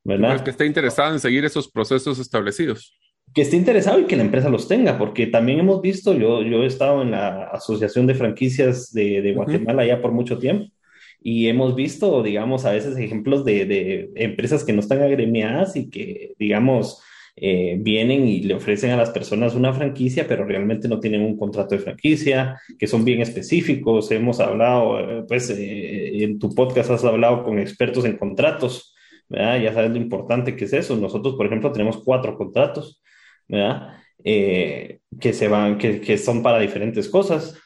¿verdad? 0.04 0.30
Pues 0.30 0.42
que 0.42 0.50
esté 0.50 0.66
interesado 0.66 1.12
en 1.12 1.20
seguir 1.20 1.44
esos 1.44 1.68
procesos 1.70 2.18
establecidos. 2.18 2.96
Que 3.36 3.42
esté 3.42 3.56
interesado 3.56 4.00
y 4.00 4.06
que 4.06 4.16
la 4.16 4.24
empresa 4.24 4.48
los 4.48 4.66
tenga, 4.66 4.98
porque 4.98 5.28
también 5.28 5.60
hemos 5.60 5.80
visto, 5.80 6.12
yo, 6.12 6.42
yo 6.42 6.64
he 6.64 6.66
estado 6.66 7.02
en 7.02 7.12
la 7.12 7.44
Asociación 7.44 8.08
de 8.08 8.14
Franquicias 8.14 8.92
de, 8.92 9.32
Guatemala 9.32 9.86
ya 9.86 10.02
por 10.02 10.10
mucho 10.10 10.38
tiempo, 10.38 10.72
y 11.22 11.46
hemos 11.46 11.76
visto, 11.76 12.22
digamos, 12.22 12.64
a 12.64 12.72
veces 12.72 12.96
ejemplos 12.96 13.44
de, 13.44 13.66
de 13.66 14.10
empresas 14.16 14.64
que 14.64 14.72
no 14.72 14.80
están 14.80 15.02
agremiadas 15.02 15.76
y 15.76 15.88
que, 15.88 16.34
digamos, 16.38 17.02
eh, 17.38 17.76
vienen 17.78 18.26
y 18.26 18.40
le 18.40 18.54
ofrecen 18.54 18.92
a 18.92 18.96
las 18.96 19.10
personas 19.10 19.54
una 19.54 19.74
franquicia, 19.74 20.26
pero 20.26 20.46
realmente 20.46 20.88
no 20.88 21.00
tienen 21.00 21.20
un 21.20 21.36
contrato 21.36 21.74
de 21.74 21.82
franquicia, 21.82 22.58
que 22.78 22.86
son 22.86 23.04
bien 23.04 23.20
específicos. 23.20 24.10
Hemos 24.10 24.40
hablado, 24.40 24.98
eh, 25.00 25.24
pues 25.28 25.50
eh, 25.50 26.24
en 26.24 26.38
tu 26.38 26.54
podcast 26.54 26.90
has 26.90 27.04
hablado 27.04 27.44
con 27.44 27.58
expertos 27.58 28.06
en 28.06 28.16
contratos, 28.16 28.94
¿verdad? 29.28 29.60
Ya 29.60 29.74
sabes 29.74 29.90
lo 29.90 29.98
importante 29.98 30.56
que 30.56 30.64
es 30.64 30.72
eso. 30.72 30.96
Nosotros, 30.96 31.34
por 31.34 31.44
ejemplo, 31.46 31.72
tenemos 31.72 32.02
cuatro 32.02 32.38
contratos, 32.38 33.02
¿verdad? 33.48 33.92
que 34.24 35.32
se 35.32 35.46
van, 35.46 35.78
que, 35.78 36.00
que 36.00 36.18
son 36.18 36.42
para 36.42 36.58
diferentes 36.58 37.08
cosas. 37.08 37.56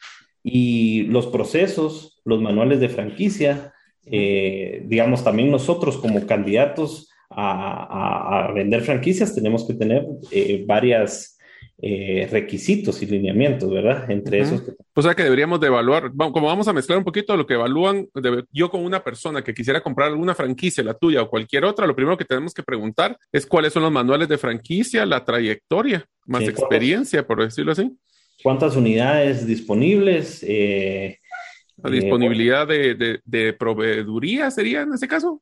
Y 0.43 1.03
los 1.03 1.27
procesos, 1.27 2.21
los 2.23 2.41
manuales 2.41 2.79
de 2.79 2.89
franquicia, 2.89 3.73
digamos, 4.03 5.23
también 5.23 5.49
nosotros 5.49 5.97
como 5.97 6.27
candidatos, 6.27 7.11
a, 7.35 8.51
vender 8.53 8.81
franquicias, 8.81 9.35
tenemos 9.35 9.65
que 9.65 9.73
tener 9.73 10.05
eh, 10.31 10.63
varias 10.67 11.37
eh, 11.79 12.27
requisitos 12.31 13.01
y 13.01 13.05
lineamientos, 13.05 13.69
¿verdad? 13.71 14.09
Entre 14.09 14.39
esos. 14.39 14.63
O 14.93 15.01
sea 15.01 15.13
que 15.13 15.23
deberíamos 15.23 15.59
de 15.59 15.67
evaluar, 15.67 16.11
como 16.15 16.47
vamos 16.47 16.67
a 16.67 16.73
mezclar 16.73 16.97
un 16.97 17.03
poquito 17.03 17.35
lo 17.37 17.45
que 17.45 17.55
evalúan, 17.55 18.07
yo 18.51 18.69
con 18.69 18.83
una 18.83 19.03
persona 19.03 19.43
que 19.43 19.53
quisiera 19.53 19.81
comprar 19.81 20.09
alguna 20.09 20.35
franquicia, 20.35 20.83
la 20.83 20.93
tuya 20.93 21.21
o 21.21 21.29
cualquier 21.29 21.65
otra, 21.65 21.87
lo 21.87 21.95
primero 21.95 22.17
que 22.17 22.25
tenemos 22.25 22.53
que 22.53 22.63
preguntar 22.63 23.17
es 23.31 23.45
cuáles 23.45 23.73
son 23.73 23.83
los 23.83 23.91
manuales 23.91 24.27
de 24.29 24.37
franquicia, 24.37 25.05
la 25.05 25.25
trayectoria, 25.25 26.05
más 26.25 26.43
experiencia, 26.43 27.25
por 27.25 27.43
decirlo 27.43 27.71
así. 27.71 27.91
¿Cuántas 28.43 28.75
unidades 28.75 29.45
disponibles? 29.45 30.43
Eh, 30.47 31.19
la 31.83 31.89
disponibilidad 31.89 32.67
de, 32.67 33.19
de 33.23 33.53
proveeduría 33.53 34.51
sería 34.51 34.81
en 34.81 34.93
ese 34.93 35.07
caso. 35.07 35.41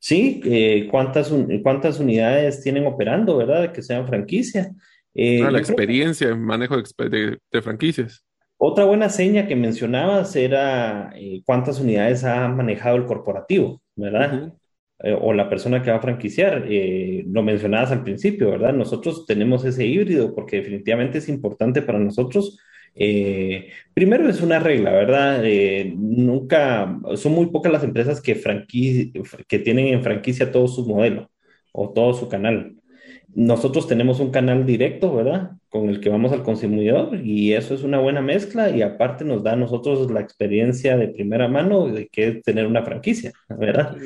Sí, 0.00 0.40
eh, 0.44 0.86
¿cuántas, 0.90 1.32
¿cuántas 1.62 1.98
unidades 1.98 2.62
tienen 2.62 2.86
operando, 2.86 3.36
verdad? 3.36 3.72
Que 3.72 3.82
sean 3.82 4.06
franquicia. 4.06 4.72
Eh, 5.18 5.42
ah, 5.42 5.50
la 5.50 5.58
experiencia 5.58 6.28
en 6.28 6.42
manejo 6.42 6.76
de, 6.76 7.38
franquicias. 7.62 8.24
Otra 8.56 8.84
buena 8.84 9.08
seña 9.08 9.46
que 9.46 9.56
mencionabas 9.56 10.34
era 10.36 11.12
eh, 11.16 11.42
cuántas 11.44 11.80
unidades 11.80 12.24
ha 12.24 12.48
manejado 12.48 12.96
el 12.96 13.06
corporativo, 13.06 13.82
¿verdad? 13.96 14.54
o 15.20 15.32
la 15.32 15.48
persona 15.48 15.80
que 15.80 15.92
va 15.92 15.98
a 15.98 16.02
franquiciar. 16.02 16.66
lo 16.68 17.42
mencionabas 17.44 17.92
al 17.92 18.02
principio, 18.02 18.50
¿verdad? 18.50 18.72
Nosotros 18.72 19.26
tenemos 19.26 19.64
ese 19.64 19.86
híbrido 19.86 20.34
porque 20.34 20.56
definitivamente 20.56 21.18
es 21.18 21.28
importante 21.28 21.82
para 21.82 22.00
nosotros 22.00 22.58
eh, 23.00 23.70
primero 23.94 24.28
es 24.28 24.40
una 24.42 24.58
regla, 24.58 24.90
¿verdad? 24.90 25.42
Eh, 25.44 25.94
nunca, 25.96 26.98
son 27.16 27.32
muy 27.32 27.46
pocas 27.46 27.72
las 27.72 27.84
empresas 27.84 28.20
que, 28.20 28.40
que 29.46 29.58
tienen 29.60 29.86
en 29.86 30.02
franquicia 30.02 30.50
todo 30.50 30.66
su 30.66 30.86
modelo 30.86 31.30
o 31.72 31.92
todo 31.92 32.12
su 32.14 32.28
canal. 32.28 32.76
Nosotros 33.38 33.86
tenemos 33.86 34.18
un 34.18 34.32
canal 34.32 34.66
directo, 34.66 35.14
¿verdad? 35.14 35.52
Con 35.68 35.88
el 35.88 36.00
que 36.00 36.08
vamos 36.08 36.32
al 36.32 36.42
consumidor 36.42 37.14
y 37.22 37.52
eso 37.52 37.72
es 37.72 37.84
una 37.84 38.00
buena 38.00 38.20
mezcla 38.20 38.68
y 38.70 38.82
aparte 38.82 39.24
nos 39.24 39.44
da 39.44 39.52
a 39.52 39.56
nosotros 39.56 40.10
la 40.10 40.18
experiencia 40.18 40.96
de 40.96 41.06
primera 41.06 41.46
mano 41.46 41.86
de 41.86 42.08
que 42.08 42.26
es 42.26 42.42
tener 42.42 42.66
una 42.66 42.82
franquicia, 42.82 43.30
¿verdad? 43.48 43.96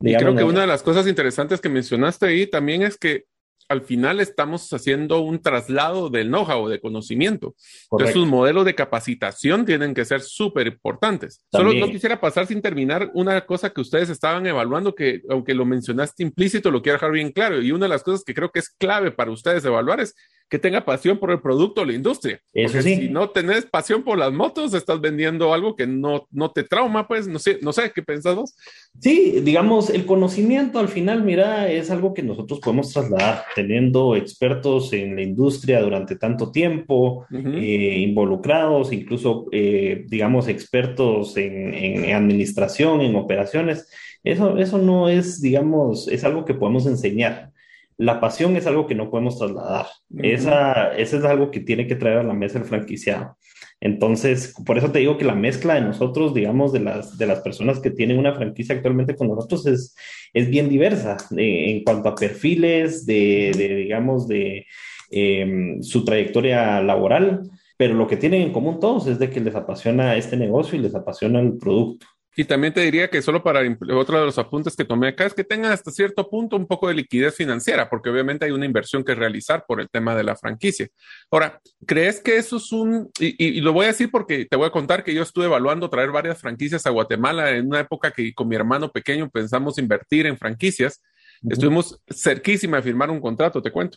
Y 0.00 0.14
creo 0.14 0.36
que 0.36 0.44
una 0.44 0.60
de 0.60 0.68
las 0.68 0.84
cosas 0.84 1.08
interesantes 1.08 1.60
que 1.60 1.68
mencionaste 1.68 2.26
ahí 2.26 2.46
también 2.46 2.82
es 2.82 2.96
que 2.96 3.24
al 3.68 3.82
final 3.82 4.20
estamos 4.20 4.72
haciendo 4.72 5.20
un 5.20 5.40
traslado 5.40 6.08
del 6.08 6.28
know-how, 6.28 6.68
de 6.68 6.80
conocimiento. 6.80 7.54
Entonces, 7.90 8.14
sus 8.14 8.26
modelos 8.26 8.64
de 8.64 8.74
capacitación 8.74 9.64
tienen 9.64 9.94
que 9.94 10.04
ser 10.04 10.20
súper 10.20 10.66
importantes. 10.68 11.44
Solo 11.50 11.72
no 11.72 11.88
quisiera 11.88 12.20
pasar 12.20 12.46
sin 12.46 12.62
terminar 12.62 13.10
una 13.14 13.44
cosa 13.46 13.70
que 13.70 13.80
ustedes 13.80 14.10
estaban 14.10 14.46
evaluando, 14.46 14.94
que 14.94 15.22
aunque 15.28 15.54
lo 15.54 15.64
mencionaste 15.64 16.22
implícito, 16.22 16.70
lo 16.70 16.82
quiero 16.82 16.96
dejar 16.96 17.12
bien 17.12 17.32
claro. 17.32 17.60
Y 17.60 17.72
una 17.72 17.86
de 17.86 17.90
las 17.90 18.02
cosas 18.02 18.22
que 18.24 18.34
creo 18.34 18.50
que 18.50 18.60
es 18.60 18.70
clave 18.70 19.10
para 19.10 19.30
ustedes 19.30 19.64
evaluar 19.64 20.00
es 20.00 20.14
que 20.48 20.58
tenga 20.58 20.84
pasión 20.84 21.18
por 21.18 21.32
el 21.32 21.40
producto 21.40 21.80
o 21.80 21.84
la 21.84 21.92
industria. 21.92 22.40
Eso 22.52 22.80
sí. 22.80 22.96
Si 22.96 23.08
no 23.08 23.30
tenés 23.30 23.66
pasión 23.66 24.04
por 24.04 24.16
las 24.16 24.32
motos, 24.32 24.74
estás 24.74 25.00
vendiendo 25.00 25.52
algo 25.52 25.74
que 25.74 25.86
no, 25.86 26.28
no 26.30 26.52
te 26.52 26.62
trauma, 26.62 27.08
pues 27.08 27.26
no 27.26 27.38
sé, 27.38 27.58
no 27.62 27.72
sé 27.72 27.90
qué 27.92 28.02
pensás 28.02 28.36
vos. 28.36 28.56
Sí, 29.00 29.40
digamos, 29.42 29.90
el 29.90 30.06
conocimiento 30.06 30.78
al 30.78 30.88
final, 30.88 31.24
mira, 31.24 31.70
es 31.70 31.90
algo 31.90 32.14
que 32.14 32.22
nosotros 32.22 32.60
podemos 32.60 32.92
trasladar, 32.92 33.44
teniendo 33.56 34.14
expertos 34.14 34.92
en 34.92 35.16
la 35.16 35.22
industria 35.22 35.80
durante 35.80 36.16
tanto 36.16 36.52
tiempo, 36.52 37.26
eh, 37.32 37.98
involucrados, 37.98 38.92
incluso, 38.92 39.46
eh, 39.50 40.04
digamos, 40.06 40.46
expertos 40.46 41.36
en, 41.36 41.74
en 41.74 42.14
administración, 42.14 43.00
en 43.00 43.16
operaciones. 43.16 43.88
Eso, 44.22 44.58
eso 44.58 44.78
no 44.78 45.08
es, 45.08 45.40
digamos, 45.40 46.06
es 46.08 46.22
algo 46.24 46.44
que 46.44 46.54
podemos 46.54 46.86
enseñar 46.86 47.52
la 47.98 48.20
pasión 48.20 48.56
es 48.56 48.66
algo 48.66 48.86
que 48.86 48.94
no 48.94 49.10
podemos 49.10 49.38
trasladar. 49.38 49.86
Esa, 50.18 50.96
eso 50.96 51.18
es 51.18 51.24
algo 51.24 51.50
que 51.50 51.60
tiene 51.60 51.86
que 51.86 51.96
traer 51.96 52.18
a 52.18 52.22
la 52.22 52.34
mesa 52.34 52.58
el 52.58 52.64
franquiciado. 52.64 53.36
Entonces, 53.80 54.54
por 54.64 54.78
eso 54.78 54.90
te 54.90 55.00
digo 55.00 55.18
que 55.18 55.24
la 55.24 55.34
mezcla 55.34 55.74
de 55.74 55.82
nosotros, 55.82 56.34
digamos, 56.34 56.72
de 56.72 56.80
las, 56.80 57.18
de 57.18 57.26
las 57.26 57.40
personas 57.40 57.80
que 57.80 57.90
tienen 57.90 58.18
una 58.18 58.34
franquicia 58.34 58.74
actualmente 58.74 59.14
con 59.14 59.28
nosotros 59.28 59.66
es, 59.66 59.94
es 60.32 60.48
bien 60.48 60.68
diversa 60.68 61.16
eh, 61.36 61.70
en 61.70 61.84
cuanto 61.84 62.08
a 62.08 62.14
perfiles, 62.14 63.04
de, 63.06 63.52
digamos, 63.56 64.28
de 64.28 64.66
em, 65.10 65.82
su 65.82 66.04
trayectoria 66.04 66.80
laboral, 66.82 67.42
pero 67.76 67.94
lo 67.94 68.06
que 68.06 68.16
tienen 68.16 68.42
en 68.42 68.52
común 68.52 68.80
todos 68.80 69.06
es 69.06 69.18
de 69.18 69.28
que 69.28 69.40
les 69.40 69.54
apasiona 69.54 70.16
este 70.16 70.36
negocio 70.36 70.78
y 70.78 70.82
les 70.82 70.94
apasiona 70.94 71.40
el 71.40 71.58
producto. 71.58 72.06
Y 72.38 72.44
también 72.44 72.74
te 72.74 72.82
diría 72.82 73.08
que 73.08 73.22
solo 73.22 73.42
para 73.42 73.62
otro 73.94 74.20
de 74.20 74.26
los 74.26 74.36
apuntes 74.36 74.76
que 74.76 74.84
tomé 74.84 75.08
acá 75.08 75.24
es 75.24 75.32
que 75.32 75.42
tengan 75.42 75.72
hasta 75.72 75.90
cierto 75.90 76.28
punto 76.28 76.56
un 76.56 76.66
poco 76.66 76.86
de 76.86 76.94
liquidez 76.94 77.34
financiera, 77.34 77.88
porque 77.88 78.10
obviamente 78.10 78.44
hay 78.44 78.50
una 78.50 78.66
inversión 78.66 79.02
que 79.02 79.14
realizar 79.14 79.64
por 79.66 79.80
el 79.80 79.88
tema 79.88 80.14
de 80.14 80.22
la 80.22 80.36
franquicia. 80.36 80.86
Ahora, 81.30 81.58
¿crees 81.86 82.20
que 82.20 82.36
eso 82.36 82.58
es 82.58 82.70
un, 82.72 83.10
y, 83.18 83.60
lo 83.62 83.72
voy 83.72 83.86
a 83.86 83.88
decir 83.88 84.10
porque 84.10 84.44
te 84.44 84.54
voy 84.54 84.66
a 84.66 84.70
contar 84.70 85.02
que 85.02 85.14
yo 85.14 85.22
estuve 85.22 85.46
evaluando 85.46 85.88
traer 85.88 86.10
varias 86.10 86.38
franquicias 86.38 86.84
a 86.84 86.90
Guatemala 86.90 87.52
en 87.52 87.68
una 87.68 87.80
época 87.80 88.10
que 88.10 88.34
con 88.34 88.48
mi 88.48 88.56
hermano 88.56 88.92
pequeño 88.92 89.30
pensamos 89.30 89.78
invertir 89.78 90.26
en 90.26 90.36
franquicias. 90.36 91.02
Estuvimos 91.48 91.98
cerquísima 92.10 92.76
de 92.76 92.82
firmar 92.82 93.10
un 93.10 93.20
contrato, 93.20 93.62
te 93.62 93.70
cuento. 93.70 93.96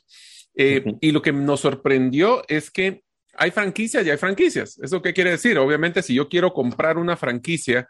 Eh, 0.56 0.84
y 1.02 1.12
lo 1.12 1.21
que 1.21 1.34
nos 1.34 1.60
sorprendió 1.60 2.41
es 2.47 2.71
que 2.71 3.04
hay 3.36 3.52
franquicias 3.52 4.06
y 4.06 4.10
hay 4.12 4.17
franquicias. 4.17 4.80
¿Eso 4.82 5.02
qué 5.02 5.13
quiere 5.13 5.32
decir? 5.32 5.58
Obviamente, 5.58 6.02
si 6.02 6.13
yo 6.13 6.30
quiero 6.30 6.54
comprar 6.54 6.97
una 6.97 7.17
franquicia, 7.17 7.88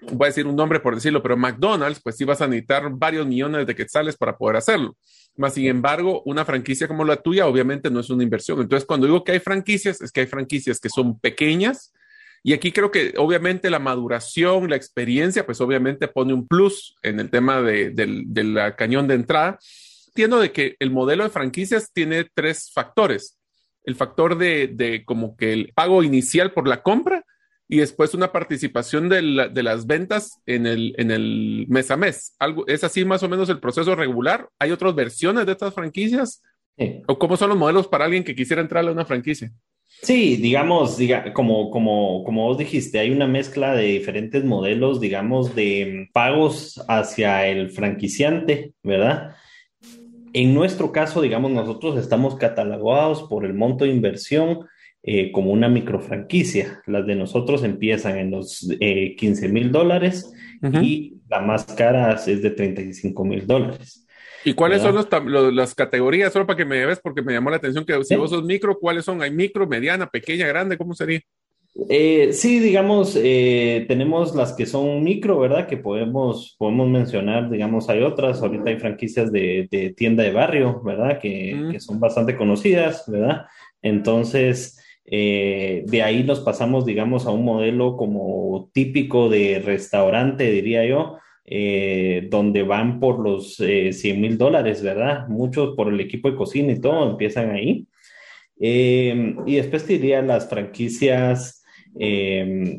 voy 0.00 0.26
a 0.26 0.28
decir 0.28 0.46
un 0.46 0.56
nombre 0.56 0.80
por 0.80 0.94
decirlo, 0.94 1.22
pero 1.22 1.36
McDonald's, 1.36 2.00
pues 2.02 2.16
sí 2.16 2.24
vas 2.24 2.40
a 2.40 2.46
necesitar 2.46 2.88
varios 2.90 3.26
millones 3.26 3.66
de 3.66 3.74
quetzales 3.74 4.16
para 4.16 4.36
poder 4.36 4.56
hacerlo. 4.56 4.96
Más 5.36 5.54
sin 5.54 5.66
embargo, 5.66 6.22
una 6.24 6.44
franquicia 6.44 6.88
como 6.88 7.04
la 7.04 7.16
tuya 7.16 7.46
obviamente 7.46 7.90
no 7.90 8.00
es 8.00 8.10
una 8.10 8.22
inversión. 8.22 8.60
Entonces, 8.60 8.86
cuando 8.86 9.06
digo 9.06 9.24
que 9.24 9.32
hay 9.32 9.40
franquicias, 9.40 10.00
es 10.00 10.12
que 10.12 10.20
hay 10.20 10.26
franquicias 10.26 10.80
que 10.80 10.88
son 10.88 11.18
pequeñas. 11.18 11.92
Y 12.42 12.52
aquí 12.52 12.72
creo 12.72 12.90
que 12.90 13.14
obviamente 13.16 13.70
la 13.70 13.78
maduración, 13.78 14.70
la 14.70 14.76
experiencia, 14.76 15.44
pues 15.44 15.60
obviamente 15.60 16.08
pone 16.08 16.32
un 16.32 16.46
plus 16.46 16.94
en 17.02 17.20
el 17.20 17.28
tema 17.28 17.60
de, 17.60 17.90
del 17.90 18.74
cañón 18.76 19.08
de 19.08 19.14
entrada. 19.14 19.58
Entiendo 20.08 20.38
de 20.38 20.52
que 20.52 20.76
el 20.78 20.90
modelo 20.90 21.24
de 21.24 21.30
franquicias 21.30 21.92
tiene 21.92 22.24
tres 22.32 22.70
factores. 22.72 23.38
El 23.84 23.96
factor 23.96 24.38
de, 24.38 24.68
de 24.68 25.04
como 25.04 25.36
que 25.36 25.52
el 25.52 25.72
pago 25.74 26.02
inicial 26.02 26.52
por 26.52 26.66
la 26.66 26.82
compra, 26.82 27.24
y 27.68 27.78
después 27.78 28.14
una 28.14 28.32
participación 28.32 29.08
de, 29.08 29.22
las 29.22 29.86
ventas 29.86 30.40
en 30.46 30.66
el, 30.66 30.94
en 30.98 31.10
el 31.10 31.66
mes 31.68 31.90
a 31.90 31.96
mes. 31.96 32.34
Algo, 32.38 32.66
¿Es 32.66 32.84
así 32.84 33.04
más 33.04 33.22
o 33.22 33.28
menos 33.28 33.48
el 33.48 33.60
proceso 33.60 33.94
regular? 33.94 34.48
¿Hay 34.58 34.70
otras 34.70 34.94
versiones 34.94 35.46
de 35.46 35.52
estas 35.52 35.74
franquicias? 35.74 36.42
¿O 37.06 37.18
cómo 37.18 37.36
son 37.36 37.48
los 37.48 37.58
modelos 37.58 37.88
para 37.88 38.04
alguien 38.04 38.22
que 38.22 38.34
quisiera 38.34 38.62
entrar 38.62 38.86
a 38.86 38.92
una 38.92 39.06
franquicia? 39.06 39.50
Sí, 40.02 40.36
digamos, 40.36 40.98
diga, 40.98 41.32
como, 41.32 41.70
como, 41.70 42.22
como 42.24 42.44
vos 42.44 42.58
dijiste, 42.58 42.98
hay 42.98 43.10
una 43.10 43.26
mezcla 43.26 43.74
de 43.74 43.84
diferentes 43.84 44.44
modelos, 44.44 45.00
digamos, 45.00 45.54
de 45.54 46.08
pagos 46.12 46.84
hacia 46.86 47.46
el 47.46 47.70
franquiciante, 47.70 48.74
¿verdad? 48.82 49.36
En 50.34 50.52
nuestro 50.52 50.92
caso, 50.92 51.22
digamos, 51.22 51.50
nosotros 51.50 51.96
estamos 51.96 52.36
catalogados 52.36 53.22
por 53.22 53.46
el 53.46 53.54
monto 53.54 53.84
de 53.84 53.90
inversión 53.90 54.66
eh, 55.08 55.30
como 55.30 55.52
una 55.52 55.68
microfranquicia. 55.68 56.82
Las 56.86 57.06
de 57.06 57.14
nosotros 57.14 57.62
empiezan 57.62 58.18
en 58.18 58.32
los 58.32 58.68
eh, 58.80 59.14
15 59.16 59.48
mil 59.48 59.70
dólares 59.70 60.32
y 60.82 61.14
la 61.28 61.40
más 61.40 61.64
cara 61.64 62.12
es 62.14 62.42
de 62.42 62.50
35 62.50 63.24
mil 63.24 63.46
dólares. 63.46 64.04
¿Y 64.44 64.54
cuáles 64.54 64.82
son 64.82 64.96
las 65.54 65.74
categorías? 65.74 66.32
Solo 66.32 66.46
para 66.46 66.56
que 66.56 66.64
me 66.64 66.76
lleves, 66.76 67.00
porque 67.00 67.22
me 67.22 67.32
llamó 67.32 67.50
la 67.50 67.56
atención 67.56 67.84
que 67.84 68.04
si 68.04 68.16
vos 68.16 68.30
sos 68.30 68.44
micro, 68.44 68.78
¿cuáles 68.78 69.04
son? 69.04 69.22
¿Hay 69.22 69.30
micro, 69.30 69.66
mediana, 69.66 70.08
pequeña, 70.08 70.46
grande? 70.46 70.76
¿Cómo 70.76 70.94
sería? 70.94 71.20
Eh, 71.88 72.30
sí, 72.32 72.58
digamos, 72.58 73.18
eh, 73.22 73.84
tenemos 73.86 74.34
las 74.34 74.54
que 74.54 74.66
son 74.66 75.04
micro, 75.04 75.38
¿verdad? 75.38 75.68
Que 75.68 75.76
podemos, 75.76 76.56
podemos 76.58 76.88
mencionar, 76.88 77.50
digamos, 77.50 77.88
hay 77.88 78.02
otras, 78.02 78.40
ahorita 78.40 78.70
hay 78.70 78.78
franquicias 78.78 79.30
de, 79.30 79.68
de 79.70 79.90
tienda 79.90 80.24
de 80.24 80.32
barrio, 80.32 80.80
¿verdad? 80.82 81.20
Que, 81.20 81.68
que, 81.70 81.80
son 81.80 82.00
bastante 82.00 82.36
conocidas, 82.36 83.04
¿verdad? 83.06 83.46
Entonces, 83.82 84.80
eh, 85.08 85.84
de 85.86 86.02
ahí 86.02 86.24
nos 86.24 86.40
pasamos, 86.40 86.84
digamos, 86.84 87.26
a 87.26 87.30
un 87.30 87.44
modelo 87.44 87.96
como 87.96 88.70
típico 88.72 89.28
de 89.28 89.60
restaurante, 89.64 90.50
diría 90.50 90.84
yo, 90.84 91.18
eh, 91.44 92.26
donde 92.28 92.64
van 92.64 92.98
por 92.98 93.20
los 93.20 93.54
100 93.56 93.68
eh, 93.70 94.18
mil 94.18 94.36
dólares, 94.36 94.82
¿verdad? 94.82 95.28
Muchos 95.28 95.76
por 95.76 95.92
el 95.92 96.00
equipo 96.00 96.28
de 96.30 96.36
cocina 96.36 96.72
y 96.72 96.80
todo 96.80 97.10
empiezan 97.10 97.50
ahí. 97.50 97.86
y 98.58 99.54
después 99.56 99.86
diría 99.86 100.22
las 100.22 100.48
franquicias 100.48 101.62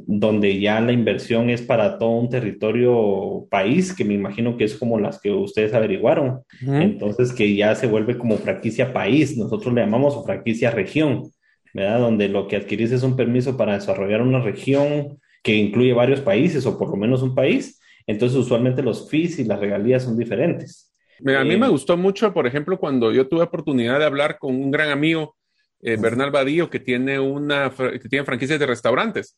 donde 0.05 0.59
ya 0.59 0.79
la 0.79 0.91
inversión 0.91 1.49
es 1.49 1.61
para 1.63 1.97
todo 1.97 2.11
un 2.11 2.29
territorio 2.29 3.47
país, 3.49 3.93
que 3.95 4.05
me 4.05 4.13
imagino 4.13 4.57
que 4.57 4.65
es 4.65 4.75
como 4.75 4.99
las 4.99 5.19
que 5.19 5.31
ustedes 5.31 5.73
averiguaron. 5.73 6.41
Entonces, 6.61 7.33
que 7.33 7.55
ya 7.55 7.73
se 7.73 7.87
vuelve 7.87 8.17
como 8.17 8.37
franquicia 8.37 8.93
país, 8.93 9.35
nosotros 9.37 9.73
le 9.73 9.81
llamamos 9.81 10.23
franquicia 10.25 10.69
región. 10.71 11.31
¿Verdad? 11.73 11.99
Donde 11.99 12.30
lo 12.30 12.47
que 12.47 12.56
adquirís 12.56 12.91
es 12.91 13.03
un 13.03 13.15
permiso 13.15 13.58
para 13.58 13.73
desarrollar 13.73 14.21
una 14.21 14.41
región 14.41 15.19
que 15.43 15.56
incluye 15.56 15.93
varios 15.93 16.21
países 16.21 16.65
o 16.65 16.77
por 16.77 16.89
lo 16.89 16.97
menos 16.97 17.21
un 17.21 17.36
país. 17.36 17.80
Entonces, 18.06 18.38
usualmente 18.38 18.82
los 18.82 19.10
fees 19.10 19.39
y 19.39 19.43
las 19.43 19.60
regalías 19.60 20.03
son 20.03 20.17
diferentes. 20.17 20.91
a 21.25 21.43
mí 21.43 21.58
me 21.58 21.67
eh, 21.67 21.69
gustó 21.69 21.97
mucho, 21.97 22.34
por 22.34 22.47
ejemplo, 22.47 22.80
cuando 22.80 23.12
yo 23.12 23.27
tuve 23.27 23.43
oportunidad 23.43 23.99
de 23.99 24.06
hablar 24.06 24.38
con 24.39 24.56
un 24.56 24.71
gran 24.71 24.89
amigo, 24.89 25.36
eh, 25.82 25.97
Bernal 25.99 26.32
Badillo, 26.32 26.69
que 26.69 26.80
tiene 26.80 27.19
una 27.19 27.69
que 27.69 28.10
tiene 28.10 28.25
franquicias 28.25 28.60
de 28.60 28.65
restaurantes. 28.65 29.38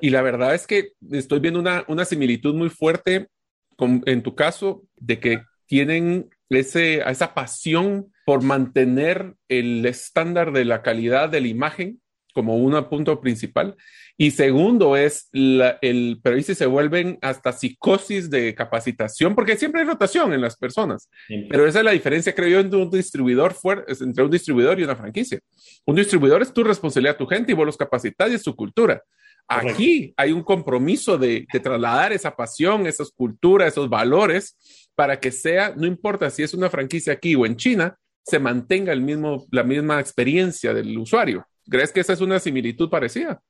Y 0.00 0.10
la 0.10 0.22
verdad 0.22 0.54
es 0.54 0.66
que 0.66 0.92
estoy 1.10 1.40
viendo 1.40 1.60
una, 1.60 1.84
una 1.88 2.04
similitud 2.04 2.54
muy 2.54 2.70
fuerte 2.70 3.28
con, 3.76 4.02
en 4.06 4.22
tu 4.22 4.34
caso 4.34 4.84
de 4.96 5.20
que 5.20 5.42
tienen 5.66 6.30
ese, 6.48 6.98
esa 7.08 7.34
pasión 7.34 8.12
por 8.24 8.42
mantener 8.42 9.34
el 9.48 9.84
estándar 9.86 10.52
de 10.52 10.64
la 10.64 10.82
calidad 10.82 11.28
de 11.28 11.40
la 11.40 11.48
imagen 11.48 12.00
como 12.34 12.56
un 12.56 12.84
punto 12.88 13.20
principal. 13.20 13.76
Y 14.18 14.32
segundo 14.32 14.96
es 14.96 15.28
el, 15.32 16.20
pero 16.22 16.36
ahí 16.36 16.42
se 16.42 16.66
vuelven 16.66 17.18
hasta 17.22 17.52
psicosis 17.52 18.28
de 18.28 18.54
capacitación, 18.54 19.34
porque 19.34 19.56
siempre 19.56 19.80
hay 19.80 19.86
rotación 19.86 20.32
en 20.32 20.40
las 20.40 20.56
personas. 20.56 21.08
Pero 21.28 21.66
esa 21.66 21.78
es 21.78 21.84
la 21.84 21.92
diferencia, 21.92 22.34
creo 22.34 22.48
yo, 22.48 22.60
entre 22.60 22.78
un 22.78 22.90
distribuidor 22.90 23.54
fuerte, 23.54 23.92
entre 24.04 24.24
un 24.24 24.30
distribuidor 24.30 24.78
y 24.78 24.84
una 24.84 24.96
franquicia. 24.96 25.40
Un 25.86 25.96
distribuidor 25.96 26.42
es 26.42 26.52
tu 26.52 26.62
responsabilidad, 26.62 27.16
tu 27.16 27.26
gente, 27.26 27.52
y 27.52 27.54
vos 27.54 27.66
los 27.66 27.76
capacitas 27.76 28.30
y 28.30 28.34
es 28.34 28.42
su 28.42 28.54
cultura. 28.54 29.02
Aquí 29.46 30.14
hay 30.16 30.32
un 30.32 30.42
compromiso 30.42 31.18
de, 31.18 31.46
de, 31.52 31.60
trasladar 31.60 32.12
esa 32.12 32.34
pasión, 32.34 32.86
esas 32.86 33.10
culturas, 33.10 33.72
esos 33.72 33.90
valores, 33.90 34.56
para 34.94 35.20
que 35.20 35.30
sea, 35.30 35.74
no 35.76 35.86
importa 35.86 36.30
si 36.30 36.42
es 36.42 36.54
una 36.54 36.70
franquicia 36.70 37.12
aquí 37.12 37.34
o 37.34 37.44
en 37.44 37.56
China, 37.56 37.98
se 38.24 38.38
mantenga 38.38 38.92
el 38.92 39.02
mismo, 39.02 39.46
la 39.50 39.62
misma 39.62 40.00
experiencia 40.00 40.72
del 40.72 40.96
usuario. 40.98 41.46
¿Crees 41.68 41.92
que 41.92 42.00
esa 42.00 42.12
es 42.12 42.20
una 42.20 42.38
similitud 42.38 42.90
parecida? 42.90 43.40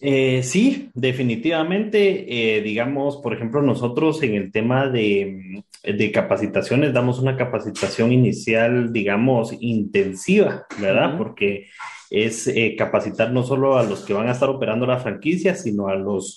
Eh, 0.00 0.42
sí, 0.42 0.90
definitivamente. 0.94 2.56
Eh, 2.56 2.62
digamos, 2.62 3.18
por 3.18 3.32
ejemplo, 3.34 3.62
nosotros 3.62 4.22
en 4.22 4.34
el 4.34 4.52
tema 4.52 4.88
de, 4.88 5.62
de, 5.82 6.12
capacitaciones 6.12 6.92
damos 6.92 7.18
una 7.20 7.36
capacitación 7.36 8.12
inicial, 8.12 8.92
digamos, 8.92 9.54
intensiva, 9.60 10.66
¿verdad? 10.78 11.16
Porque 11.16 11.68
es 12.10 12.46
eh, 12.48 12.74
capacitar 12.76 13.32
no 13.32 13.44
solo 13.44 13.78
a 13.78 13.82
los 13.82 14.04
que 14.04 14.12
van 14.12 14.28
a 14.28 14.32
estar 14.32 14.50
operando 14.50 14.84
la 14.86 15.00
franquicia, 15.00 15.54
sino 15.54 15.88
a 15.88 15.96
los 15.96 16.36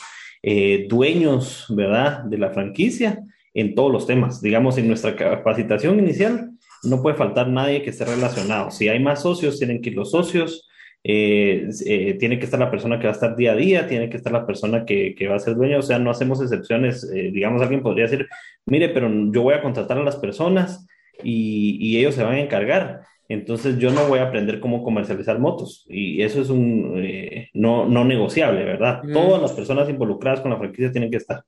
dueños, 0.87 1.65
¿verdad? 1.67 2.23
De 2.23 2.37
la 2.37 2.51
franquicia 2.51 3.19
en 3.53 3.75
todos 3.75 3.91
los 3.91 4.07
temas. 4.07 4.41
Digamos, 4.41 4.77
en 4.77 4.87
nuestra 4.87 5.13
capacitación 5.13 5.99
inicial 5.99 6.51
no 6.87 7.01
puede 7.01 7.15
faltar 7.15 7.47
nadie 7.49 7.83
que 7.83 7.91
esté 7.91 8.05
relacionado. 8.05 8.71
Si 8.71 8.87
hay 8.89 8.99
más 8.99 9.21
socios, 9.21 9.57
tienen 9.57 9.81
que 9.81 9.89
ir 9.89 9.95
los 9.95 10.11
socios, 10.11 10.67
eh, 11.03 11.69
eh, 11.85 12.15
tiene 12.15 12.37
que 12.37 12.45
estar 12.45 12.59
la 12.59 12.69
persona 12.69 12.99
que 12.99 13.05
va 13.07 13.11
a 13.11 13.13
estar 13.13 13.35
día 13.35 13.53
a 13.53 13.55
día, 13.55 13.87
tiene 13.87 14.09
que 14.09 14.17
estar 14.17 14.33
la 14.33 14.45
persona 14.45 14.83
que, 14.83 15.15
que 15.15 15.27
va 15.27 15.35
a 15.35 15.39
ser 15.39 15.55
dueño, 15.55 15.79
o 15.79 15.81
sea, 15.81 15.99
no 15.99 16.11
hacemos 16.11 16.41
excepciones. 16.41 17.09
Eh, 17.15 17.31
digamos, 17.31 17.61
alguien 17.61 17.81
podría 17.81 18.05
decir, 18.05 18.27
mire, 18.65 18.89
pero 18.89 19.09
yo 19.31 19.41
voy 19.41 19.53
a 19.53 19.61
contratar 19.61 19.97
a 19.97 20.03
las 20.03 20.17
personas 20.17 20.85
y, 21.23 21.77
y, 21.79 21.97
ellos 21.97 22.15
se 22.15 22.23
van 22.23 22.35
a 22.35 22.41
encargar. 22.41 23.01
Entonces 23.29 23.77
yo 23.77 23.91
no 23.91 24.07
voy 24.07 24.19
a 24.19 24.23
aprender 24.23 24.59
cómo 24.59 24.83
comercializar 24.83 25.37
motos 25.39 25.85
y 25.89 26.21
eso 26.21 26.41
es 26.41 26.49
un 26.49 27.05
no, 27.53 27.85
no 27.85 28.05
negociable, 28.05 28.63
¿verdad? 28.63 29.03
Mm. 29.03 29.13
Todas 29.13 29.41
las 29.41 29.51
personas 29.51 29.89
involucradas 29.89 30.39
con 30.39 30.51
la 30.51 30.57
franquicia 30.57 30.91
tienen 30.91 31.11
que 31.11 31.17
estar. 31.17 31.43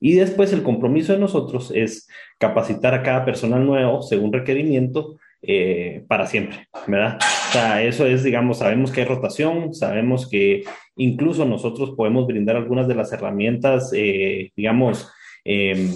Y 0.00 0.14
después 0.14 0.52
el 0.52 0.62
compromiso 0.62 1.12
de 1.12 1.18
nosotros 1.18 1.70
es 1.74 2.08
capacitar 2.38 2.94
a 2.94 3.02
cada 3.02 3.24
personal 3.24 3.64
nuevo 3.66 4.02
según 4.02 4.32
requerimiento 4.32 5.18
eh, 5.42 6.04
para 6.08 6.26
siempre, 6.26 6.68
¿verdad? 6.86 7.18
O 7.48 7.52
sea, 7.52 7.82
eso 7.82 8.06
es, 8.06 8.22
digamos, 8.22 8.58
sabemos 8.58 8.90
que 8.90 9.00
hay 9.00 9.06
rotación, 9.06 9.74
sabemos 9.74 10.28
que 10.28 10.64
incluso 10.96 11.44
nosotros 11.44 11.92
podemos 11.96 12.26
brindar 12.26 12.56
algunas 12.56 12.88
de 12.88 12.94
las 12.94 13.12
herramientas, 13.12 13.90
eh, 13.94 14.52
digamos, 14.56 15.10
em, 15.44 15.90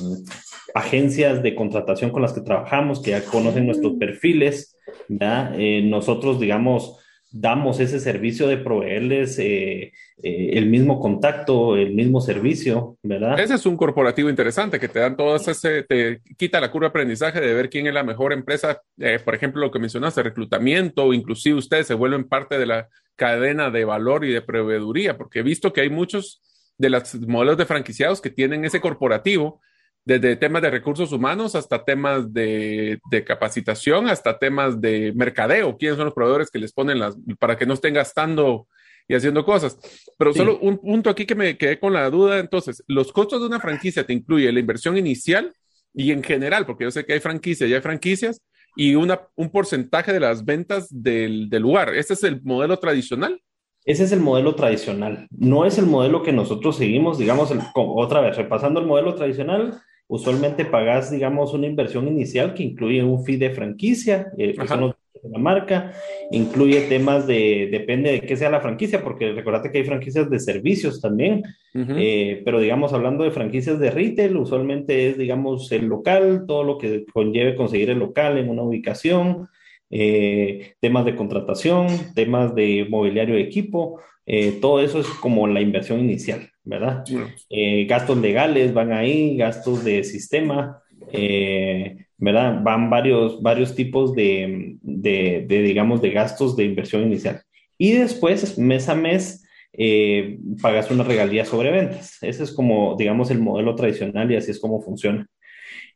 agencias 0.74 1.42
de 1.42 1.54
contratación 1.54 2.10
con 2.10 2.22
las 2.22 2.32
que 2.32 2.40
trabajamos, 2.40 3.02
que 3.02 3.10
ya 3.10 3.24
conocen 3.24 3.66
nuestros 3.66 3.94
perfiles, 3.94 4.78
¿verdad? 5.08 5.54
Eh, 5.58 5.82
nosotros, 5.82 6.40
digamos, 6.40 7.03
damos 7.36 7.80
ese 7.80 7.98
servicio 7.98 8.46
de 8.46 8.58
proveerles 8.58 9.40
eh, 9.40 9.92
eh, 10.22 10.50
el 10.52 10.66
mismo 10.66 11.00
contacto, 11.00 11.76
el 11.76 11.92
mismo 11.92 12.20
servicio, 12.20 12.96
¿verdad? 13.02 13.40
Ese 13.40 13.54
es 13.54 13.66
un 13.66 13.76
corporativo 13.76 14.30
interesante 14.30 14.78
que 14.78 14.86
te 14.86 15.00
dan 15.00 15.16
todo 15.16 15.34
ese, 15.34 15.82
te 15.82 16.20
quita 16.36 16.60
la 16.60 16.70
curva 16.70 16.86
de 16.86 16.90
aprendizaje 16.90 17.40
de 17.40 17.52
ver 17.52 17.68
quién 17.70 17.88
es 17.88 17.92
la 17.92 18.04
mejor 18.04 18.32
empresa, 18.32 18.80
eh, 18.98 19.18
por 19.18 19.34
ejemplo, 19.34 19.60
lo 19.60 19.72
que 19.72 19.80
mencionaste, 19.80 20.22
reclutamiento, 20.22 21.06
o 21.06 21.12
inclusive 21.12 21.58
ustedes 21.58 21.88
se 21.88 21.94
vuelven 21.94 22.28
parte 22.28 22.56
de 22.56 22.66
la 22.66 22.88
cadena 23.16 23.68
de 23.68 23.84
valor 23.84 24.24
y 24.24 24.32
de 24.32 24.40
proveeduría, 24.40 25.18
porque 25.18 25.40
he 25.40 25.42
visto 25.42 25.72
que 25.72 25.80
hay 25.80 25.90
muchos 25.90 26.40
de 26.78 26.90
los 26.90 27.16
modelos 27.16 27.56
de 27.56 27.66
franquiciados 27.66 28.20
que 28.20 28.30
tienen 28.30 28.64
ese 28.64 28.80
corporativo, 28.80 29.60
desde 30.04 30.36
temas 30.36 30.62
de 30.62 30.70
recursos 30.70 31.12
humanos 31.12 31.54
hasta 31.54 31.84
temas 31.84 32.32
de, 32.32 32.98
de, 33.10 33.24
capacitación, 33.24 34.08
hasta 34.08 34.38
temas 34.38 34.80
de 34.80 35.12
mercadeo, 35.14 35.76
quiénes 35.78 35.96
son 35.96 36.06
los 36.06 36.14
proveedores 36.14 36.50
que 36.50 36.58
les 36.58 36.72
ponen 36.72 36.98
las, 36.98 37.16
para 37.38 37.56
que 37.56 37.66
no 37.66 37.74
estén 37.74 37.94
gastando 37.94 38.68
y 39.08 39.14
haciendo 39.14 39.44
cosas. 39.44 39.78
Pero 40.18 40.32
sí. 40.32 40.38
solo 40.38 40.58
un 40.60 40.78
punto 40.78 41.10
aquí 41.10 41.24
que 41.26 41.34
me 41.34 41.56
quedé 41.56 41.78
con 41.78 41.92
la 41.92 42.08
duda, 42.10 42.38
entonces, 42.38 42.82
los 42.86 43.12
costos 43.12 43.40
de 43.40 43.46
una 43.46 43.60
franquicia 43.60 44.04
te 44.04 44.12
incluye 44.12 44.52
la 44.52 44.60
inversión 44.60 44.96
inicial 44.96 45.54
y 45.94 46.10
en 46.10 46.22
general, 46.22 46.66
porque 46.66 46.84
yo 46.84 46.90
sé 46.90 47.06
que 47.06 47.14
hay 47.14 47.20
franquicias 47.20 47.70
y 47.70 47.74
hay 47.74 47.80
franquicias, 47.80 48.42
y 48.76 48.96
una, 48.96 49.20
un 49.36 49.50
porcentaje 49.50 50.12
de 50.12 50.20
las 50.20 50.44
ventas 50.44 50.88
del, 50.90 51.48
del 51.48 51.62
lugar. 51.62 51.94
¿Este 51.94 52.14
es 52.14 52.24
el 52.24 52.42
modelo 52.42 52.78
tradicional? 52.78 53.40
Ese 53.84 54.04
es 54.04 54.12
el 54.12 54.20
modelo 54.20 54.54
tradicional. 54.54 55.28
No 55.30 55.64
es 55.64 55.78
el 55.78 55.86
modelo 55.86 56.22
que 56.22 56.32
nosotros 56.32 56.76
seguimos, 56.76 57.18
digamos, 57.18 57.50
el, 57.50 57.60
otra 57.74 58.20
vez, 58.20 58.36
repasando 58.36 58.80
el 58.80 58.86
modelo 58.86 59.14
tradicional, 59.14 59.80
usualmente 60.08 60.64
pagas, 60.64 61.10
digamos, 61.10 61.54
una 61.54 61.66
inversión 61.66 62.06
inicial 62.08 62.54
que 62.54 62.62
incluye 62.62 63.02
un 63.02 63.24
fee 63.24 63.36
de 63.36 63.50
franquicia, 63.50 64.32
eh, 64.36 64.54
que 64.58 64.68
son 64.68 64.80
los 64.80 64.94
de 65.22 65.30
la 65.30 65.38
marca, 65.38 65.92
incluye 66.30 66.82
temas 66.82 67.26
de, 67.26 67.68
depende 67.70 68.12
de 68.12 68.20
qué 68.20 68.36
sea 68.36 68.50
la 68.50 68.60
franquicia, 68.60 69.02
porque 69.02 69.32
recordate 69.32 69.70
que 69.70 69.78
hay 69.78 69.84
franquicias 69.84 70.28
de 70.28 70.38
servicios 70.38 71.00
también, 71.00 71.42
uh 71.74 71.78
-huh. 71.78 71.96
eh, 71.98 72.42
pero 72.44 72.60
digamos, 72.60 72.92
hablando 72.92 73.24
de 73.24 73.30
franquicias 73.30 73.78
de 73.78 73.90
retail, 73.90 74.36
usualmente 74.36 75.08
es, 75.08 75.16
digamos, 75.16 75.72
el 75.72 75.86
local, 75.86 76.44
todo 76.46 76.62
lo 76.62 76.76
que 76.78 77.06
conlleve 77.12 77.54
conseguir 77.54 77.90
el 77.90 77.98
local 77.98 78.36
en 78.36 78.50
una 78.50 78.62
ubicación, 78.62 79.48
eh, 79.90 80.74
temas 80.80 81.04
de 81.04 81.14
contratación, 81.14 81.86
temas 82.14 82.54
de 82.54 82.86
mobiliario 82.90 83.36
de 83.36 83.42
equipo, 83.42 84.00
eh, 84.26 84.58
todo 84.60 84.80
eso 84.80 85.00
es 85.00 85.06
como 85.06 85.46
la 85.46 85.60
inversión 85.60 86.00
inicial, 86.00 86.50
¿verdad? 86.64 87.05
Sí. 87.07 87.16
Eh, 87.50 87.85
gastos 87.87 88.18
legales 88.18 88.72
van 88.72 88.92
ahí, 88.92 89.37
gastos 89.37 89.85
de 89.85 90.03
sistema, 90.05 90.83
eh, 91.12 92.07
¿verdad? 92.16 92.62
Van 92.62 92.90
varios, 92.90 93.42
varios 93.42 93.74
tipos 93.74 94.14
de, 94.14 94.77
de, 94.81 95.44
de, 95.46 95.62
digamos, 95.62 96.00
de 96.00 96.11
gastos 96.11 96.57
de 96.57 96.64
inversión 96.64 97.03
inicial. 97.03 97.42
Y 97.77 97.92
después, 97.92 98.59
mes 98.59 98.88
a 98.88 98.94
mes, 98.94 99.44
eh, 99.77 100.38
pagas 100.62 100.90
una 100.90 101.03
regalía 101.05 101.44
sobre 101.44 101.70
ventas. 101.70 102.18
Ese 102.22 102.44
es 102.44 102.53
como, 102.53 102.96
digamos, 102.96 103.31
el 103.31 103.40
modelo 103.40 103.74
tradicional 103.74 104.31
y 104.31 104.37
así 104.37 104.50
es 104.50 104.61
como 104.61 104.81
funciona. 104.81 105.27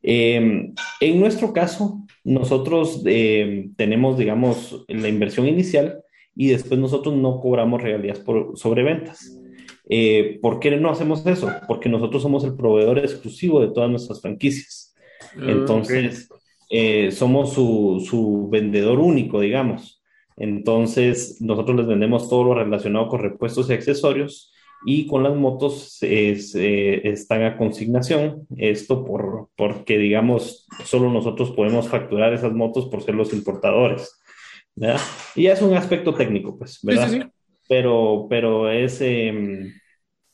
Eh, 0.03 0.73
en 1.01 1.21
nuestro 1.21 1.53
caso, 1.53 2.05
nosotros 2.25 3.03
eh, 3.07 3.71
tenemos, 3.77 4.19
digamos, 4.19 4.85
la 4.89 5.09
inversión 5.09 5.47
inicial 5.47 6.03
y 6.35 6.49
después 6.49 6.79
nosotros 6.79 7.17
no 7.17 7.41
cobramos 7.41 7.83
regalías 7.83 8.19
por 8.19 8.57
sobreventas. 8.57 9.41
Eh, 9.89 10.39
¿Por 10.43 10.61
qué 10.61 10.77
no 10.77 10.91
hacemos 10.91 11.25
eso? 11.27 11.51
Porque 11.67 11.89
nosotros 11.89 12.23
somos 12.23 12.45
el 12.45 12.55
proveedor 12.55 12.99
exclusivo 12.99 13.61
de 13.61 13.69
todas 13.69 13.91
nuestras 13.91 14.21
franquicias. 14.21 14.95
Entonces, 15.41 16.29
okay. 16.69 17.13
somos 17.13 17.53
su, 17.53 18.05
su 18.09 18.49
vendedor 18.51 18.99
único, 18.99 19.41
digamos. 19.41 20.03
Entonces, 20.37 21.41
nosotros 21.41 21.77
les 21.79 21.87
vendemos 21.87 22.29
todo 22.29 22.45
lo 22.45 22.55
relacionado 22.55 23.09
con 23.09 23.21
repuestos 23.21 23.69
y 23.69 23.73
accesorios 23.73 24.53
y 24.87 25.07
con 25.07 25.25
las 25.25 25.35
motos 25.35 25.99
es, 26.03 26.55
eh, 26.55 27.09
están 27.09 27.43
a 27.43 27.57
consignación. 27.57 28.47
Esto 28.57 29.05
por, 29.05 29.49
porque, 29.57 29.99
digamos, 29.99 30.67
solo 30.85 31.11
nosotros 31.11 31.51
podemos 31.51 31.89
facturar 31.89 32.33
esas 32.33 32.53
motos 32.53 32.87
por 32.87 33.03
ser 33.03 33.15
los 33.15 33.33
importadores. 33.33 34.17
¿verdad? 34.77 35.01
Y 35.35 35.47
es 35.47 35.61
un 35.61 35.75
aspecto 35.77 36.15
técnico, 36.15 36.57
pues, 36.57 36.79
¿verdad? 36.83 37.09
Sí, 37.09 37.17
sí, 37.17 37.23
sí. 37.23 37.29
Pero, 37.69 38.27
pero 38.29 38.71
es, 38.71 39.01
eh, 39.01 39.73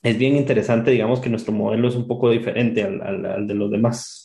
es 0.03 0.18
bien 0.18 0.37
interesante, 0.37 0.90
digamos, 0.90 1.20
que 1.20 1.31
nuestro 1.31 1.53
modelo 1.53 1.88
es 1.88 1.97
un 1.97 2.07
poco 2.07 2.31
diferente 2.31 2.83
al, 2.83 3.03
al, 3.03 3.27
al 3.27 3.47
de 3.47 3.55
los 3.55 3.70
demás. 3.70 4.25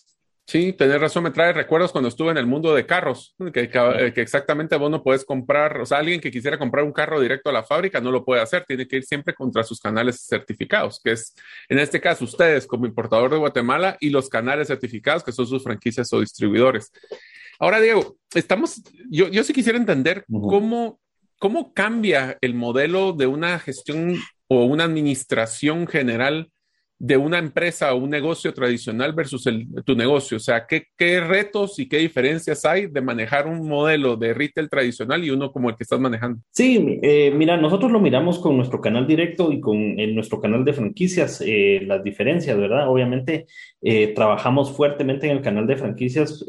Sí, 0.50 0.74
tenés 0.74 1.00
razón, 1.00 1.22
me 1.22 1.30
trae 1.30 1.54
recuerdos 1.54 1.92
cuando 1.92 2.08
estuve 2.08 2.32
en 2.32 2.38
el 2.40 2.48
mundo 2.48 2.74
de 2.74 2.88
carros, 2.88 3.36
que, 3.54 3.70
que, 3.70 4.12
que, 4.16 4.22
exactamente 4.22 4.76
vos 4.78 4.90
no 4.90 5.04
puedes 5.04 5.24
comprar, 5.24 5.80
o 5.80 5.86
sea, 5.86 6.00
alguien 6.00 6.20
que 6.20 6.32
quisiera 6.32 6.58
comprar 6.58 6.84
un 6.84 6.92
carro 6.92 7.22
directo 7.22 7.52
a 7.52 7.54
la 7.54 7.62
fábrica 7.62 8.02
no 8.02 8.10
lo 8.10 8.26
puede 8.26 8.42
hacer, 8.42 8.66
tiene 8.66 8.88
que 8.88 8.96
ir 8.96 9.04
siempre 9.04 9.36
contra 9.36 9.64
sus 9.64 9.80
canales 9.80 10.26
certificados, 10.28 11.00
que 11.04 11.12
es, 11.12 11.36
en 11.68 11.78
este 11.78 12.02
caso, 12.02 12.26
ustedes 12.26 12.66
como 12.66 12.88
importador 12.88 13.30
de 13.30 13.38
Guatemala 13.38 13.96
y 14.00 14.10
los 14.10 14.28
canales 14.28 14.70
certificados, 14.70 15.24
que 15.24 15.32
son 15.32 15.46
sus 15.46 15.64
franquicias 15.64 16.12
o 16.14 16.20
distribuidores. 16.20 16.92
Ahora, 17.60 17.80
Diego, 17.80 18.18
estamos, 18.34 18.82
yo, 19.12 19.28
yo 19.28 19.44
sí 19.44 19.54
quisiera 19.54 19.78
entender 19.78 20.26
uh 20.30 20.40
-huh. 20.40 20.50
cómo, 20.50 21.00
cómo 21.40 21.74
cambia 21.74 22.38
el 22.42 22.54
modelo 22.54 23.14
de 23.14 23.28
una 23.28 23.58
gestión 23.60 24.18
o 24.48 24.66
una 24.66 24.84
administración 24.84 25.88
general 25.88 26.50
de 27.02 27.16
una 27.16 27.38
empresa 27.38 27.94
o 27.94 27.98
un 27.98 28.10
negocio 28.10 28.54
tradicional 28.54 29.14
versus 29.14 29.48
el, 29.48 29.68
tu 29.86 29.96
negocio? 29.96 30.36
O 30.36 30.40
sea, 30.40 30.68
¿qué, 30.68 30.88
¿qué, 30.98 31.22
retos 31.22 31.80
y 31.80 31.88
qué 31.88 31.98
diferencias 31.98 32.66
hay 32.66 32.88
de 32.88 33.02
manejar 33.02 33.48
un 33.48 33.68
modelo 33.68 34.18
de 34.18 34.34
retail 34.34 34.70
tradicional 34.70 35.24
y 35.24 35.30
uno 35.30 35.52
como 35.52 35.70
el 35.70 35.78
que 35.78 35.84
estás 35.84 36.00
manejando? 36.00 36.42
Sí, 36.52 37.00
eh, 37.02 37.32
mira, 37.34 37.56
nosotros 37.56 37.90
lo 37.90 38.02
miramos 38.02 38.38
con 38.40 38.58
nuestro 38.58 38.82
canal 38.82 39.08
directo 39.08 39.52
y 39.52 39.62
con 39.62 39.78
en 39.98 40.14
nuestro 40.14 40.42
canal 40.42 40.66
de 40.66 40.74
franquicias, 40.74 41.42
eh, 41.46 41.82
las 41.86 42.04
diferencias, 42.04 42.58
¿verdad? 42.58 42.90
Obviamente, 42.90 43.46
eh, 43.82 44.14
trabajamos 44.14 44.76
fuertemente 44.76 45.28
en 45.28 45.38
el 45.38 45.42
canal 45.42 45.66
de 45.66 45.78
franquicias 45.78 46.46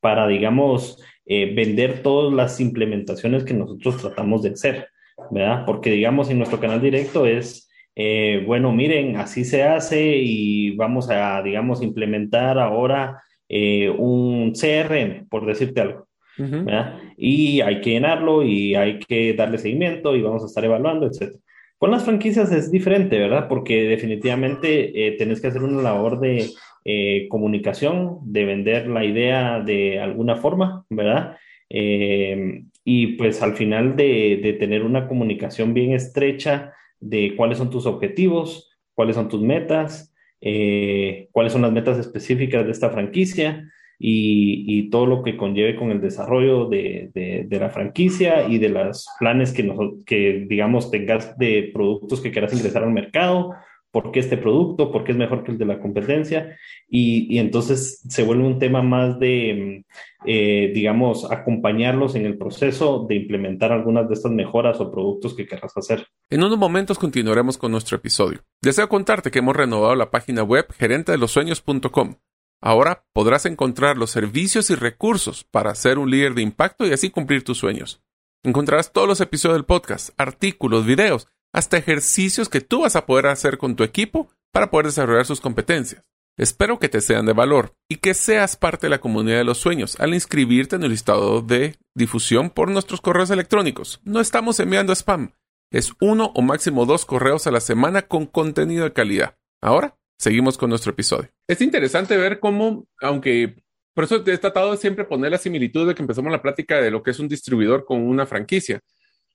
para, 0.00 0.26
digamos, 0.26 1.02
vender 1.26 2.02
todas 2.02 2.32
las 2.32 2.60
implementaciones 2.60 3.44
que 3.44 3.54
nosotros 3.54 3.98
tratamos 3.98 4.42
de 4.42 4.50
hacer, 4.50 4.88
¿verdad? 5.30 5.64
Porque, 5.64 5.90
digamos, 5.90 6.30
en 6.30 6.38
nuestro 6.38 6.60
canal 6.60 6.80
directo 6.80 7.26
es 7.26 7.64
eh, 7.96 8.42
bueno, 8.44 8.72
miren, 8.72 9.16
así 9.16 9.44
se 9.44 9.62
hace 9.62 10.16
y 10.16 10.74
vamos 10.76 11.10
a, 11.10 11.40
digamos, 11.42 11.82
implementar 11.82 12.58
ahora 12.58 13.22
eh, 13.48 13.88
un 13.88 14.52
CRM, 14.52 15.28
por 15.28 15.46
decirte 15.46 15.80
algo. 15.80 16.08
Uh 16.36 16.42
-huh. 16.42 17.14
Y 17.16 17.60
hay 17.60 17.80
que 17.80 17.90
llenarlo 17.90 18.42
y 18.42 18.74
hay 18.74 18.98
que 18.98 19.34
darle 19.34 19.58
seguimiento 19.58 20.16
y 20.16 20.22
vamos 20.22 20.42
a 20.42 20.46
estar 20.46 20.64
evaluando, 20.64 21.06
etc. 21.06 21.36
Con 21.78 21.90
las 21.90 22.04
franquicias 22.04 22.50
es 22.52 22.70
diferente, 22.70 23.18
¿verdad? 23.18 23.48
Porque 23.48 23.82
definitivamente 23.84 25.06
eh, 25.06 25.12
tenés 25.12 25.40
que 25.40 25.48
hacer 25.48 25.62
una 25.62 25.82
labor 25.82 26.20
de 26.20 26.50
eh, 26.84 27.28
comunicación, 27.28 28.20
de 28.24 28.44
vender 28.44 28.86
la 28.88 29.04
idea 29.04 29.60
de 29.60 30.00
alguna 30.00 30.36
forma, 30.36 30.84
¿verdad? 30.90 31.36
Eh, 31.70 32.64
y 32.84 33.16
pues 33.16 33.42
al 33.42 33.54
final 33.56 33.96
de, 33.96 34.56
tener 34.60 34.82
una 34.82 35.08
comunicación 35.08 35.72
bien 35.74 35.92
estrecha, 35.92 36.74
de 37.00 37.34
cuáles 37.36 37.58
son 37.58 37.70
tus 37.70 37.86
objetivos, 37.86 38.70
cuáles 38.94 39.16
son 39.16 39.28
tus 39.28 39.40
metas, 39.40 40.14
eh, 40.40 41.28
cuáles 41.32 41.52
son 41.52 41.62
las 41.62 41.72
metas 41.72 41.98
específicas 41.98 42.64
de 42.66 42.72
esta 42.72 42.90
franquicia 42.90 43.66
y, 44.06 44.90
todo 44.90 45.06
lo 45.06 45.22
que 45.22 45.36
conlleve 45.36 45.76
con 45.76 45.90
el 45.90 46.00
desarrollo 46.00 46.66
de, 46.66 47.10
de, 47.14 47.46
de 47.48 47.58
la 47.58 47.70
franquicia 47.70 48.46
y 48.46 48.58
de 48.58 48.68
los 48.68 49.08
planes 49.18 49.52
que, 49.52 49.62
nos, 49.62 50.04
que, 50.04 50.44
digamos, 50.46 50.90
tengas 50.90 51.36
de 51.38 51.70
productos 51.72 52.20
que 52.20 52.30
quieras 52.30 52.52
ingresar 52.52 52.84
al 52.84 52.92
mercado, 52.92 53.54
por 53.90 54.12
qué 54.12 54.20
este 54.20 54.36
producto, 54.36 54.92
por 54.92 55.04
qué 55.04 55.12
es 55.12 55.18
mejor 55.18 55.42
que 55.42 55.52
el 55.52 55.58
de 55.58 55.64
la 55.64 55.80
competencia, 55.80 56.54
y, 56.86 57.34
y 57.34 57.38
entonces 57.38 58.02
se 58.06 58.24
vuelve 58.24 58.44
un 58.44 58.58
tema 58.58 58.82
más 58.82 59.18
de, 59.18 59.84
eh, 60.26 60.72
digamos, 60.74 61.30
acompañarlos 61.30 62.14
en 62.14 62.26
el 62.26 62.36
proceso 62.36 63.06
de 63.08 63.14
implementar 63.14 63.72
algunas 63.72 64.06
de 64.08 64.14
estas 64.14 64.32
mejoras 64.32 64.80
o 64.80 64.90
productos 64.90 65.34
que 65.34 65.46
querrás 65.46 65.76
hacer. 65.76 66.06
En 66.28 66.42
unos 66.42 66.58
momentos 66.58 66.98
continuaremos 66.98 67.56
con 67.56 67.72
nuestro 67.72 67.96
episodio. 67.96 68.40
Deseo 68.60 68.88
contarte 68.88 69.30
que 69.30 69.38
hemos 69.38 69.56
renovado 69.56 69.94
la 69.94 70.10
página 70.10 70.42
web 70.42 70.66
gerentedelosueños.com. 70.76 72.16
Ahora 72.66 73.04
podrás 73.12 73.44
encontrar 73.44 73.98
los 73.98 74.10
servicios 74.10 74.70
y 74.70 74.74
recursos 74.74 75.44
para 75.44 75.74
ser 75.74 75.98
un 75.98 76.10
líder 76.10 76.32
de 76.32 76.40
impacto 76.40 76.86
y 76.86 76.94
así 76.94 77.10
cumplir 77.10 77.44
tus 77.44 77.58
sueños. 77.58 78.02
Encontrarás 78.42 78.90
todos 78.90 79.06
los 79.06 79.20
episodios 79.20 79.58
del 79.58 79.66
podcast, 79.66 80.10
artículos, 80.16 80.86
videos, 80.86 81.28
hasta 81.52 81.76
ejercicios 81.76 82.48
que 82.48 82.62
tú 82.62 82.80
vas 82.80 82.96
a 82.96 83.04
poder 83.04 83.26
hacer 83.26 83.58
con 83.58 83.76
tu 83.76 83.84
equipo 83.84 84.30
para 84.50 84.70
poder 84.70 84.86
desarrollar 84.86 85.26
sus 85.26 85.42
competencias. 85.42 86.06
Espero 86.38 86.78
que 86.78 86.88
te 86.88 87.02
sean 87.02 87.26
de 87.26 87.34
valor 87.34 87.74
y 87.86 87.96
que 87.96 88.14
seas 88.14 88.56
parte 88.56 88.86
de 88.86 88.92
la 88.92 89.00
comunidad 89.00 89.36
de 89.36 89.44
los 89.44 89.58
sueños 89.58 90.00
al 90.00 90.14
inscribirte 90.14 90.76
en 90.76 90.84
el 90.84 90.90
listado 90.90 91.42
de 91.42 91.76
difusión 91.94 92.48
por 92.48 92.70
nuestros 92.70 93.02
correos 93.02 93.28
electrónicos. 93.28 94.00
No 94.04 94.20
estamos 94.20 94.58
enviando 94.58 94.94
spam, 94.94 95.34
es 95.70 95.92
uno 96.00 96.32
o 96.34 96.40
máximo 96.40 96.86
dos 96.86 97.04
correos 97.04 97.46
a 97.46 97.50
la 97.50 97.60
semana 97.60 98.08
con 98.08 98.24
contenido 98.24 98.84
de 98.84 98.94
calidad. 98.94 99.36
Ahora, 99.60 99.98
seguimos 100.18 100.58
con 100.58 100.70
nuestro 100.70 100.92
episodio. 100.92 101.30
Es 101.46 101.60
interesante 101.60 102.16
ver 102.16 102.40
cómo, 102.40 102.86
aunque 103.00 103.56
por 103.94 104.04
eso 104.04 104.16
he 104.26 104.38
tratado 104.38 104.72
de 104.72 104.76
siempre 104.76 105.04
poner 105.04 105.30
la 105.30 105.38
similitud 105.38 105.86
de 105.86 105.94
que 105.94 106.02
empezamos 106.02 106.32
la 106.32 106.42
plática 106.42 106.80
de 106.80 106.90
lo 106.90 107.02
que 107.02 107.12
es 107.12 107.18
un 107.20 107.28
distribuidor 107.28 107.84
con 107.84 108.00
una 108.00 108.26
franquicia, 108.26 108.80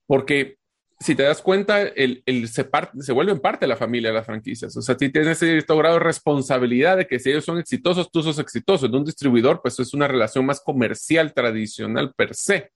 porque 0.06 0.58
si 1.00 1.14
te 1.14 1.22
das 1.22 1.40
cuenta, 1.40 1.80
el, 1.80 2.22
se, 2.48 2.68
se 3.00 3.12
vuelve 3.12 3.32
en 3.32 3.40
parte 3.40 3.64
de 3.64 3.68
la 3.68 3.76
familia 3.76 4.10
de 4.10 4.16
las 4.16 4.26
franquicias. 4.26 4.76
O 4.76 4.82
sea, 4.82 4.98
ti 4.98 5.08
tienes 5.08 5.38
cierto 5.38 5.76
grado 5.78 5.94
de 5.94 6.04
responsabilidad 6.04 6.98
de 6.98 7.06
que 7.06 7.18
si 7.18 7.30
ellos 7.30 7.46
son 7.46 7.58
exitosos, 7.58 8.10
tú 8.10 8.22
sos 8.22 8.38
exitoso. 8.38 8.84
En 8.84 8.94
un 8.94 9.04
distribuidor, 9.04 9.62
pues 9.62 9.80
es 9.80 9.94
una 9.94 10.06
relación 10.06 10.44
más 10.44 10.60
comercial 10.60 11.32
tradicional 11.32 12.12
per 12.14 12.34
se. 12.34 12.70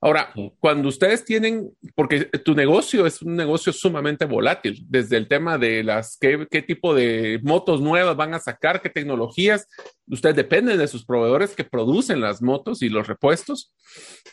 Ahora, 0.00 0.32
cuando 0.60 0.88
ustedes 0.88 1.24
tienen, 1.24 1.70
porque 1.94 2.26
tu 2.26 2.54
negocio 2.54 3.06
es 3.06 3.22
un 3.22 3.34
negocio 3.34 3.72
sumamente 3.72 4.26
volátil, 4.26 4.84
desde 4.88 5.16
el 5.16 5.26
tema 5.26 5.56
de 5.56 5.82
las 5.82 6.18
qué, 6.20 6.46
qué, 6.50 6.60
tipo 6.60 6.94
de 6.94 7.40
motos 7.42 7.80
nuevas 7.80 8.14
van 8.14 8.34
a 8.34 8.38
sacar, 8.38 8.82
qué 8.82 8.90
tecnologías, 8.90 9.66
ustedes 10.06 10.36
dependen 10.36 10.78
de 10.78 10.86
sus 10.86 11.06
proveedores 11.06 11.56
que 11.56 11.64
producen 11.64 12.20
las 12.20 12.42
motos 12.42 12.82
y 12.82 12.90
los 12.90 13.06
repuestos. 13.06 13.72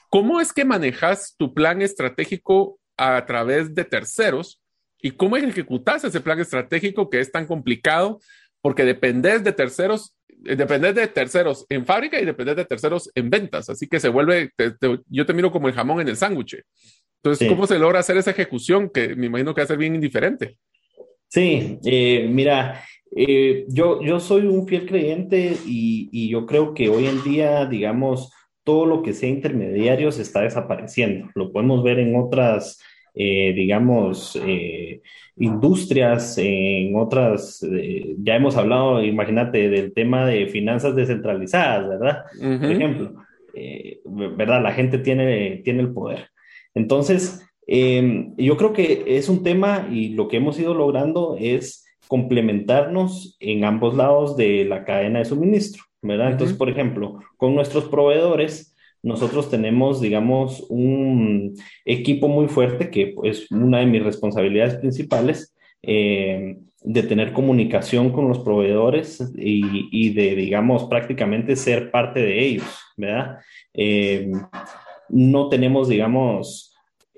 ¿Cómo 0.10 0.42
es 0.42 0.52
que 0.52 0.66
manejas 0.66 1.36
tu 1.38 1.54
plan 1.54 1.82
estratégico 1.82 2.78
a 2.98 3.26
través 3.26 3.74
de 3.74 3.86
terceros 3.86 4.62
y 5.02 5.12
cómo 5.12 5.38
ejecutas 5.38 6.04
ese 6.04 6.22
plan 6.22 6.40
estratégico 6.40 7.10
que 7.10 7.20
es 7.20 7.32
tan 7.32 7.46
complicado 7.46 8.20
porque 8.62 8.86
dependes 8.86 9.44
de 9.44 9.52
terceros, 9.52 10.16
eh, 10.46 10.56
dependes 10.56 10.96
de 10.96 11.08
terceros 11.08 11.66
en 11.70 11.86
fábrica 11.86 12.20
y 12.20 12.26
dependes 12.26 12.56
de 12.56 12.66
terceros 12.66 13.12
en 13.16 13.30
ventas, 13.30 13.70
así 13.70 13.88
que 13.88 14.00
se 14.00 14.10
vuelve, 14.10 14.52
yo 15.10 15.26
te 15.26 15.34
miro 15.34 15.52
como 15.52 15.68
el 15.68 15.74
jamón 15.74 16.02
en 16.02 16.08
el 16.08 16.18
sándwich. 16.18 16.62
Entonces, 17.24 17.48
¿cómo 17.48 17.66
se 17.66 17.80
logra 17.80 18.00
hacer 18.00 18.18
esa 18.18 18.32
ejecución 18.32 18.90
que 18.90 19.16
me 19.16 19.28
imagino 19.28 19.54
que 19.54 19.62
va 19.62 19.64
a 19.64 19.68
ser 19.68 19.78
bien 19.78 19.96
indiferente? 19.96 20.58
Sí, 21.30 21.80
eh, 21.86 22.28
mira, 22.30 22.84
eh, 23.16 23.66
yo, 23.70 24.02
yo 24.04 24.20
soy 24.20 24.46
un 24.46 24.68
fiel 24.68 24.86
creyente 24.86 25.56
y, 25.66 26.10
y 26.12 26.30
yo 26.30 26.46
creo 26.46 26.74
que 26.74 26.90
hoy 26.90 27.08
en 27.08 27.24
día, 27.24 27.66
digamos, 27.66 28.32
todo 28.64 28.86
lo 28.86 29.02
que 29.04 29.14
sea 29.14 29.30
intermediarios 29.30 30.20
está 30.20 30.42
desapareciendo. 30.42 31.30
Lo 31.36 31.52
podemos 31.52 31.84
ver 31.84 32.00
en 32.00 32.16
otras, 32.16 32.80
eh, 33.14 33.54
digamos, 33.54 34.40
eh, 34.46 35.02
industrias, 35.38 36.38
en 36.38 36.96
otras, 36.96 37.64
eh, 37.64 38.16
ya 38.20 38.36
hemos 38.36 38.56
hablado, 38.56 39.04
imagínate, 39.04 39.70
del 39.70 39.94
tema 39.94 40.26
de 40.26 40.48
finanzas 40.48 40.96
descentralizadas, 40.96 41.90
¿verdad? 41.90 42.24
Por 42.40 42.72
ejemplo, 42.72 43.14
¿verdad? 44.06 44.62
La 44.62 44.72
gente 44.72 44.98
tiene, 45.00 45.62
tiene 45.64 45.82
el 45.82 45.94
poder. 45.94 46.30
Entonces, 46.74 47.46
em, 47.68 48.36
yo 48.38 48.58
creo 48.58 48.74
que 48.74 49.04
es 49.08 49.30
un 49.30 49.44
tema 49.44 49.88
y 49.92 50.10
lo 50.10 50.28
que 50.28 50.38
hemos 50.38 50.60
ido 50.60 50.74
logrando 50.74 51.36
es 51.40 51.86
complementarnos 52.08 53.38
en 53.40 53.64
ambos 53.64 53.96
lados 53.96 54.38
de 54.38 54.66
la 54.66 54.86
cadena 54.86 55.20
de 55.20 55.26
suministro. 55.26 55.84
¿verdad? 56.04 56.32
Entonces, 56.32 56.56
por 56.56 56.70
ejemplo, 56.70 57.20
con 57.38 57.56
nuestros 57.56 57.86
proveedores, 57.86 58.73
nosotros 59.04 59.50
tenemos, 59.50 60.02
digamos, 60.02 60.66
un 60.70 61.54
equipo 61.86 62.28
muy 62.28 62.48
fuerte 62.48 62.90
que 62.90 63.14
es 63.24 63.52
una 63.52 63.80
de 63.80 63.86
mis 63.86 64.04
responsabilidades 64.04 64.76
principales. 64.76 65.54
Eh, 65.84 66.58
de 66.84 67.04
tener 67.04 67.32
comunicación 67.32 68.12
con 68.12 68.28
los 68.28 68.40
proveedores 68.40 69.32
y, 69.36 70.10
de, 70.14 70.36
digamos, 70.36 70.84
prácticamente 70.86 71.56
ser 71.56 71.92
parte 71.92 72.22
de 72.22 72.46
ellos, 72.46 72.66
¿verdad? 72.98 73.38
Eh, 73.74 74.30
no 75.08 75.48
tenemos, 75.48 75.88
digamos, 75.88 76.73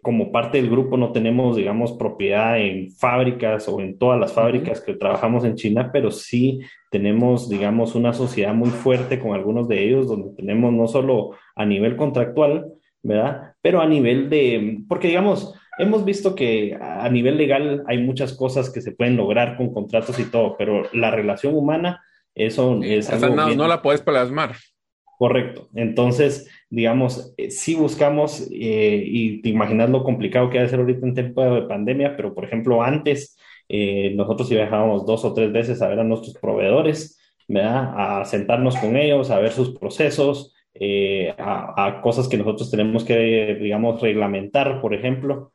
como 0.06 0.32
parte 0.32 0.62
del 0.62 0.70
grupo 0.70 0.98
no 0.98 1.12
tenemos, 1.12 1.58
digamos, 1.58 1.94
propiedad 1.94 2.60
en 2.60 2.92
fábricas 2.92 3.68
o 3.68 3.82
en 3.82 3.98
todas 3.98 4.20
las 4.20 4.34
fábricas 4.34 4.80
que 4.80 4.94
trabajamos 4.94 5.44
en 5.46 5.56
China, 5.56 5.90
pero 5.92 6.12
sí 6.12 6.60
tenemos, 6.92 7.50
digamos, 7.50 7.96
una 7.96 8.14
sociedad 8.14 8.54
muy 8.54 8.70
fuerte 8.70 9.20
con 9.20 9.34
algunos 9.34 9.68
de 9.68 9.84
ellos, 9.84 10.08
donde 10.08 10.30
tenemos 10.36 10.72
no 10.72 10.88
solo 10.88 11.32
a 11.56 11.66
nivel 11.66 11.96
contractual, 11.96 12.68
¿verdad? 13.02 13.54
Pero 13.64 13.82
a 13.82 13.88
nivel 13.88 14.30
de, 14.30 14.84
porque 14.88 15.08
digamos, 15.08 15.56
hemos 15.80 16.06
visto 16.06 16.36
que 16.36 16.78
a 16.80 17.10
nivel 17.10 17.38
legal 17.38 17.84
hay 17.88 17.98
muchas 17.98 18.34
cosas 18.34 18.70
que 18.70 18.82
se 18.82 18.92
pueden 18.92 19.18
lograr 19.18 19.58
con 19.58 19.74
contratos 19.74 20.20
y 20.20 20.26
todo, 20.26 20.56
pero 20.56 20.84
la 20.94 21.10
relación 21.10 21.56
humana, 21.56 22.04
eso 22.36 22.80
es... 22.84 23.10
Algo 23.10 23.36
no, 23.36 23.56
no 23.56 23.68
la 23.68 23.82
puedes 23.82 24.04
plasmar. 24.04 24.52
Correcto. 25.18 25.70
Entonces, 25.74 26.48
digamos, 26.70 27.34
eh, 27.38 27.52
si 27.52 27.76
buscamos, 27.76 28.50
eh, 28.52 29.04
y 29.06 29.42
te 29.42 29.50
imaginas 29.50 29.90
lo 29.90 30.04
complicado 30.04 30.50
que 30.50 30.60
va 30.60 30.66
a 30.66 30.68
ser 30.68 30.80
ahorita 30.80 31.06
en 31.06 31.14
tiempo 31.14 31.44
de 31.44 31.64
pandemia, 31.64 32.16
pero 32.16 32.34
por 32.34 32.46
ejemplo, 32.46 32.84
antes 32.84 33.38
eh, 33.70 34.14
nosotros 34.16 34.50
viajábamos 34.50 35.06
dos 35.06 35.26
o 35.26 35.34
tres 35.34 35.52
veces 35.52 35.82
a 35.82 35.88
ver 35.88 36.00
a 36.00 36.04
nuestros 36.04 36.36
proveedores, 36.36 37.20
¿verdad? 37.48 38.22
A 38.22 38.26
sentarnos 38.26 38.78
con 38.78 38.98
ellos, 38.98 39.32
a 39.32 39.40
ver 39.40 39.52
sus 39.52 39.78
procesos, 39.78 40.54
a, 41.38 41.86
a, 41.86 42.02
cosas 42.02 42.28
que 42.28 42.38
nosotros 42.38 42.70
tenemos 42.70 43.06
que, 43.06 43.58
digamos, 43.62 44.02
reglamentar, 44.02 44.82
por 44.82 44.94
ejemplo 44.94 45.54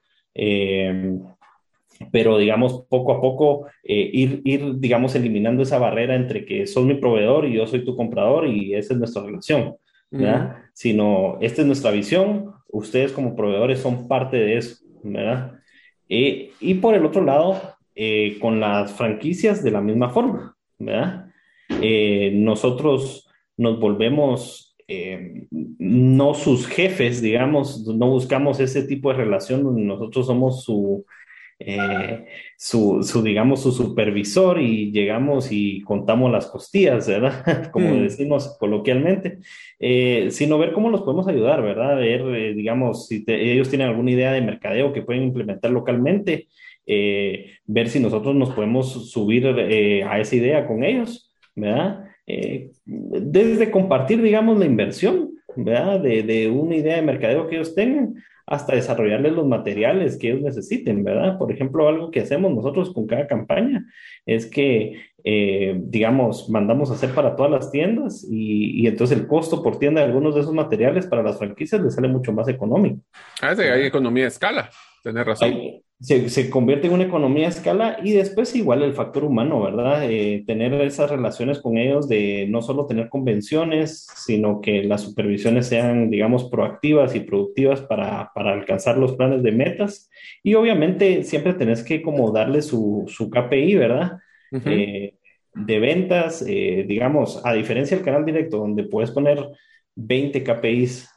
pero 2.13 2.39
digamos, 2.39 2.85
poco 2.89 3.13
a 3.13 3.21
poco 3.21 3.67
eh, 3.85 4.11
ir, 4.13 4.41
ir, 4.45 4.79
digamos, 4.79 5.15
eliminando 5.15 5.63
esa 5.63 5.79
barrera 5.79 6.15
entre 6.15 6.45
que 6.45 6.67
sos 6.67 6.85
mi 6.85 6.95
proveedor 6.95 7.47
y 7.47 7.55
yo 7.55 7.67
soy 7.67 7.85
tu 7.85 7.97
comprador 7.97 8.49
y 8.49 8.75
esa 8.75 8.95
es 8.95 8.99
nuestra 8.99 9.23
relación, 9.23 9.77
¿verdad? 10.11 10.57
Sino, 10.73 11.39
esta 11.41 11.63
es 11.63 11.67
nuestra 11.67 11.91
visión, 11.91 12.53
ustedes 12.69 13.13
como 13.13 13.37
proveedores 13.37 13.81
son 13.81 14.09
parte 14.09 14.37
de 14.37 14.57
eso, 14.57 14.85
¿verdad? 15.03 15.61
Eh, 16.09 16.53
y 16.61 16.75
por 16.75 16.95
el 16.95 17.05
otro 17.05 17.25
lado, 17.25 17.61
eh, 17.95 18.39
con 18.41 18.61
las 18.61 18.93
franquicias 18.93 19.63
de 19.63 19.71
la 19.71 19.81
misma 19.81 20.11
forma, 20.11 20.57
¿verdad? 20.79 21.27
nosotros 22.33 23.31
nos 23.57 23.79
volvemos 23.79 24.77
no 25.49 26.35
sus 26.35 26.67
jefes, 26.67 27.23
digamos, 27.23 27.87
no 27.87 28.09
buscamos 28.09 28.59
ese 28.59 28.83
tipo 28.83 29.11
de 29.11 29.19
relación 29.19 29.63
donde 29.63 29.83
nosotros 29.83 30.27
somos 30.27 30.65
su 30.65 31.07
eh, 31.63 32.25
su, 32.57 33.03
su, 33.03 33.23
digamos, 33.23 33.63
su 33.63 33.71
supervisor 33.71 34.59
y 34.59 34.91
llegamos 34.93 35.53
y 35.53 35.83
contamos 35.83 36.33
las 36.33 36.47
costillas, 36.47 37.07
¿verdad? 37.07 37.71
Como 37.71 37.91
mm. 37.91 38.03
decimos 38.03 38.57
coloquialmente, 38.59 39.41
eh, 39.79 40.29
sino 40.31 40.59
ver 40.59 40.73
cómo 40.73 40.89
los 40.89 41.03
podemos 41.03 41.29
ayudar, 41.29 41.63
¿verdad? 41.63 41.97
Ver, 41.97 42.23
eh, 42.35 42.55
digamos, 42.55 43.09
si 43.09 43.23
ellos 43.27 43.69
tienen 43.69 43.89
alguna 43.89 44.11
idea 44.11 44.33
de 44.33 44.41
mercadeo 44.41 44.95
que 44.95 45.03
pueden 45.03 45.25
implementar 45.25 45.71
localmente, 45.71 46.49
ver 46.87 47.89
si 47.89 48.01
nosotros 48.01 48.35
nos 48.35 48.51
podemos 48.51 49.11
subir 49.13 49.47
a 49.47 50.19
esa 50.19 50.35
idea 50.35 50.67
con 50.67 50.83
ellos, 50.83 51.33
¿verdad? 51.55 52.05
desde 52.85 53.71
compartir, 53.71 54.21
digamos, 54.21 54.59
la 54.59 54.67
inversión, 54.67 55.30
¿verdad? 55.57 56.01
De, 56.01 56.23
de, 56.23 56.49
una 56.49 56.77
idea 56.77 56.97
de 56.97 57.03
mercadeo 57.03 57.47
que 57.47 57.57
ellos 57.57 57.75
tengan 57.75 58.15
hasta 58.47 58.75
desarrollarles 58.75 59.33
los 59.33 59.47
materiales 59.47 60.17
que 60.19 60.31
ellos 60.31 60.43
necesiten, 60.43 61.05
¿verdad? 61.05 61.39
Por 61.39 61.53
ejemplo, 61.53 61.87
algo 61.87 62.11
que 62.11 62.21
hacemos 62.21 62.53
nosotros 62.53 62.93
con 62.93 63.07
cada 63.07 63.29
campaña 63.29 63.87
es 64.27 64.47
que, 64.47 65.01
eh, 65.23 65.79
digamos, 65.85 66.51
mandamos 66.51 66.91
a 66.91 66.95
hacer 66.95 67.11
para 67.11 67.37
todas 67.37 67.53
las 67.53 67.71
tiendas 67.71 68.27
y, 68.29 68.83
y, 68.83 68.87
entonces 68.89 69.17
el 69.17 69.29
costo 69.29 69.63
por 69.63 69.79
tienda 69.79 70.01
de 70.01 70.09
algunos 70.09 70.35
de 70.35 70.41
esos 70.41 70.53
materiales 70.53 71.07
para 71.07 71.23
las 71.23 71.39
franquicias 71.39 71.81
les 71.81 71.95
sale 71.95 72.09
mucho 72.09 72.33
más 72.33 72.49
económico. 72.49 73.01
Ah, 73.41 73.55
sí, 73.55 73.63
hay 73.63 73.85
economía 73.85 74.25
de 74.25 74.29
escala, 74.29 74.69
tenés 75.05 75.25
razón 75.25 75.83
se, 76.01 76.49
convierte 76.49 76.87
en 76.87 76.95
una 76.95 77.05
economía 77.05 77.47
a 77.47 77.51
escala 77.51 77.99
y 78.03 78.13
después 78.13 78.57
igual 78.57 78.83
el 78.83 78.95
factor 78.95 79.23
humano, 79.23 79.63
¿verdad? 79.63 80.11
Eh, 80.11 80.43
tener 80.47 80.73
esas 80.81 81.11
relaciones 81.11 81.61
con 81.61 81.77
ellos 81.77 82.09
de 82.09 82.47
no 82.49 82.63
solo 82.63 82.87
tener 82.87 83.11
convenciones, 83.11 84.07
sino 84.17 84.63
que 84.63 84.83
las 84.85 85.03
supervisiones 85.03 85.67
sean, 85.67 86.09
digamos, 86.09 86.45
proactivas 86.45 87.15
y 87.15 87.21
productivas 87.21 87.83
para, 87.83 88.31
para 88.35 88.53
alcanzar 88.53 88.97
los 88.97 89.15
planes 89.15 89.43
de 89.43 89.53
metas. 89.53 90.09
Y 90.43 90.55
obviamente 90.55 91.23
siempre 91.23 91.53
tenés 91.53 91.83
que 91.83 92.01
como 92.01 92.33
darle 92.33 92.63
su, 92.63 93.05
su 93.07 93.29
KPI, 93.29 93.75
¿verdad? 93.75 94.19
Eh, 94.65 95.15
de 95.55 95.81
ventas, 95.81 96.43
eh, 96.49 96.85
digamos, 96.89 97.43
a 97.45 97.53
diferencia 97.53 97.97
del 97.97 98.07
canal 98.07 98.25
directo, 98.25 98.57
donde 98.57 98.85
puedes 98.85 99.11
poner 99.11 99.47
20 100.03 100.43
KPIs, 100.43 101.13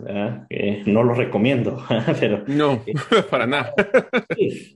no 0.86 1.04
lo 1.04 1.14
recomiendo, 1.14 1.84
pero... 2.20 2.44
No, 2.48 2.82
eh, 2.86 2.94
para 3.30 3.48
nada. 3.48 3.74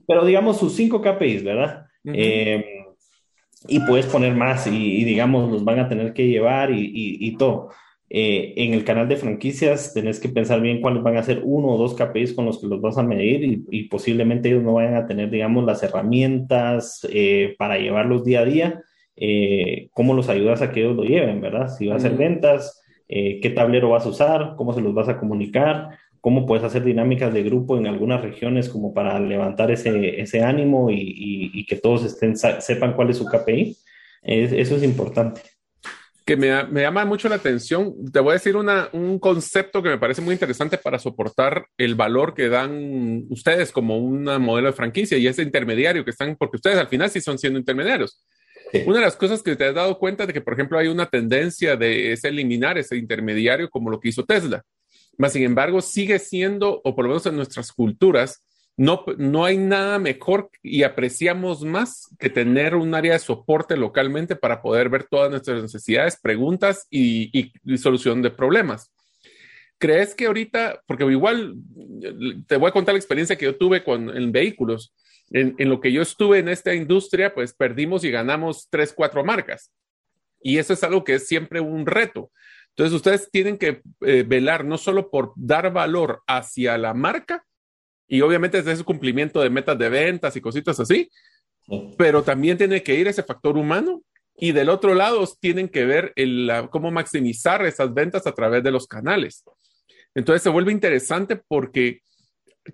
pero 0.06 0.24
digamos 0.24 0.58
sus 0.58 0.74
5 0.74 1.02
KPIs, 1.02 1.44
¿verdad? 1.44 1.86
Eh, 2.04 2.64
y 3.66 3.80
puedes 3.80 4.06
poner 4.06 4.34
más 4.34 4.66
y, 4.66 5.04
digamos, 5.04 5.50
los 5.50 5.64
van 5.64 5.80
a 5.80 5.88
tener 5.88 6.12
que 6.12 6.26
llevar 6.26 6.70
y, 6.70 6.90
y 6.94 7.36
todo. 7.36 7.70
Eh, 8.10 8.54
en 8.56 8.72
el 8.72 8.84
canal 8.84 9.06
de 9.06 9.16
franquicias 9.16 9.92
tenés 9.92 10.18
que 10.18 10.30
pensar 10.30 10.62
bien 10.62 10.80
cuáles 10.80 11.02
van 11.02 11.18
a 11.18 11.22
ser 11.22 11.42
uno 11.44 11.68
o 11.68 11.76
dos 11.76 11.94
KPIs 11.94 12.32
con 12.32 12.46
los 12.46 12.58
que 12.58 12.66
los 12.66 12.80
vas 12.80 12.96
a 12.96 13.02
medir 13.02 13.64
y, 13.70 13.82
posiblemente 13.88 14.48
ellos 14.48 14.62
no 14.62 14.74
vayan 14.74 14.94
a 14.94 15.06
tener, 15.06 15.28
digamos, 15.28 15.64
las 15.64 15.82
herramientas 15.82 17.06
para 17.58 17.78
llevarlos 17.78 18.24
día 18.24 18.40
a 18.40 18.44
día. 18.46 18.82
¿Cómo 19.92 20.14
los 20.14 20.30
ayudas 20.30 20.62
a 20.62 20.72
que 20.72 20.80
ellos 20.80 20.96
lo 20.96 21.02
lleven, 21.04 21.42
verdad? 21.42 21.68
Si 21.68 21.86
va 21.86 21.94
a 21.94 21.96
hacer 21.98 22.12
ventas, 22.12 22.80
qué 23.08 23.52
tablero 23.54 23.90
vas 23.90 24.04
a 24.06 24.10
usar, 24.10 24.54
cómo 24.56 24.74
se 24.74 24.80
los 24.80 24.94
vas 24.94 25.08
a 25.08 25.18
comunicar, 25.18 25.98
cómo 26.20 26.46
puedes 26.46 26.64
hacer 26.64 26.84
dinámicas 26.84 27.32
de 27.32 27.42
grupo 27.42 27.78
en 27.78 27.86
algunas 27.86 28.20
regiones 28.20 28.68
como 28.68 28.92
para 28.92 29.18
levantar 29.18 29.70
ese, 29.70 30.20
ese 30.20 30.42
ánimo 30.42 30.90
y, 30.90 31.50
y, 31.54 31.64
que 31.66 31.76
todos 31.76 32.04
estén, 32.04 32.36
sepan 32.36 32.94
cuál 32.94 33.10
es 33.10 33.16
su 33.16 33.26
KPI. 33.26 33.76
eso 34.22 34.76
es 34.76 34.82
importante 34.82 35.40
que 36.28 36.36
me, 36.36 36.62
me, 36.64 36.82
llama 36.82 37.06
mucho 37.06 37.26
la 37.30 37.36
atención. 37.36 37.94
Te 38.12 38.20
voy 38.20 38.32
a 38.32 38.34
decir 38.34 38.54
una, 38.54 38.90
un 38.92 39.18
concepto 39.18 39.82
que 39.82 39.88
me 39.88 39.96
parece 39.96 40.20
muy 40.20 40.34
interesante 40.34 40.76
para 40.76 40.98
soportar 40.98 41.68
el 41.78 41.94
valor 41.94 42.34
que 42.34 42.50
dan 42.50 43.24
ustedes 43.30 43.72
como 43.72 43.96
un 43.96 44.24
modelo 44.24 44.66
de 44.68 44.74
franquicia 44.74 45.16
y 45.16 45.26
ese 45.26 45.40
intermediario 45.40 46.04
que 46.04 46.10
están, 46.10 46.36
porque 46.36 46.58
ustedes 46.58 46.76
al 46.76 46.88
final 46.88 47.08
sí 47.08 47.22
son 47.22 47.38
siendo 47.38 47.58
intermediarios. 47.58 48.22
Una 48.86 48.98
de 48.98 49.04
las 49.04 49.16
cosas 49.16 49.42
que 49.42 49.56
te 49.56 49.66
has 49.66 49.74
dado 49.74 49.98
cuenta 49.98 50.26
de 50.26 50.32
que, 50.32 50.40
por 50.40 50.54
ejemplo, 50.54 50.78
hay 50.78 50.88
una 50.88 51.06
tendencia 51.06 51.76
de 51.76 52.12
es 52.12 52.24
eliminar 52.24 52.78
ese 52.78 52.96
intermediario 52.96 53.70
como 53.70 53.90
lo 53.90 54.00
que 54.00 54.08
hizo 54.08 54.24
Tesla. 54.24 54.62
Mas, 55.16 55.32
sin 55.32 55.42
embargo, 55.42 55.80
sigue 55.80 56.18
siendo, 56.18 56.80
o 56.84 56.94
por 56.94 57.04
lo 57.04 57.10
menos 57.10 57.26
en 57.26 57.36
nuestras 57.36 57.72
culturas, 57.72 58.44
no, 58.78 59.04
no 59.16 59.44
hay 59.44 59.56
nada 59.56 59.98
mejor 59.98 60.50
y 60.62 60.84
apreciamos 60.84 61.64
más 61.64 62.14
que 62.20 62.30
tener 62.30 62.76
un 62.76 62.94
área 62.94 63.14
de 63.14 63.18
soporte 63.18 63.76
localmente 63.76 64.36
para 64.36 64.62
poder 64.62 64.88
ver 64.88 65.04
todas 65.10 65.30
nuestras 65.30 65.60
necesidades, 65.60 66.16
preguntas 66.22 66.86
y, 66.88 67.52
solución 67.76 68.22
de 68.22 68.30
problemas. 68.30 68.92
¿Crees 69.78 70.14
que 70.14 70.26
ahorita, 70.26 70.82
porque 70.86 71.04
igual 71.06 71.56
te 72.46 72.56
voy 72.56 72.68
a 72.68 72.72
contar 72.72 72.94
la 72.94 73.00
experiencia 73.00 73.36
que 73.36 73.46
yo 73.46 73.56
tuve 73.56 73.82
con, 73.82 74.16
en 74.16 74.30
vehículos, 74.30 74.94
en, 75.30 75.68
lo 75.68 75.80
que 75.80 75.92
yo 75.92 76.02
estuve 76.02 76.38
en 76.38 76.48
esta 76.48 76.74
industria, 76.74 77.34
pues 77.34 77.54
perdimos 77.54 78.04
y 78.04 78.10
ganamos 78.10 78.68
tres, 78.70 78.92
cuatro 78.92 79.24
marcas. 79.24 79.72
Y 80.40 80.58
eso 80.58 80.72
es 80.72 80.82
algo 80.84 81.04
que 81.04 81.14
es 81.14 81.26
siempre 81.26 81.60
un 81.60 81.86
reto. 81.86 82.30
Entonces, 82.70 82.94
ustedes 82.94 83.30
tienen 83.30 83.58
que 83.58 83.82
eh, 84.02 84.24
velar 84.26 84.64
no 84.64 84.78
solo 84.78 85.10
por 85.10 85.32
dar 85.36 85.72
valor 85.72 86.22
hacia 86.26 86.78
la 86.78 86.94
marca, 86.94 87.44
y 88.08 88.22
obviamente 88.22 88.58
es 88.58 88.66
ese 88.66 88.84
cumplimiento 88.84 89.40
de 89.40 89.50
metas 89.50 89.78
de 89.78 89.88
ventas 89.88 90.34
y 90.34 90.40
cositas 90.40 90.80
así, 90.80 91.10
pero 91.98 92.22
también 92.22 92.56
tiene 92.56 92.82
que 92.82 92.94
ir 92.94 93.06
ese 93.06 93.22
factor 93.22 93.58
humano 93.58 94.02
y 94.34 94.52
del 94.52 94.70
otro 94.70 94.94
lado 94.94 95.28
tienen 95.38 95.68
que 95.68 95.84
ver 95.84 96.12
el, 96.16 96.50
cómo 96.70 96.90
maximizar 96.90 97.64
esas 97.66 97.92
ventas 97.92 98.26
a 98.26 98.32
través 98.32 98.62
de 98.62 98.70
los 98.70 98.86
canales. 98.86 99.44
Entonces 100.14 100.42
se 100.42 100.48
vuelve 100.48 100.72
interesante 100.72 101.36
porque 101.36 102.00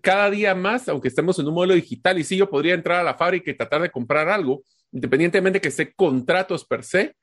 cada 0.01 0.31
día 0.31 0.55
más, 0.55 0.89
aunque 0.89 1.09
estemos 1.09 1.39
en 1.39 1.49
un 1.49 1.55
modelo 1.55 1.75
digital, 1.75 2.19
y 2.19 2.25
sí, 2.25 2.37
yo 2.37 2.49
podría 2.49 2.75
entrar 2.75 3.01
a 3.01 3.05
la 3.05 3.15
fábrica 3.15 3.51
y 3.51 3.57
tratar 3.57 3.83
de 3.83 3.91
comprar 3.91 4.29
algo, 4.29 4.63
independientemente 4.93 5.61
que 5.61 5.71
sea 5.71 5.91
contratos 5.97 6.65
per 6.65 6.85
se, 6.85 7.15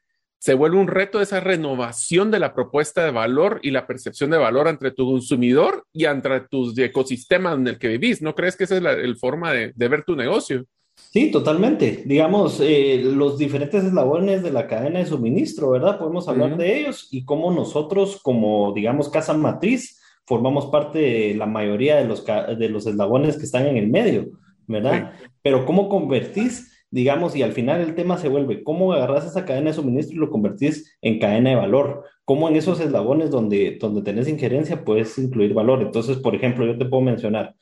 se 0.41 0.55
vuelve 0.55 0.77
un 0.77 0.87
reto 0.87 1.21
esa 1.21 1.39
renovación 1.39 2.31
de 2.31 2.39
la 2.39 2.55
propuesta 2.55 3.05
de 3.05 3.11
valor 3.11 3.59
y 3.61 3.69
la 3.69 3.85
percepción 3.85 4.31
de 4.31 4.39
valor 4.39 4.67
entre 4.67 4.89
tu 4.89 5.05
consumidor 5.05 5.85
y 5.93 6.05
entre 6.05 6.41
tus 6.41 6.75
ecosistemas 6.79 7.59
en 7.59 7.67
el 7.67 7.77
que 7.77 7.89
vivís. 7.89 8.23
¿No 8.23 8.33
crees 8.33 8.57
que 8.57 8.63
esa 8.63 8.75
es 8.77 8.81
la 8.81 8.97
forma 9.19 9.53
de, 9.53 9.71
ver 9.75 10.03
tu 10.03 10.15
negocio? 10.15 10.65
Sí, 10.95 11.29
totalmente. 11.29 12.01
Digamos, 12.07 12.59
eh, 12.59 13.03
los 13.03 13.37
diferentes 13.37 13.83
eslabones 13.83 14.41
de 14.41 14.51
la 14.51 14.65
cadena 14.65 14.97
de 14.97 15.05
suministro, 15.05 15.69
¿verdad? 15.69 15.99
Podemos 15.99 16.27
hablar 16.27 16.57
de 16.57 16.79
ellos 16.79 17.07
y 17.11 17.23
cómo 17.23 17.53
nosotros, 17.53 18.19
como, 18.23 18.73
digamos, 18.73 19.09
casa 19.09 19.35
matriz, 19.35 20.00
formamos 20.31 20.67
parte 20.67 20.99
de 20.99 21.35
la 21.35 21.45
mayoría 21.45 21.97
de 21.97 22.05
los, 22.05 22.25
de 22.25 22.69
los 22.69 22.87
eslabones 22.87 23.35
que 23.35 23.43
están 23.43 23.67
en 23.67 23.75
el 23.75 23.89
medio, 23.89 24.29
¿verdad? 24.65 25.11
Pero 25.41 25.65
cómo 25.65 25.89
convertís 25.89 26.71
digamos, 26.91 27.35
y 27.37 27.41
al 27.41 27.53
final 27.53 27.81
el 27.81 27.95
tema 27.95 28.17
se 28.17 28.27
vuelve, 28.27 28.63
¿cómo 28.63 28.91
agarras 28.91 29.25
esa 29.25 29.45
cadena 29.45 29.69
de 29.69 29.75
suministro 29.75 30.15
y 30.15 30.19
lo 30.19 30.29
convertís 30.29 30.97
en 31.01 31.19
cadena 31.19 31.51
de 31.51 31.55
valor? 31.55 32.03
¿Cómo 32.25 32.49
en 32.49 32.57
esos 32.57 32.81
eslabones 32.81 33.31
donde, 33.31 33.77
donde 33.79 34.01
tenés 34.01 34.27
injerencia 34.27 34.83
puedes 34.83 35.17
incluir 35.17 35.53
valor? 35.53 35.81
Entonces, 35.81 36.17
por 36.17 36.35
ejemplo, 36.35 36.65
yo 36.65 36.77
te 36.77 36.85
puedo 36.85 37.01
mencionar, 37.01 37.55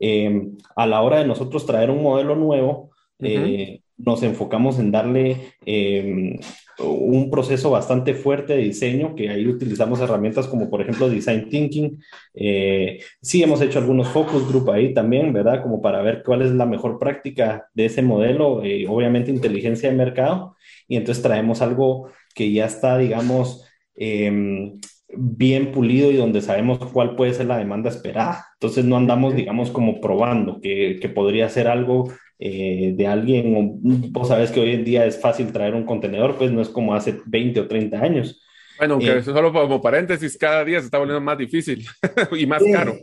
em, 0.00 0.56
a 0.74 0.86
la 0.86 1.00
hora 1.00 1.18
de 1.18 1.26
nosotros 1.26 1.64
traer 1.64 1.90
un 1.90 2.02
modelo 2.02 2.34
nuevo, 2.34 2.90
eh, 3.20 3.81
nos 3.96 4.22
enfocamos 4.22 4.78
en 4.78 4.90
darle 4.90 5.54
em, 5.64 6.38
un 6.78 7.30
proceso 7.30 7.70
bastante 7.70 8.14
fuerte 8.14 8.54
de 8.54 8.62
diseño, 8.62 9.14
que 9.14 9.28
ahí 9.28 9.46
utilizamos 9.46 10.00
herramientas 10.00 10.46
como 10.48 10.70
por 10.70 10.80
ejemplo 10.80 11.08
Design 11.08 11.48
Thinking. 11.48 11.98
Eh, 12.34 13.00
sí 13.20 13.42
hemos 13.42 13.60
hecho 13.60 13.78
algunos 13.78 14.08
focus 14.08 14.48
group 14.48 14.70
ahí 14.70 14.94
también, 14.94 15.32
¿verdad? 15.32 15.62
Como 15.62 15.80
para 15.80 16.02
ver 16.02 16.22
cuál 16.24 16.42
es 16.42 16.50
la 16.52 16.66
mejor 16.66 16.98
práctica 16.98 17.68
de 17.74 17.86
ese 17.86 18.02
modelo, 18.02 18.62
eh, 18.64 18.86
obviamente 18.88 19.30
inteligencia 19.30 19.90
de 19.90 19.96
mercado, 19.96 20.56
y 20.88 20.96
entonces 20.96 21.22
traemos 21.22 21.62
algo 21.62 22.08
que 22.34 22.50
ya 22.52 22.66
está, 22.66 22.98
digamos, 22.98 23.66
em, 23.94 24.80
bien 25.14 25.72
pulido 25.72 26.10
y 26.10 26.16
donde 26.16 26.40
sabemos 26.40 26.78
cuál 26.78 27.16
puede 27.16 27.34
ser 27.34 27.46
la 27.46 27.58
demanda 27.58 27.90
esperada. 27.90 28.46
Entonces 28.54 28.84
no 28.84 28.96
andamos, 28.96 29.34
digamos, 29.36 29.70
como 29.70 30.00
probando 30.00 30.60
que, 30.60 30.98
que 31.00 31.08
podría 31.10 31.48
ser 31.50 31.68
algo 31.68 32.10
eh, 32.44 32.92
de 32.96 33.06
alguien, 33.06 33.78
vos 34.10 34.26
sabes 34.26 34.50
que 34.50 34.58
hoy 34.58 34.72
en 34.72 34.84
día 34.84 35.06
es 35.06 35.20
fácil 35.20 35.52
traer 35.52 35.76
un 35.76 35.84
contenedor, 35.84 36.36
pues 36.36 36.50
no 36.50 36.60
es 36.60 36.68
como 36.68 36.92
hace 36.92 37.20
20 37.24 37.60
o 37.60 37.68
30 37.68 38.00
años. 38.00 38.42
Bueno, 38.78 38.94
aunque 38.94 39.18
eh, 39.18 39.22
solo 39.22 39.52
como 39.52 39.80
paréntesis, 39.80 40.36
cada 40.36 40.64
día 40.64 40.80
se 40.80 40.86
está 40.86 40.98
volviendo 40.98 41.20
más 41.20 41.38
difícil 41.38 41.86
y 42.36 42.44
más 42.46 42.60
caro. 42.72 42.96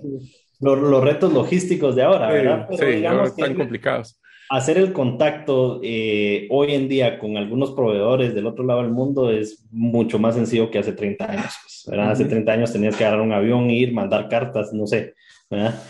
Los, 0.59 1.01
retos 1.01 1.31
logísticos 1.31 1.95
de 1.95 2.03
ahora, 2.03 2.29
¿verdad? 2.29 2.67
sí, 2.77 2.85
digamos 2.85 3.29
están 3.29 3.55
complicados. 3.55 4.19
Hacer 4.49 4.77
el 4.77 4.91
contacto 4.91 5.79
eh, 5.83 6.45
hoy 6.49 6.73
en 6.73 6.89
día 6.89 7.17
con 7.17 7.37
algunos 7.37 7.71
proveedores 7.71 8.35
del 8.35 8.45
otro 8.45 8.65
lado 8.65 8.81
del 8.81 8.91
mundo 8.91 9.31
es 9.31 9.65
mucho 9.71 10.19
más 10.19 10.35
sencillo 10.35 10.69
que 10.69 10.79
hace 10.79 10.91
30 10.91 11.31
años. 11.31 11.53
Pues, 11.63 11.85
¿verdad? 11.87 12.11
Hace 12.11 12.25
30 12.25 12.51
años 12.51 12.73
tenías 12.73 12.97
que 12.97 13.05
agarrar 13.05 13.25
un 13.25 13.31
avión, 13.31 13.69
ir, 13.69 13.93
mandar 13.93 14.27
cartas, 14.27 14.73
no 14.73 14.85
sé. 14.85 15.13
¿verdad? 15.49 15.81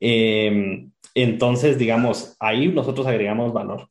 Eh, 0.00 0.88
entonces, 1.16 1.78
digamos, 1.78 2.36
ahí 2.38 2.68
nosotros 2.68 3.06
agregamos 3.06 3.54
valor. 3.54 3.88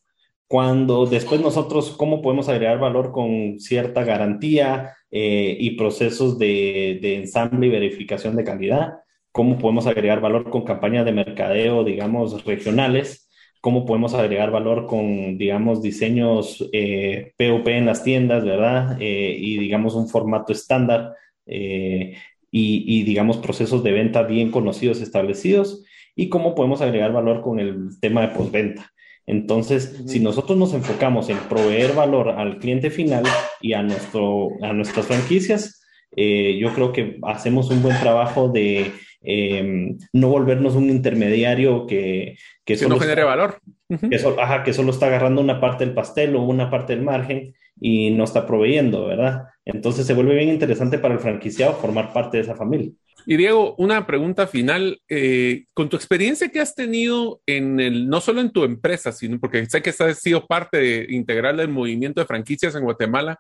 Cuando 0.48 1.08
después 1.08 1.42
nosotros, 1.42 1.96
¿cómo 1.98 2.22
podemos 2.22 2.48
agregar 2.50 2.78
valor 2.78 3.12
con 3.12 3.60
cierta 3.60 4.04
garantía 4.04 4.96
eh, 5.10 5.58
y 5.60 5.72
procesos 5.72 6.38
de, 6.38 7.00
ensamble 7.16 7.66
y 7.66 7.72
verificación 7.72 8.36
de 8.36 8.44
calidad? 8.44 8.94
¿Cómo 9.32 9.58
podemos 9.58 9.88
agregar 9.88 10.22
valor 10.22 10.52
con 10.52 10.64
campañas 10.66 11.04
de 11.04 11.14
mercadeo, 11.14 11.84
digamos, 11.84 12.46
regionales? 12.46 13.28
¿Cómo 13.60 13.86
podemos 13.88 14.14
agregar 14.14 14.52
valor 14.52 14.86
con, 14.86 15.40
digamos, 15.40 15.82
diseños 15.82 16.70
eh, 16.74 17.34
POP 17.40 17.68
en 17.70 17.88
las 17.88 18.04
tiendas, 18.04 18.46
¿verdad? 18.46 18.98
Eh, 19.02 19.36
y, 19.40 19.58
digamos, 19.58 19.96
un 19.96 20.08
formato 20.08 20.54
estándar 20.54 21.14
y, 21.48 22.14
y, 22.52 23.04
digamos, 23.04 23.38
procesos 23.38 23.84
de 23.84 23.94
venta 23.94 24.22
bien 24.22 24.52
conocidos, 24.52 25.02
establecidos 25.02 25.84
y 26.16 26.30
cómo 26.30 26.56
podemos 26.56 26.82
agregar 26.82 27.12
valor 27.12 27.42
con 27.42 27.60
el 27.60 28.00
tema 28.00 28.22
de 28.22 28.30
postventa. 28.30 28.92
Entonces, 29.28 30.04
si 30.06 30.20
nosotros 30.20 30.58
nos 30.58 30.74
enfocamos 30.74 31.30
en 31.30 31.38
proveer 31.38 31.94
valor 31.94 32.30
al 32.30 32.60
cliente 32.60 32.92
final 32.92 33.24
y 33.60 33.74
a, 33.74 33.82
nuestro, 33.82 34.50
a 34.62 34.72
nuestras 34.72 35.08
franquicias, 35.08 35.84
eh, 36.16 36.58
yo 36.60 36.74
creo 36.74 36.94
que 36.94 37.20
hacemos 37.24 37.70
un 37.72 37.82
buen 37.82 38.00
trabajo 38.00 38.50
de 38.50 38.92
em, 39.22 39.98
no 40.14 40.30
volvernos 40.30 40.76
un 40.76 40.90
intermediario 40.90 41.88
que, 41.88 42.38
que, 42.64 42.78
solo 42.78 42.96
no 42.96 43.02
genere 43.02 43.24
valor. 43.24 43.60
que, 43.90 44.16
ajá, 44.40 44.64
que 44.64 44.74
solo 44.74 44.92
está 44.92 45.08
agarrando 45.08 45.42
una 45.42 45.60
parte 45.60 45.86
del 45.86 45.96
pastel 45.96 46.36
o 46.36 46.44
una 46.44 46.70
parte 46.70 46.96
del 46.96 47.04
margen 47.04 47.54
y 47.82 48.12
no 48.12 48.24
está 48.24 48.46
proveyendo, 48.46 49.08
¿verdad? 49.08 49.46
Entonces 49.66 50.06
se 50.06 50.14
vuelve 50.14 50.36
bien 50.36 50.50
interesante 50.50 51.00
para 51.00 51.16
el 51.16 51.20
franquiciado 51.20 51.74
formar 51.74 52.14
parte 52.14 52.38
de 52.38 52.44
esa 52.44 52.56
familia. 52.56 52.92
Y 53.28 53.38
Diego, 53.38 53.76
una 53.78 54.06
pregunta 54.06 54.46
final. 54.48 55.02
Eh, 55.10 55.66
con 55.74 55.90
tu 55.90 55.96
experiencia 55.96 56.50
que 56.50 56.60
has 56.60 56.76
tenido 56.76 57.42
en 57.46 57.80
el, 57.80 58.08
no 58.08 58.22
solo 58.22 58.42
en 58.42 58.52
tu 58.52 58.64
empresa, 58.64 59.12
sino 59.12 59.40
porque 59.40 59.66
sé 59.66 59.82
que 59.82 59.90
has 59.90 60.20
sido 60.20 60.46
parte 60.46 61.08
integral 61.10 61.58
del 61.58 61.70
movimiento 61.70 62.22
de 62.22 62.28
franquicias 62.28 62.76
en 62.76 62.84
Guatemala, 62.84 63.40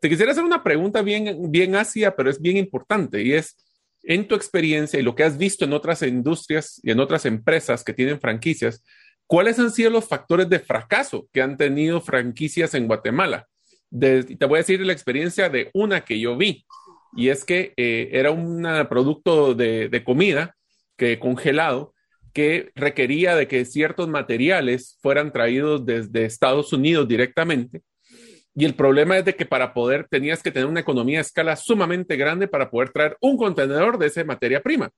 te 0.00 0.08
quisiera 0.08 0.32
hacer 0.32 0.44
una 0.44 0.62
pregunta 0.62 1.02
bien, 1.02 1.50
bien 1.50 1.74
ácida, 1.74 2.14
pero 2.16 2.30
es 2.30 2.40
bien 2.40 2.56
importante 2.56 3.22
y 3.22 3.32
es, 3.32 3.56
en 4.02 4.28
tu 4.28 4.34
experiencia 4.34 4.98
y 4.98 5.02
lo 5.02 5.14
que 5.14 5.24
has 5.24 5.36
visto 5.36 5.64
en 5.64 5.72
otras 5.72 6.02
industrias 6.02 6.80
y 6.82 6.90
en 6.90 7.00
otras 7.00 7.26
empresas 7.26 7.82
que 7.82 7.92
tienen 7.92 8.20
franquicias, 8.20 8.84
¿cuáles 9.26 9.58
han 9.58 9.70
sido 9.70 9.90
los 9.90 10.06
factores 10.06 10.48
de 10.48 10.60
fracaso 10.60 11.28
que 11.32 11.42
han 11.42 11.56
tenido 11.56 12.00
franquicias 12.00 12.74
en 12.74 12.86
Guatemala? 12.86 13.46
te 13.98 14.46
voy 14.46 14.56
a 14.56 14.62
decir 14.62 14.80
la 14.80 14.92
experiencia 14.92 15.48
de 15.48 15.70
una 15.72 16.04
que 16.04 16.18
yo 16.18 16.36
vi 16.36 16.66
y 17.16 17.30
es 17.30 17.44
que 17.44 17.72
eh, 17.76 18.10
era 18.12 18.30
un 18.30 18.66
producto 18.88 19.54
de, 19.54 20.02
comida 20.04 20.54
que 20.96 21.18
congelado 21.18 21.94
que 22.32 22.70
requería 22.74 23.34
de 23.34 23.48
que 23.48 23.64
ciertos 23.64 24.08
materiales 24.08 24.98
fueran 25.00 25.32
traídos 25.32 25.86
desde 25.86 26.26
Estados 26.26 26.72
Unidos 26.74 27.08
directamente 27.08 27.80
Y 28.54 28.66
el 28.66 28.74
problema 28.74 29.16
es 29.16 29.24
de 29.24 29.34
que 29.34 29.46
para 29.46 29.72
poder, 29.72 30.06
tenías 30.10 30.42
que 30.42 30.50
tener 30.50 30.68
una 30.68 30.80
economía 30.80 31.18
a 31.18 31.22
escala 31.22 31.56
sumamente 31.56 32.16
grande 32.16 32.46
para 32.46 32.70
poder 32.70 32.90
traer 32.90 33.16
un 33.20 33.38
contenedor 33.38 33.98
de 33.98 34.06
esa 34.06 34.22
materia 34.24 34.62
prima. 34.62 34.90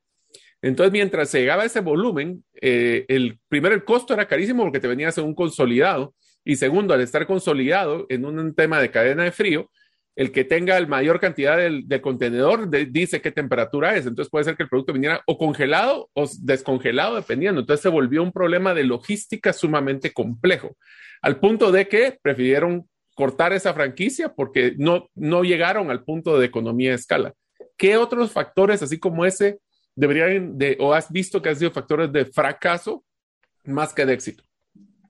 Entonces, 0.61 0.93
mientras 0.93 1.33
llegaba 1.33 1.65
ese 1.65 1.81
volumen, 1.81 2.45
eh, 2.61 3.05
el 3.09 3.39
primero, 3.49 3.75
el 3.75 3.85
costo 3.85 4.15
era 4.15 4.27
carísimo 4.27 4.65
porque 4.65 4.81
te 4.81 4.89
venías 4.89 5.17
en 5.19 5.25
un 5.25 5.35
consolidado. 5.35 6.15
Y 6.45 6.57
segundo, 6.57 6.95
al 6.95 7.01
estar 7.01 7.27
consolidado 7.27 8.07
en 8.09 8.25
un 8.25 8.55
tema 8.55 8.81
de 8.81 8.91
cadena 8.91 9.25
de 9.25 9.33
frío, 9.33 9.71
el 10.19 10.33
que 10.33 10.43
tenga 10.43 10.81
la 10.81 10.87
mayor 10.89 11.21
cantidad 11.21 11.57
del, 11.57 11.87
contenedor 12.01 12.69
dice 12.91 13.21
qué 13.21 13.31
temperatura 13.31 13.95
es. 13.95 14.05
Entonces 14.05 14.29
puede 14.29 14.47
ser 14.47 14.57
que 14.57 14.65
el 14.65 14.69
producto 14.69 14.93
viniera 14.93 15.23
o 15.27 15.39
congelado 15.39 16.11
o 16.13 16.29
descongelado, 16.41 17.15
dependiendo. 17.15 17.61
Entonces 17.61 17.83
se 17.83 17.89
volvió 17.89 18.25
un 18.25 18.33
problema 18.33 18.75
de 18.75 18.83
logística 18.83 19.53
sumamente 19.53 20.13
complejo, 20.13 20.77
al 21.23 21.39
punto 21.39 21.71
de 21.71 21.87
que 21.87 22.19
prefirieron 22.21 22.89
cortar 23.15 23.53
esa 23.53 23.73
franquicia 23.75 24.35
porque 24.35 24.75
no, 24.77 25.09
no 25.15 25.45
llegaron 25.45 25.89
al 25.89 26.03
punto 26.03 26.37
de 26.37 26.47
economía 26.47 26.91
de 26.91 26.97
escala. 26.97 27.35
¿Qué 27.77 27.97
otros 27.97 28.33
factores, 28.33 28.83
así 28.83 28.99
como 28.99 29.25
ese, 29.25 29.61
deberían 29.95 30.59
de, 30.59 30.77
o 30.81 30.95
has 30.95 31.13
visto 31.13 31.41
que 31.41 31.51
han 31.51 31.57
sido 31.57 31.71
factores 31.71 32.11
de 32.13 32.25
fracaso 32.25 33.05
más 33.63 33.95
que 33.95 34.05
de 34.05 34.15
éxito? 34.15 34.43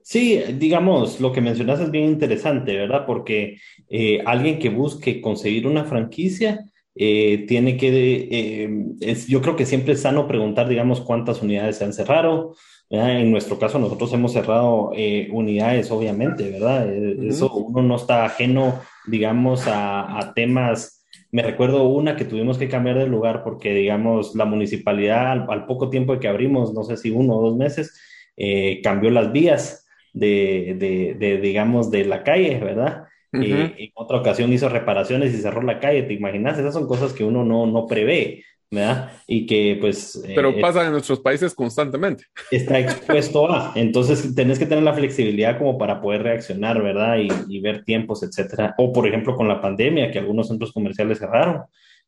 Sí, 0.08 0.42
digamos, 0.54 1.20
lo 1.20 1.32
que 1.32 1.42
mencionas 1.42 1.80
es 1.80 1.90
bien 1.90 2.06
interesante, 2.06 2.74
¿verdad? 2.74 3.04
Porque 3.04 3.58
eh, 3.90 4.22
alguien 4.24 4.58
que 4.58 4.70
busque 4.70 5.20
conseguir 5.20 5.66
una 5.66 5.84
franquicia 5.84 6.64
eh, 6.94 7.44
tiene 7.46 7.76
que, 7.76 8.26
eh, 8.30 8.86
es, 9.00 9.26
yo 9.26 9.42
creo 9.42 9.54
que 9.54 9.66
siempre 9.66 9.92
es 9.92 10.00
sano 10.00 10.26
preguntar, 10.26 10.66
digamos, 10.66 11.02
cuántas 11.02 11.42
unidades 11.42 11.76
se 11.76 11.84
han 11.84 11.92
cerrado, 11.92 12.56
en 12.88 13.30
nuestro 13.30 13.58
caso, 13.58 13.78
nosotros 13.78 14.10
hemos 14.14 14.32
cerrado 14.32 14.92
unidades, 15.30 15.90
obviamente, 15.90 16.52
¿verdad? 16.52 16.90
Eso 16.90 17.52
uno 17.52 17.82
no 17.82 17.96
está 17.96 18.24
ajeno, 18.24 18.80
digamos, 19.06 19.64
a, 19.66 20.32
temas. 20.34 21.06
Me 21.30 21.42
recuerdo 21.42 21.86
una 21.86 22.16
que 22.16 22.24
tuvimos 22.24 22.56
que 22.56 22.70
cambiar 22.70 22.96
de 22.96 23.08
lugar 23.08 23.44
porque, 23.44 23.74
digamos, 23.74 24.34
la 24.34 24.46
municipalidad 24.46 25.50
al, 25.50 25.66
poco 25.66 25.90
tiempo 25.90 26.14
de 26.14 26.20
que 26.20 26.28
abrimos, 26.28 26.72
no 26.72 26.82
sé 26.82 26.96
si 26.96 27.10
uno 27.10 27.36
o 27.36 27.42
dos 27.42 27.58
meses, 27.58 27.94
eh, 28.38 28.80
cambió 28.82 29.10
las 29.10 29.32
vías 29.32 29.84
de, 30.12 31.14
de, 31.18 31.38
digamos, 31.38 31.90
de 31.90 32.04
la 32.04 32.22
calle, 32.22 32.58
¿verdad? 32.58 33.04
en 33.30 33.90
otra 33.94 34.18
ocasión 34.18 34.52
hizo 34.52 34.70
reparaciones 34.70 35.34
y 35.34 35.42
cerró 35.42 35.62
la 35.62 35.80
calle, 35.80 36.04
¿te 36.04 36.14
imaginas? 36.14 36.58
Esas 36.58 36.72
son 36.72 36.88
cosas 36.88 37.12
que 37.12 37.24
uno 37.24 37.44
no, 37.44 37.66
no 37.66 37.86
prevé. 37.86 38.42
¿verdad? 38.70 39.12
Y 39.26 39.46
que 39.46 39.78
pues... 39.80 40.22
Pero 40.26 40.50
eh, 40.50 40.60
pasa 40.60 40.84
en 40.84 40.92
nuestros 40.92 41.20
países 41.20 41.54
constantemente. 41.54 42.24
Está 42.50 42.78
expuesto 42.78 43.50
a, 43.50 43.72
entonces 43.74 44.34
tenés 44.34 44.58
que 44.58 44.66
tener 44.66 44.84
la 44.84 44.92
flexibilidad 44.92 45.58
como 45.58 45.78
para 45.78 46.00
poder 46.00 46.22
reaccionar, 46.22 46.82
¿verdad? 46.82 47.16
Y, 47.18 47.60
ver 47.60 47.84
tiempos, 47.84 48.22
etcétera. 48.22 48.74
O 48.78 48.92
por 48.92 49.06
ejemplo 49.06 49.34
con 49.34 49.48
la 49.48 49.60
pandemia, 49.60 50.10
que 50.10 50.18
algunos 50.18 50.48
centros 50.48 50.72
comerciales 50.72 51.18
cerraron, 51.18 51.62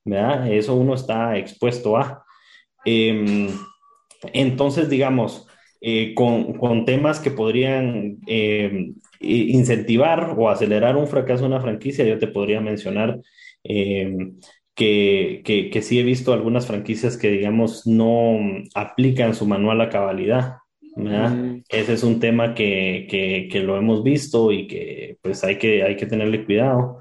¿verdad? 0.05 0.53
Eso 0.53 0.74
uno 0.74 0.94
está 0.94 1.36
expuesto 1.36 1.96
a. 1.96 2.24
Em, 2.84 3.48
entonces, 4.32 4.88
digamos, 4.88 5.46
eh, 5.81 6.14
con, 6.14 6.55
con, 6.55 6.85
temas 6.85 7.20
que 7.20 7.31
podrían 7.31 8.18
em, 8.26 8.95
incentivar 9.20 10.35
o 10.37 10.51
acelerar 10.51 10.97
un 10.97 11.07
fracaso 11.07 11.43
de 11.43 11.49
una 11.49 11.61
franquicia, 11.61 12.05
yo 12.05 12.18
te 12.18 12.28
podría 12.28 12.61
mencionar 12.61 13.18
eh, 13.64 14.14
que, 14.74 15.43
que, 15.45 15.83
sí 15.83 15.99
he 15.99 16.03
visto 16.03 16.33
algunas 16.33 16.66
franquicias 16.66 17.16
que, 17.16 17.31
digamos, 17.31 17.87
no 17.87 18.39
aplican 18.74 19.35
su 19.35 19.47
manual 19.47 19.81
a 19.81 19.89
cabalidad. 19.89 20.57
Mm. 20.97 21.62
Ese 21.68 21.93
es 21.93 22.03
un 22.03 22.20
tema 22.20 22.55
que, 22.55 23.07
que, 23.51 23.61
lo 23.61 23.76
hemos 23.76 24.03
visto 24.03 24.53
y 24.53 24.66
que 24.66 25.16
pues 25.22 25.45
hay 25.45 25.57
que, 25.57 25.83
hay 25.83 25.97
que 25.97 26.07
tenerle 26.07 26.45
cuidado. 26.45 26.99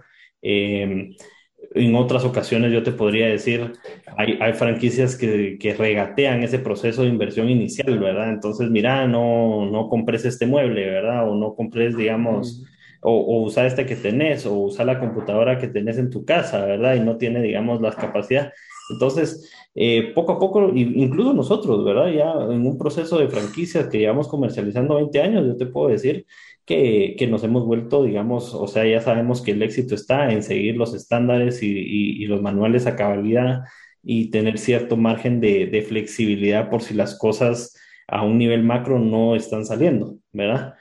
En 1.75 1.95
otras 1.95 2.23
ocasiones 2.25 2.71
yo 2.71 2.83
te 2.83 2.91
podría 2.91 3.27
decir, 3.27 3.73
hay, 4.17 4.37
hay 4.41 4.53
franquicias 4.53 5.15
que, 5.15 5.57
que, 5.59 5.73
regatean 5.75 6.43
ese 6.43 6.59
proceso 6.59 7.03
de 7.03 7.09
inversión 7.09 7.49
inicial, 7.49 7.99
¿verdad? 7.99 8.29
Entonces, 8.29 8.69
mira, 8.69 9.07
no, 9.07 9.65
no 9.69 9.87
compres 9.87 10.25
este 10.25 10.47
mueble, 10.47 10.89
¿verdad? 10.89 11.29
O 11.29 11.35
no 11.35 11.55
compres, 11.55 11.95
digamos, 11.95 12.61
mm 12.61 12.79
o, 13.01 13.43
usar 13.43 13.65
este 13.65 13.85
que 13.85 13.95
tenés, 13.95 14.45
o 14.45 14.53
usar 14.53 14.85
la 14.85 14.99
computadora 14.99 15.57
que 15.57 15.67
tenés 15.67 15.97
en 15.97 16.09
tu 16.09 16.25
casa, 16.25 16.65
¿verdad? 16.65 16.95
Y 16.95 16.99
no 17.01 17.17
tiene, 17.17 17.41
digamos, 17.41 17.81
las 17.81 17.95
capacidades. 17.95 18.53
Entonces, 18.91 19.51
eh, 19.75 20.11
poco 20.15 20.33
a 20.33 20.39
poco, 20.39 20.71
incluso 20.73 21.33
nosotros, 21.33 21.85
¿verdad? 21.85 22.07
Ya 22.11 22.31
en 22.53 22.65
un 22.65 22.77
proceso 22.77 23.19
de 23.19 23.29
franquicias 23.29 23.87
que 23.87 23.99
llevamos 23.99 24.27
comercializando 24.27 24.95
20 24.95 25.21
años, 25.21 25.45
yo 25.45 25.55
te 25.57 25.67
puedo 25.67 25.89
decir 25.89 26.25
que, 26.69 27.15
que 27.17 27.25
nos 27.25 27.43
hemos 27.43 27.65
vuelto, 27.65 28.03
digamos, 28.03 28.53
o 28.53 28.67
sea, 28.67 28.85
ya 28.85 29.01
sabemos 29.01 29.41
que 29.41 29.53
el 29.53 29.63
éxito 29.63 29.95
está 29.95 30.31
en 30.31 30.43
seguir 30.43 30.77
los 30.77 30.93
estándares 30.93 31.63
y, 31.63 31.67
y, 31.67 32.27
los 32.27 32.43
manuales 32.43 32.85
a 32.85 32.95
cabalidad 32.95 33.61
y 34.03 34.29
tener 34.29 34.59
cierto 34.59 34.95
margen 34.95 35.41
de, 35.41 35.65
de 35.65 35.81
flexibilidad 35.81 36.69
por 36.69 36.83
si 36.83 36.93
las 36.93 37.17
cosas 37.17 37.75
a 38.07 38.23
un 38.23 38.37
nivel 38.37 38.61
macro 38.61 38.99
no 38.99 39.35
están 39.35 39.65
saliendo, 39.65 40.19
¿verdad? 40.31 40.75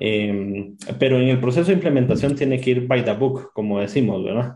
Em, 0.00 0.74
pero 0.98 1.20
en 1.20 1.28
el 1.28 1.38
proceso 1.38 1.66
de 1.66 1.74
implementación 1.74 2.34
tiene 2.34 2.58
que 2.58 2.70
ir 2.70 2.86
by 2.86 3.04
the 3.04 3.12
book, 3.12 3.52
como 3.52 3.78
decimos, 3.78 4.24
¿verdad? 4.24 4.54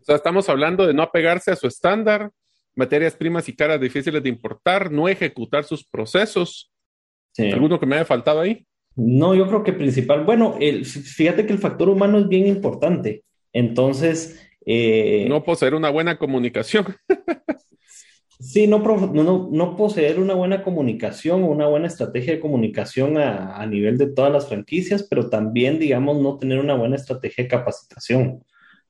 O 0.00 0.04
sea, 0.04 0.16
estamos 0.16 0.48
hablando 0.48 0.84
de 0.84 0.94
no 0.94 1.04
apegarse 1.04 1.52
a 1.52 1.56
su 1.56 1.68
estándar, 1.68 2.32
materias 2.74 3.14
primas 3.14 3.48
y 3.48 3.54
caras 3.54 3.80
difíciles 3.80 4.20
de 4.20 4.30
importar, 4.30 4.90
no 4.90 5.08
ejecutar 5.08 5.62
sus 5.62 5.86
procesos. 5.86 6.72
¿Alguno 7.38 7.78
que 7.78 7.86
me 7.86 7.94
haya 7.94 8.04
faltado 8.04 8.40
ahí? 8.40 8.66
No, 8.96 9.34
yo 9.34 9.46
creo 9.46 9.62
que 9.62 9.72
principal, 9.72 10.24
bueno, 10.24 10.56
el, 10.60 10.84
fíjate 10.84 11.46
que 11.46 11.52
el 11.52 11.58
factor 11.58 11.88
humano 11.88 12.18
es 12.18 12.28
bien 12.28 12.46
importante. 12.46 13.24
Entonces... 13.52 14.40
Eh, 14.66 15.26
no 15.28 15.42
poseer 15.42 15.74
una 15.74 15.90
buena 15.90 16.18
comunicación. 16.18 16.86
Sí, 18.40 18.66
no, 18.66 18.78
no, 18.78 19.50
no, 19.52 19.76
poseer 19.76 20.18
una 20.18 20.32
buena 20.32 20.62
comunicación 20.62 21.42
o 21.42 21.48
una 21.48 21.66
buena 21.66 21.88
estrategia 21.88 22.32
de 22.32 22.40
comunicación 22.40 23.18
a, 23.18 23.54
a, 23.56 23.66
nivel 23.66 23.98
de 23.98 24.06
todas 24.06 24.32
las 24.32 24.48
franquicias, 24.48 25.06
pero 25.10 25.28
también, 25.28 25.78
digamos, 25.78 26.22
no 26.22 26.38
tener 26.38 26.58
una 26.58 26.74
buena 26.74 26.96
estrategia 26.96 27.44
de 27.44 27.50
capacitación, 27.50 28.42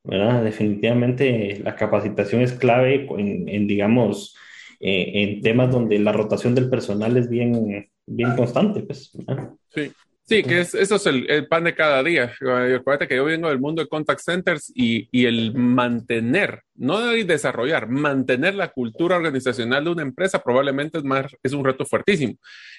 ¿verdad? 0.05 0.45
Definitivamente 0.45 1.59
la 1.65 1.75
capacitación 1.75 2.43
es 2.43 2.53
clave 2.53 3.09
en, 3.19 3.49
en 3.49 3.67
digamos, 3.67 4.37
eh, 4.79 5.11
en 5.15 5.43
temas 5.43 5.73
donde 5.73 5.99
la 5.99 6.13
rotación 6.13 6.55
del 6.55 6.71
personal 6.71 7.17
es 7.17 7.29
bien, 7.29 7.91
bien 8.07 8.37
constante, 8.37 8.83
pues. 8.83 9.11
Sí. 9.75 9.93
Sí, 10.31 10.45
que 10.45 10.61
es, 10.61 10.77
eso 10.77 10.95
es 10.95 11.07
el, 11.07 11.49
pan 11.49 11.65
de 11.65 11.75
cada 11.75 12.05
día. 12.05 12.33
Acuérdate 12.41 13.09
que 13.09 13.17
yo 13.17 13.25
vengo 13.25 13.49
del 13.49 13.59
mundo 13.59 13.83
de 13.83 13.89
contact 13.89 14.21
centers 14.21 14.71
y, 14.73 15.09
y 15.11 15.27
el 15.27 15.53
mantener, 15.57 16.63
no 16.77 17.01
desarrollar, 17.01 17.89
mantener 17.89 18.55
la 18.55 18.69
cultura 18.69 19.17
organizacional 19.17 19.83
de 19.83 19.91
una 19.91 20.03
empresa 20.03 20.41
probablemente 20.41 20.99
es, 20.99 21.05
más, 21.05 21.37
es 21.43 21.53
un 21.53 21.65
reto 21.65 21.85
fuertísimo. 21.85 22.35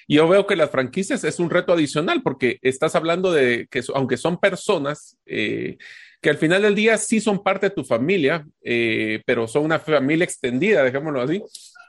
Y 0.06 0.16
yo 0.16 0.26
veo 0.28 0.46
que 0.46 0.56
las 0.56 0.70
franquicias 0.70 1.24
es 1.24 1.38
un 1.40 1.50
reto 1.50 1.74
adicional 1.74 2.22
porque 2.22 2.58
estás 2.62 2.94
hablando 2.94 3.30
de 3.30 3.66
que 3.70 3.82
aunque 3.94 4.16
son 4.16 4.40
personas, 4.40 5.18
eh, 5.26 5.76
que 6.22 6.30
al 6.30 6.38
final 6.38 6.62
del 6.62 6.74
día 6.74 6.96
sí 6.96 7.20
son 7.20 7.42
parte 7.42 7.68
de 7.68 7.74
tu 7.74 7.84
familia, 7.84 8.46
eh, 8.62 9.20
pero 9.26 9.46
son 9.46 9.66
una 9.66 9.78
familia 9.78 10.24
extendida, 10.24 10.82
dejémoslo 10.82 11.20
así. 11.20 11.42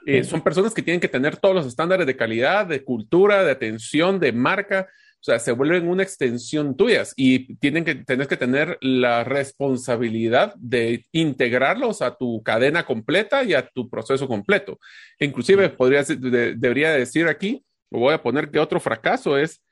Eh, 0.06 0.24
son 0.24 0.42
personas 0.42 0.74
que 0.74 0.82
tienen 0.82 1.00
que 1.00 1.08
tener 1.08 1.36
todos 1.36 1.54
los 1.54 1.66
estándares 1.66 2.06
de 2.06 2.16
calidad, 2.16 2.66
de 2.66 2.84
cultura, 2.84 3.42
de 3.42 3.52
atención, 3.52 4.20
de 4.20 4.32
marca 4.32 4.88
o 5.16 5.26
sea, 5.26 5.38
se 5.38 5.52
vuelven 5.52 5.88
una 5.88 6.02
extensión 6.02 6.76
tuyas 6.76 7.14
y 7.16 7.54
tienen 7.54 7.82
que, 7.82 7.94
tienes 7.94 8.28
que 8.28 8.36
tener 8.36 8.76
la 8.82 9.24
responsabilidad 9.24 10.52
de 10.56 11.06
integrarlos 11.12 12.02
a 12.02 12.14
tu 12.14 12.42
cadena 12.42 12.84
completa 12.84 13.42
y 13.42 13.54
a 13.54 13.66
tu 13.66 13.88
proceso 13.88 14.28
completo. 14.28 14.78
Inclusive 15.18 15.70
podría, 15.70 16.02
debería 16.02 16.92
decir 16.92 17.26
aquí, 17.26 17.64
voy 17.90 18.12
a 18.12 18.22
poner 18.22 18.50
que 18.50 18.58
otro 18.58 18.80
fracaso 18.80 19.38
es 19.38 19.62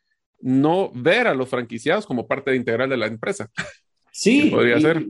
no 0.41 0.91
ver 0.95 1.27
a 1.27 1.35
los 1.35 1.51
franquiciados 1.51 2.07
como 2.07 2.27
parte 2.27 2.57
integral 2.57 2.89
de 2.89 2.97
la 2.97 3.07
empresa. 3.07 3.51
Sí. 4.11 4.49
podría 4.51 4.81
ser. 4.81 5.05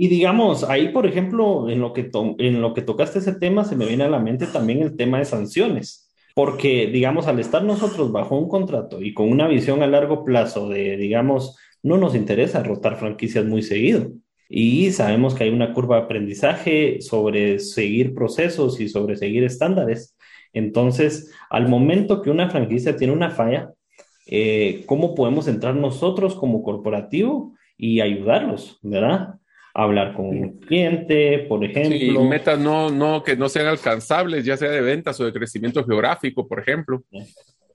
Y 0.00 0.08
digamos, 0.08 0.64
ahí, 0.64 0.88
por 0.88 1.06
ejemplo, 1.06 1.68
en 1.68 1.78
lo, 1.78 1.92
que 1.92 2.10
en 2.38 2.62
lo 2.62 2.72
que 2.72 2.80
tocaste 2.80 3.18
ese 3.18 3.34
tema, 3.34 3.66
se 3.66 3.76
me 3.76 3.84
viene 3.84 4.04
a 4.04 4.08
la 4.08 4.18
mente 4.18 4.46
también 4.46 4.80
el 4.80 4.96
tema 4.96 5.18
de 5.18 5.26
sanciones. 5.26 6.10
Porque, 6.34 6.86
digamos, 6.86 7.26
al 7.26 7.38
estar 7.38 7.62
nosotros 7.64 8.10
bajo 8.10 8.38
un 8.38 8.48
contrato 8.48 9.02
y 9.02 9.12
con 9.12 9.30
una 9.30 9.46
visión 9.46 9.82
a 9.82 9.86
largo 9.86 10.24
plazo 10.24 10.70
de, 10.70 10.96
digamos, 10.96 11.58
no 11.82 11.98
nos 11.98 12.14
interesa 12.14 12.62
rotar 12.62 12.96
franquicias 12.96 13.44
muy 13.44 13.60
seguido. 13.60 14.10
Y 14.48 14.90
sabemos 14.92 15.34
que 15.34 15.44
hay 15.44 15.50
una 15.50 15.74
curva 15.74 15.96
de 15.96 16.02
aprendizaje 16.04 17.02
sobre 17.02 17.58
seguir 17.58 18.14
procesos 18.14 18.80
y 18.80 18.88
sobre 18.88 19.18
seguir 19.18 19.44
estándares. 19.44 20.16
Entonces, 20.54 21.30
al 21.50 21.68
momento 21.68 22.22
que 22.22 22.30
una 22.30 22.48
franquicia 22.48 22.96
tiene 22.96 23.12
una 23.12 23.32
falla, 23.32 23.74
eh, 24.26 24.82
¿cómo 24.86 25.14
podemos 25.14 25.46
entrar 25.46 25.74
nosotros 25.76 26.36
como 26.36 26.62
corporativo 26.62 27.52
y 27.76 28.00
ayudarlos, 28.00 28.78
verdad? 28.80 29.39
Hablar 29.74 30.14
con 30.14 30.26
un 30.26 30.58
cliente, 30.60 31.46
por 31.48 31.64
ejemplo. 31.64 32.22
Sí, 32.22 32.28
metas 32.28 32.58
no, 32.58 32.90
no, 32.90 33.22
que 33.22 33.36
no 33.36 33.48
sean 33.48 33.66
alcanzables, 33.66 34.44
ya 34.44 34.56
sea 34.56 34.70
de 34.70 34.80
ventas 34.80 35.18
o 35.20 35.24
de 35.24 35.32
crecimiento 35.32 35.84
geográfico, 35.84 36.46
por 36.46 36.60
ejemplo. 36.60 37.02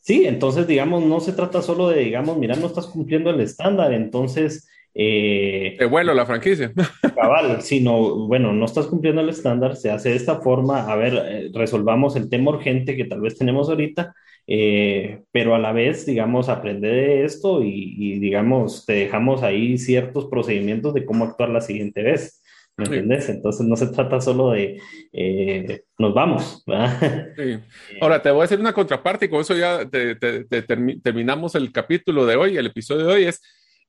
Sí, 0.01 0.25
entonces, 0.25 0.67
digamos, 0.67 1.03
no 1.03 1.19
se 1.19 1.33
trata 1.33 1.61
solo 1.61 1.89
de, 1.89 2.01
digamos, 2.01 2.37
mira, 2.37 2.55
no 2.55 2.67
estás 2.67 2.87
cumpliendo 2.87 3.29
el 3.31 3.39
estándar, 3.41 3.93
entonces 3.93 4.67
Eh, 4.97 5.75
Te 5.77 5.85
vuelo 5.85 6.13
la 6.13 6.25
franquicia. 6.25 6.71
cabal, 7.15 7.61
sino, 7.61 8.27
bueno, 8.27 8.53
no 8.53 8.65
estás 8.65 8.87
cumpliendo 8.87 9.21
el 9.21 9.29
estándar, 9.29 9.75
se 9.75 9.91
hace 9.91 10.09
de 10.09 10.15
esta 10.15 10.39
forma, 10.41 10.89
a 10.91 10.95
ver, 10.95 11.13
eh, 11.25 11.49
resolvamos 11.53 12.15
el 12.15 12.29
tema 12.29 12.51
urgente 12.51 12.95
que 12.95 13.05
tal 13.05 13.19
vez 13.21 13.37
tenemos 13.37 13.67
ahorita, 13.69 14.13
eh, 14.47 15.23
pero 15.31 15.55
a 15.55 15.59
la 15.59 15.71
vez, 15.71 16.05
digamos, 16.05 16.49
aprende 16.49 16.87
de 16.87 17.25
esto 17.25 17.63
y, 17.63 17.95
y, 17.97 18.19
digamos, 18.19 18.85
te 18.85 18.93
dejamos 18.93 19.43
ahí 19.43 19.77
ciertos 19.77 20.25
procedimientos 20.25 20.93
de 20.93 21.05
cómo 21.05 21.25
actuar 21.25 21.49
la 21.49 21.61
siguiente 21.61 22.03
vez. 22.03 22.41
¿Me 22.77 22.85
Sí. 22.85 22.91
entiendes? 22.91 23.29
Entonces 23.29 23.65
no 23.65 23.77
se 23.77 23.87
trata 23.87 24.19
solo 24.19 24.51
de 24.51 24.81
eh, 25.13 25.83
nos 25.97 26.13
vamos, 26.13 26.61
¿verdad? 26.67 27.29
Sí. 27.37 27.57
Ahora 28.01 28.21
te 28.21 28.29
voy 28.29 28.39
a 28.39 28.43
decir 28.43 28.59
una 28.59 28.73
contraparte 28.73 29.25
y 29.25 29.29
con 29.29 29.39
eso 29.41 29.55
ya 29.55 29.89
te- 29.89 30.15
te- 30.15 30.43
te 30.43 30.67
termi- 30.67 31.01
terminamos 31.01 31.55
el 31.55 31.71
capítulo 31.71 32.25
de 32.25 32.35
hoy, 32.35 32.57
el 32.57 32.65
episodio 32.65 33.07
de 33.07 33.13
hoy 33.13 33.23
es 33.25 33.41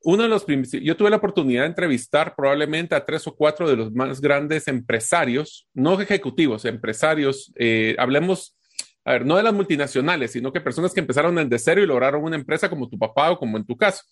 uno 0.03 0.23
de 0.23 0.29
los 0.29 0.47
yo 0.47 0.97
tuve 0.97 1.11
la 1.11 1.17
oportunidad 1.17 1.63
de 1.63 1.69
entrevistar 1.69 2.35
probablemente 2.37 2.95
a 2.95 3.05
tres 3.05 3.27
o 3.27 3.35
cuatro 3.35 3.69
de 3.69 3.75
los 3.77 3.93
más 3.93 4.21
grandes 4.21 4.69
empresarios, 4.69 5.67
no 5.75 6.01
ejecutivos, 6.01 6.65
empresarios, 6.65 7.53
eh, 7.59 7.97
hablemos, 7.99 8.55
a 9.07 9.13
ver, 9.13 9.25
no 9.25 9.37
de 9.37 9.45
las 9.45 9.55
multinacionales, 9.55 10.33
sino 10.33 10.53
que 10.53 10.61
personas 10.61 10.93
que 10.93 10.99
empezaron 10.99 11.37
desde 11.37 11.61
cero 11.61 11.81
y 11.81 11.87
lograron 11.87 12.25
una 12.25 12.35
empresa 12.35 12.69
como 12.69 12.89
tu 12.89 12.99
papá 12.99 13.31
o 13.31 13.39
como 13.39 13.57
en 13.57 13.65
tu 13.65 13.77
caso. 13.77 14.03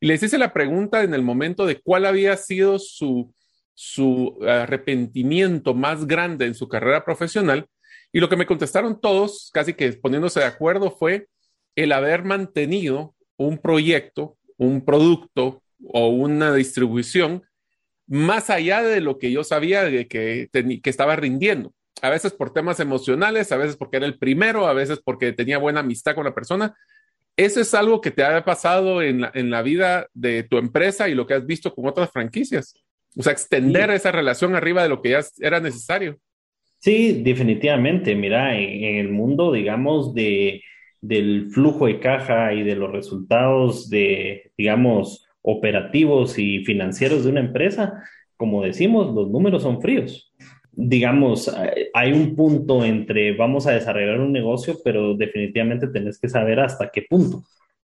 Y 0.00 0.06
les 0.06 0.22
hice 0.22 0.38
la 0.38 0.54
pregunta 0.54 1.02
en 1.02 1.12
el 1.12 1.20
momento 1.20 1.66
de 1.66 1.78
cuál 1.78 2.06
había 2.06 2.34
sido 2.38 2.78
su, 2.78 3.34
su 3.74 4.38
arrepentimiento 4.48 5.74
más 5.74 6.06
grande 6.06 6.46
en 6.46 6.54
su 6.54 6.68
carrera 6.68 7.04
profesional. 7.04 7.66
Y 8.12 8.20
lo 8.20 8.30
que 8.30 8.36
me 8.38 8.46
contestaron 8.46 8.98
todos, 8.98 9.50
casi 9.52 9.74
que 9.74 9.92
poniéndose 9.92 10.40
de 10.40 10.46
acuerdo, 10.46 10.90
fue 10.90 11.26
el 11.76 11.92
haber 11.92 12.24
mantenido 12.24 13.14
un 13.36 13.58
proyecto, 13.58 14.38
un 14.56 14.82
producto 14.86 15.62
o 15.92 16.08
una 16.08 16.54
distribución 16.54 17.42
más 18.06 18.48
allá 18.48 18.80
de 18.80 19.02
lo 19.02 19.18
que 19.18 19.32
yo 19.32 19.44
sabía 19.44 19.84
de 19.84 20.08
que, 20.08 20.48
que 20.50 20.90
estaba 20.90 21.14
rindiendo. 21.14 21.74
A 22.02 22.10
veces 22.10 22.32
por 22.32 22.52
temas 22.52 22.80
emocionales, 22.80 23.52
a 23.52 23.56
veces 23.56 23.76
porque 23.76 23.98
era 23.98 24.06
el 24.06 24.18
primero, 24.18 24.66
a 24.66 24.72
veces 24.72 25.00
porque 25.04 25.32
tenía 25.32 25.58
buena 25.58 25.80
amistad 25.80 26.14
con 26.14 26.24
la 26.24 26.34
persona. 26.34 26.74
¿Eso 27.36 27.60
es 27.60 27.72
algo 27.74 28.00
que 28.00 28.10
te 28.10 28.22
ha 28.24 28.44
pasado 28.44 29.02
en 29.02 29.22
la, 29.22 29.30
en 29.34 29.50
la 29.50 29.62
vida 29.62 30.08
de 30.14 30.42
tu 30.42 30.58
empresa 30.58 31.08
y 31.08 31.14
lo 31.14 31.26
que 31.26 31.34
has 31.34 31.46
visto 31.46 31.74
con 31.74 31.86
otras 31.86 32.10
franquicias? 32.10 32.74
O 33.16 33.22
sea, 33.22 33.32
extender 33.32 33.90
Sí. 33.90 33.96
esa 33.96 34.12
relación 34.12 34.54
arriba 34.54 34.82
de 34.82 34.88
lo 34.88 35.00
que 35.02 35.10
ya 35.10 35.20
era 35.40 35.60
necesario. 35.60 36.18
Sí, 36.78 37.22
definitivamente. 37.22 38.14
Mira, 38.14 38.56
en, 38.58 38.84
en 38.84 38.96
el 38.96 39.08
mundo, 39.10 39.52
digamos, 39.52 40.14
de, 40.14 40.62
del 41.00 41.50
flujo 41.50 41.86
de 41.86 42.00
caja 42.00 42.52
y 42.54 42.62
de 42.62 42.76
los 42.76 42.90
resultados 42.92 43.90
de, 43.90 44.52
digamos, 44.56 45.26
operativos 45.42 46.38
y 46.38 46.64
financieros 46.64 47.24
de 47.24 47.30
una 47.30 47.40
empresa, 47.40 48.02
como 48.36 48.62
decimos, 48.62 49.14
los 49.14 49.30
números 49.30 49.62
son 49.62 49.80
fríos. 49.82 50.32
Digamos, 50.82 51.54
hay 51.92 52.12
un 52.12 52.34
punto 52.34 52.84
entre 52.84 53.36
vamos 53.36 53.66
a 53.66 53.72
desarrollar 53.72 54.18
un 54.18 54.32
negocio, 54.32 54.76
pero 54.82 55.14
definitivamente 55.14 55.88
tenés 55.88 56.18
que 56.18 56.28
saber 56.28 56.58
hasta 56.60 56.90
qué 56.90 57.02
punto, 57.02 57.42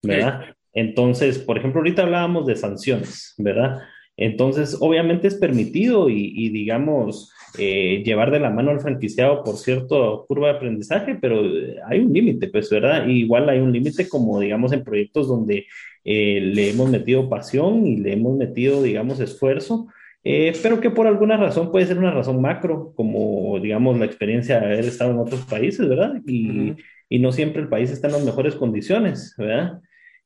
¿verdad? 0.04 0.42
Entonces, 0.74 1.40
por 1.40 1.58
ejemplo, 1.58 1.80
ahorita 1.80 2.04
hablábamos 2.04 2.46
de 2.48 2.56
sanciones, 2.56 3.34
¿verdad? 3.38 3.80
Entonces, 4.18 4.78
obviamente 4.80 5.28
es 5.28 5.36
permitido 5.36 6.10
y, 6.10 6.34
y, 6.36 6.50
digamos, 6.50 7.34
eh, 7.58 8.02
llevar 8.06 8.32
de 8.32 8.40
la 8.40 8.50
mano 8.50 8.72
al 8.72 8.80
franquiciado 8.80 9.44
por 9.44 9.58
cierto 9.58 10.26
curva 10.28 10.50
de 10.50 10.56
aprendizaje, 10.56 11.16
pero 11.16 11.46
eh, 11.46 11.78
hay 11.88 12.00
un 12.00 12.14
límite, 12.14 12.48
pues, 12.48 12.70
¿verdad? 12.70 13.08
Y 13.08 13.22
igual 13.22 13.50
hay 13.50 13.60
un 13.60 13.72
límite 13.72 14.08
como, 14.08 14.40
digamos, 14.40 14.72
en 14.74 14.84
proyectos 14.84 15.28
donde 15.28 15.66
eh, 16.04 16.40
le 16.42 16.70
hemos 16.70 16.90
metido 16.90 17.30
pasión 17.30 17.86
y 17.88 17.98
le 17.98 18.14
hemos 18.14 18.38
metido, 18.38 18.82
digamos, 18.84 19.20
esfuerzo, 19.20 19.88
eh, 20.24 20.54
pero 20.62 20.80
que 20.80 20.90
por 20.90 21.08
alguna 21.08 21.38
razón 21.38 21.72
puede 21.72 21.86
ser 21.86 21.98
una 21.98 22.12
razón 22.12 22.42
macro, 22.42 22.94
como, 22.96 23.60
digamos, 23.60 23.98
la 23.98 24.06
experiencia 24.06 24.60
de 24.60 24.66
haber 24.66 24.86
estado 24.86 25.12
en 25.12 25.20
otros 25.20 25.46
países, 25.46 25.88
¿verdad? 25.88 26.22
Y, 26.28 26.76
y 27.10 27.20
no 27.20 27.32
siempre 27.32 27.62
el 27.62 27.70
país 27.70 27.92
está 27.92 28.08
en 28.08 28.14
las 28.14 28.26
mejores 28.26 28.56
condiciones, 28.56 29.36
¿verdad? 29.38 29.82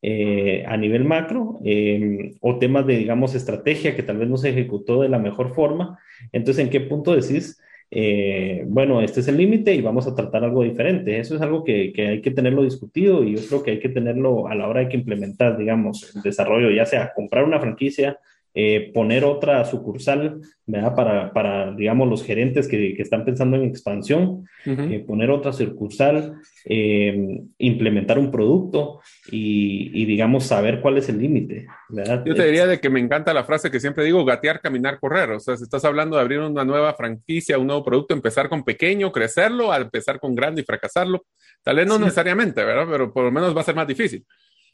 eh, 0.08 0.64
a 0.68 0.78
nivel 0.78 1.04
macro 1.04 1.60
eh, 1.66 2.36
o 2.40 2.60
temas 2.60 2.86
de, 2.86 2.98
digamos, 2.98 3.34
estrategia 3.34 3.96
que 3.96 4.04
tal 4.04 4.18
vez 4.18 4.30
no 4.30 4.38
se 4.38 4.50
ejecutó 4.50 5.02
de 5.02 5.10
la 5.10 5.18
mejor 5.18 5.56
forma. 5.56 5.98
Entonces, 6.32 6.64
¿en 6.64 6.70
qué 6.70 6.80
punto 6.80 7.16
decís, 7.16 7.60
eh, 7.90 8.64
bueno, 8.68 9.02
este 9.02 9.22
es 9.22 9.28
el 9.28 9.38
límite 9.38 9.74
y 9.74 9.82
vamos 9.82 10.06
a 10.06 10.14
tratar 10.14 10.44
algo 10.44 10.62
diferente? 10.62 11.18
Eso 11.18 11.36
es 11.36 11.42
algo 11.42 11.64
que, 11.64 11.92
que 11.92 12.08
hay 12.08 12.22
que 12.22 12.30
tenerlo 12.30 12.62
discutido 12.62 13.24
y 13.24 13.36
yo 13.36 13.42
creo 13.48 13.64
que 13.64 13.72
hay 13.72 13.80
que 13.80 13.90
tenerlo 13.90 14.48
a 14.48 14.54
la 14.54 14.68
hora 14.68 14.82
de 14.82 14.90
que 14.90 14.98
implementar, 14.98 15.58
digamos, 15.58 16.16
el 16.16 16.22
desarrollo, 16.22 16.70
ya 16.70 16.86
sea 16.86 17.12
comprar 17.16 17.44
una 17.44 17.60
franquicia, 17.60 18.20
eh, 18.58 18.90
poner 18.94 19.26
otra 19.26 19.66
sucursal, 19.66 20.40
¿verdad? 20.66 20.96
Para, 20.96 21.34
para, 21.34 21.74
digamos, 21.76 22.08
los 22.08 22.24
gerentes 22.24 22.70
que, 22.70 22.96
que 22.96 23.02
están 23.02 23.26
pensando 23.26 23.58
en 23.58 23.66
expansión, 23.66 24.46
Ujú. 24.66 24.82
eh, 24.90 25.04
poner 25.06 25.30
otra 25.30 25.52
sucursal, 25.52 26.36
eh, 26.64 27.38
implementar 27.58 28.18
un 28.18 28.32
producto 28.32 29.02
y, 29.30 29.92
y, 30.02 30.06
digamos, 30.06 30.46
saber 30.46 30.80
cuál 30.82 30.98
es 30.98 31.10
el 31.10 31.20
límite, 31.20 31.68
¿verdad? 31.90 32.24
Yo 32.26 32.34
te 32.34 32.46
diría 32.46 32.66
de 32.66 32.80
que 32.80 32.90
me 32.90 33.00
encanta 33.02 33.34
la 33.34 33.44
frase 33.44 33.70
que 33.70 33.80
siempre 33.82 34.06
digo, 34.06 34.24
gatear, 34.24 34.62
caminar, 34.62 35.00
correr. 35.00 35.32
O 35.32 35.40
sea, 35.42 35.58
si 35.58 35.64
estás 35.64 35.84
hablando 35.84 36.16
de 36.16 36.22
abrir 36.22 36.40
una 36.40 36.64
nueva 36.64 36.94
franquicia, 36.94 37.58
un 37.60 37.68
nuevo 37.68 37.84
producto, 37.84 38.14
empezar 38.14 38.48
con 38.48 38.64
pequeño, 38.64 39.12
crecerlo, 39.12 39.72
a 39.72 39.78
empezar 39.78 40.20
con 40.20 40.34
grande 40.34 40.62
y 40.62 40.64
fracasarlo. 40.64 41.26
Tal 41.62 41.76
vez 41.76 41.88
no 41.88 41.96
Sí. 41.98 42.04
necesariamente, 42.04 42.64
¿verdad? 42.64 42.88
Pero 42.90 43.12
por 43.14 43.26
lo 43.26 43.32
menos 43.32 43.56
va 43.56 43.62
a 43.62 43.66
ser 43.66 43.76
más 43.76 43.88
difícil. 43.88 44.24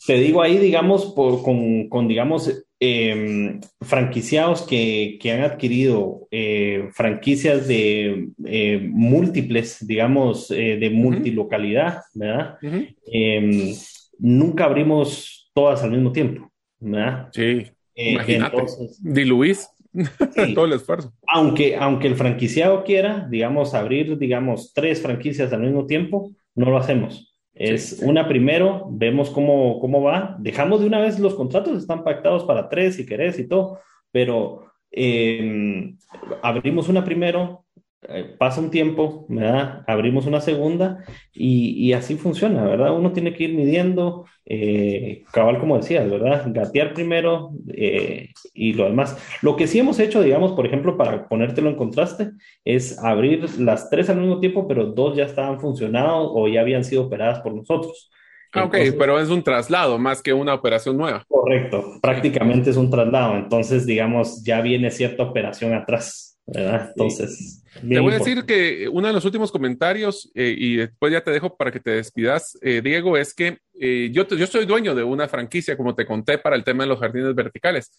Te 0.05 0.13
digo 0.15 0.41
ahí, 0.41 0.57
digamos, 0.57 1.13
por, 1.15 1.41
con, 1.43 1.89
con, 1.89 2.07
digamos, 2.07 2.63
eh, 2.83 3.59
franquiciados 3.79 4.63
que, 4.63 5.19
que, 5.21 5.31
han 5.31 5.43
adquirido 5.43 6.27
eh, 6.31 6.89
franquicias 6.93 7.67
de 7.67 8.29
eh, 8.43 8.89
múltiples, 8.91 9.85
digamos, 9.85 10.49
eh, 10.49 10.77
de 10.77 10.89
multilocalidad, 10.89 12.01
¿verdad? 12.15 12.57
Uh 12.63 12.67
-huh. 12.67 13.77
nunca 14.17 14.65
abrimos 14.65 15.51
todas 15.53 15.83
al 15.83 15.91
mismo 15.91 16.11
tiempo, 16.11 16.51
¿verdad? 16.79 17.29
Sí, 17.31 17.67
imagínate. 17.95 18.55
Entonces, 18.57 18.99
Diluís 19.03 19.69
sí, 19.93 20.53
todo 20.55 20.65
el 20.65 20.73
esfuerzo. 20.73 21.13
Aunque, 21.27 21.75
aunque 21.75 22.07
el 22.07 22.15
franquiciado 22.15 22.83
quiera, 22.83 23.27
digamos, 23.29 23.75
abrir, 23.75 24.17
digamos, 24.17 24.73
tres 24.73 25.01
franquicias 25.03 25.53
al 25.53 25.61
mismo 25.61 25.85
tiempo, 25.85 26.31
no 26.55 26.71
lo 26.71 26.77
hacemos. 26.77 27.30
Es 27.61 27.89
sí, 27.89 27.95
sí. 27.97 28.05
una 28.05 28.27
primero, 28.27 28.87
vemos 28.89 29.29
cómo, 29.29 29.79
cómo 29.79 30.01
va, 30.01 30.35
dejamos 30.39 30.81
de 30.81 30.87
una 30.87 30.99
vez 30.99 31.19
los 31.19 31.35
contratos, 31.35 31.77
están 31.77 32.03
pactados 32.03 32.43
para 32.43 32.69
tres 32.69 32.95
si 32.95 33.05
querés 33.05 33.37
y 33.37 33.47
todo, 33.47 33.79
pero 34.11 34.71
eh, 34.91 35.93
abrimos 36.41 36.89
una 36.89 37.05
primero, 37.05 37.65
eh, 38.09 38.35
pasa 38.37 38.61
un 38.61 38.71
tiempo, 38.71 39.27
¿verdad? 39.29 39.83
Abrimos 39.85 40.25
una 40.25 40.41
segunda 40.41 41.03
y, 41.31 41.87
y, 41.87 41.93
así 41.93 42.15
funciona, 42.15 42.63
¿verdad? 42.63 42.95
Uno 42.95 43.11
tiene 43.11 43.33
que 43.33 43.43
ir 43.43 43.53
midiendo, 43.53 44.25
eh, 44.43 45.23
cabal 45.31 45.59
como 45.59 45.77
decías, 45.77 46.09
¿verdad? 46.09 46.45
Gatear 46.47 46.95
primero 46.95 47.51
eh, 47.71 48.29
y 48.55 48.73
lo 48.73 48.85
demás. 48.85 49.17
Lo 49.43 49.55
que 49.55 49.67
sí 49.67 49.77
hemos 49.77 49.99
hecho, 49.99 50.23
digamos, 50.23 50.53
por 50.53 50.65
ejemplo, 50.65 50.97
para 50.97 51.27
ponértelo 51.27 51.69
en 51.69 51.75
contraste, 51.75 52.31
es 52.65 52.97
abrir 52.97 53.47
las 53.59 53.91
tres 53.91 54.09
al 54.09 54.17
mismo 54.17 54.39
tiempo, 54.39 54.67
pero 54.67 54.85
dos 54.87 55.15
ya 55.15 55.25
estaban 55.25 55.59
funcionando 55.59 56.33
o 56.33 56.47
ya 56.47 56.61
habían 56.61 56.83
sido 56.83 57.03
operadas 57.03 57.41
por 57.41 57.53
nosotros. 57.53 58.09
Ah, 58.53 58.65
ok, 58.65 58.73
Entonces, 58.73 58.95
pero 58.99 59.19
es 59.19 59.29
un 59.29 59.43
traslado 59.43 59.99
más 59.99 60.23
que 60.23 60.33
una 60.33 60.55
operación 60.55 60.97
nueva. 60.97 61.23
Correcto, 61.27 61.99
prácticamente 62.01 62.71
es 62.71 62.77
un 62.77 62.89
traslado. 62.89 63.35
Entonces, 63.37 63.85
digamos, 63.85 64.43
ya 64.43 64.59
viene 64.61 64.89
cierta 64.89 65.23
operación 65.23 65.73
atrás. 65.73 66.30
¿Verdad? 66.45 66.89
Entonces, 66.89 67.63
te 67.87 67.99
voy 67.99 68.13
a 68.13 68.19
decir 68.19 68.43
que 68.45 68.89
uno 68.89 69.07
de 69.07 69.13
los 69.13 69.25
últimos 69.25 69.51
comentarios, 69.51 70.29
eh, 70.35 70.53
y 70.57 70.75
después 70.77 71.11
ya 71.11 71.23
te 71.23 71.31
dejo 71.31 71.55
para 71.55 71.71
que 71.71 71.79
te 71.79 71.91
despidas, 71.91 72.57
eh, 72.61 72.81
Diego, 72.83 73.17
es 73.17 73.33
que 73.33 73.59
eh, 73.79 74.09
yo, 74.11 74.27
te, 74.27 74.37
yo 74.37 74.47
soy 74.47 74.65
dueño 74.65 74.93
de 74.93 75.03
una 75.03 75.27
franquicia, 75.27 75.77
como 75.77 75.95
te 75.95 76.05
conté, 76.05 76.37
para 76.37 76.55
el 76.55 76.63
tema 76.63 76.83
de 76.83 76.89
los 76.89 76.99
jardines 76.99 77.33
verticales. 77.33 77.91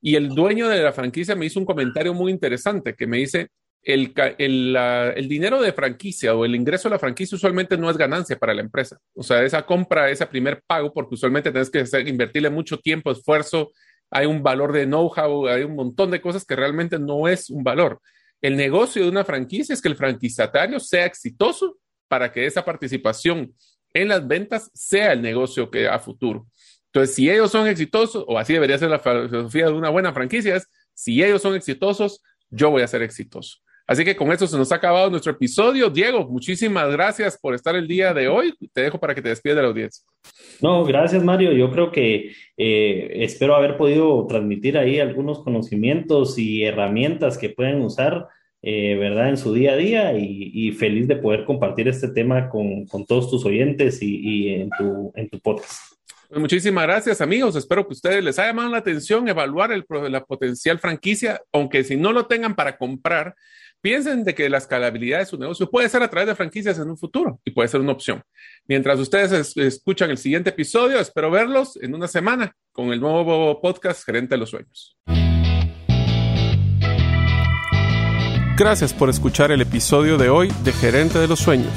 Y 0.00 0.14
el 0.14 0.28
dueño 0.30 0.68
de 0.68 0.82
la 0.82 0.92
franquicia 0.92 1.34
me 1.34 1.46
hizo 1.46 1.60
un 1.60 1.66
comentario 1.66 2.14
muy 2.14 2.32
interesante 2.32 2.94
que 2.94 3.06
me 3.06 3.18
dice, 3.18 3.48
el, 3.82 4.12
el, 4.38 4.72
la, 4.72 5.10
el, 5.10 5.28
dinero 5.28 5.60
de 5.60 5.72
franquicia 5.72 6.34
o 6.34 6.44
el 6.44 6.54
ingreso 6.54 6.88
de 6.88 6.94
la 6.94 6.98
franquicia 6.98 7.36
usualmente 7.36 7.76
no 7.76 7.90
es 7.90 7.96
ganancia 7.96 8.38
para 8.38 8.54
la 8.54 8.62
empresa. 8.62 8.98
O 9.14 9.22
sea, 9.22 9.42
esa 9.42 9.64
compra, 9.64 10.10
ese 10.10 10.26
primer 10.26 10.62
pago, 10.66 10.92
porque 10.92 11.14
usualmente 11.14 11.50
tienes 11.50 11.70
que 11.70 11.80
hacer, 11.80 12.06
invertirle 12.06 12.50
mucho 12.50 12.78
tiempo, 12.78 13.10
esfuerzo, 13.10 13.72
hay 14.10 14.26
un 14.26 14.42
valor 14.42 14.72
de 14.72 14.86
know-how, 14.86 15.48
hay 15.48 15.62
un 15.62 15.74
montón 15.74 16.10
de 16.10 16.20
cosas 16.20 16.44
que 16.44 16.56
realmente 16.56 16.98
no 16.98 17.28
es 17.28 17.50
un 17.50 17.62
valor. 17.62 18.00
El 18.40 18.56
negocio 18.56 19.02
de 19.02 19.08
una 19.08 19.24
franquicia 19.24 19.72
es 19.72 19.82
que 19.82 19.88
el 19.88 19.96
franquiciatario 19.96 20.80
sea 20.80 21.06
exitoso 21.06 21.78
para 22.06 22.32
que 22.32 22.46
esa 22.46 22.64
participación 22.64 23.54
en 23.92 24.08
las 24.08 24.26
ventas 24.26 24.70
sea 24.74 25.12
el 25.12 25.22
negocio 25.22 25.70
que 25.70 25.88
a 25.88 25.98
futuro. 25.98 26.46
Entonces, 26.86 27.14
si 27.14 27.30
ellos 27.30 27.50
son 27.50 27.66
exitosos, 27.66 28.24
o 28.26 28.38
así 28.38 28.52
debería 28.52 28.78
ser 28.78 28.90
la 28.90 28.98
filosofía 28.98 29.66
de 29.66 29.72
una 29.72 29.90
buena 29.90 30.12
franquicia, 30.12 30.56
es 30.56 30.68
si 30.94 31.22
ellos 31.22 31.42
son 31.42 31.54
exitosos, 31.54 32.22
yo 32.50 32.70
voy 32.70 32.82
a 32.82 32.88
ser 32.88 33.02
exitoso. 33.02 33.58
Así 33.88 34.04
que 34.04 34.14
con 34.14 34.30
esto 34.30 34.46
se 34.46 34.58
nos 34.58 34.70
ha 34.70 34.74
acabado 34.74 35.08
nuestro 35.08 35.32
episodio. 35.32 35.88
Diego, 35.88 36.28
muchísimas 36.28 36.92
gracias 36.92 37.38
por 37.40 37.54
estar 37.54 37.74
el 37.74 37.88
día 37.88 38.12
de 38.12 38.28
hoy. 38.28 38.52
Te 38.74 38.82
dejo 38.82 39.00
para 39.00 39.14
que 39.14 39.22
te 39.22 39.30
despides 39.30 39.56
de 39.56 39.62
la 39.62 39.68
audiencia. 39.68 40.04
No, 40.60 40.84
gracias 40.84 41.24
Mario. 41.24 41.52
Yo 41.52 41.70
creo 41.70 41.90
que 41.90 42.32
eh, 42.58 43.10
espero 43.14 43.56
haber 43.56 43.78
podido 43.78 44.26
transmitir 44.26 44.76
ahí 44.76 45.00
algunos 45.00 45.42
conocimientos 45.42 46.38
y 46.38 46.64
herramientas 46.64 47.38
que 47.38 47.48
pueden 47.48 47.80
usar, 47.80 48.26
eh, 48.60 48.94
¿verdad?, 48.96 49.30
en 49.30 49.38
su 49.38 49.54
día 49.54 49.72
a 49.72 49.76
día 49.76 50.18
y, 50.18 50.70
feliz 50.72 51.08
de 51.08 51.16
poder 51.16 51.46
compartir 51.46 51.88
este 51.88 52.08
tema 52.08 52.50
con, 52.50 52.84
todos 53.06 53.30
tus 53.30 53.46
oyentes 53.46 54.02
y, 54.02 54.50
en, 54.50 54.68
tu, 54.68 55.12
en 55.14 55.30
tu 55.30 55.40
podcast. 55.40 55.94
Pues 56.28 56.42
muchísimas 56.42 56.84
gracias, 56.84 57.22
amigos. 57.22 57.56
Espero 57.56 57.86
que 57.86 57.94
ustedes 57.94 58.22
les 58.22 58.38
haya 58.38 58.48
llamado 58.48 58.68
la 58.68 58.78
atención 58.78 59.26
evaluar 59.28 59.72
el, 59.72 59.86
la 60.10 60.22
potencial 60.26 60.78
franquicia, 60.78 61.40
aunque 61.54 61.84
si 61.84 61.96
no 61.96 62.12
lo 62.12 62.26
tengan 62.26 62.54
para 62.54 62.76
comprar, 62.76 63.34
piensen 63.80 64.24
de 64.24 64.34
que 64.34 64.48
la 64.48 64.58
escalabilidad 64.58 65.20
de 65.20 65.26
su 65.26 65.38
negocio 65.38 65.70
puede 65.70 65.88
ser 65.88 66.02
a 66.02 66.10
través 66.10 66.28
de 66.28 66.34
franquicias 66.34 66.78
en 66.78 66.90
un 66.90 66.98
futuro 66.98 67.40
y 67.44 67.50
puede 67.50 67.68
ser 67.68 67.80
una 67.80 67.92
opción. 67.92 68.22
Mientras 68.66 68.98
ustedes 68.98 69.56
escuchan 69.56 70.10
el 70.10 70.18
siguiente 70.18 70.50
episodio, 70.50 70.98
espero 70.98 71.30
verlos 71.30 71.76
en 71.82 71.94
una 71.94 72.08
semana 72.08 72.54
con 72.72 72.92
el 72.92 73.00
nuevo 73.00 73.60
podcast 73.60 74.04
Gerente 74.04 74.34
de 74.34 74.38
los 74.38 74.50
Sueños. 74.50 74.96
Gracias 78.56 78.92
por 78.92 79.08
escuchar 79.08 79.52
el 79.52 79.60
episodio 79.60 80.18
de 80.18 80.28
hoy 80.30 80.48
de 80.64 80.72
Gerente 80.72 81.18
de 81.18 81.28
los 81.28 81.38
Sueños. 81.38 81.72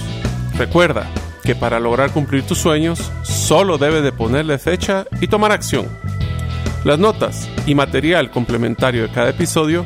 Recuerda, 0.57 1.07
que 1.43 1.55
para 1.55 1.79
lograr 1.79 2.11
cumplir 2.11 2.43
tus 2.43 2.59
sueños 2.59 3.11
solo 3.23 3.77
debes 3.77 4.03
de 4.03 4.11
ponerle 4.11 4.57
fecha 4.57 5.05
y 5.19 5.27
tomar 5.27 5.51
acción. 5.51 5.87
Las 6.83 6.99
notas 6.99 7.49
y 7.65 7.75
material 7.75 8.31
complementario 8.31 9.03
de 9.03 9.11
cada 9.11 9.29
episodio 9.29 9.85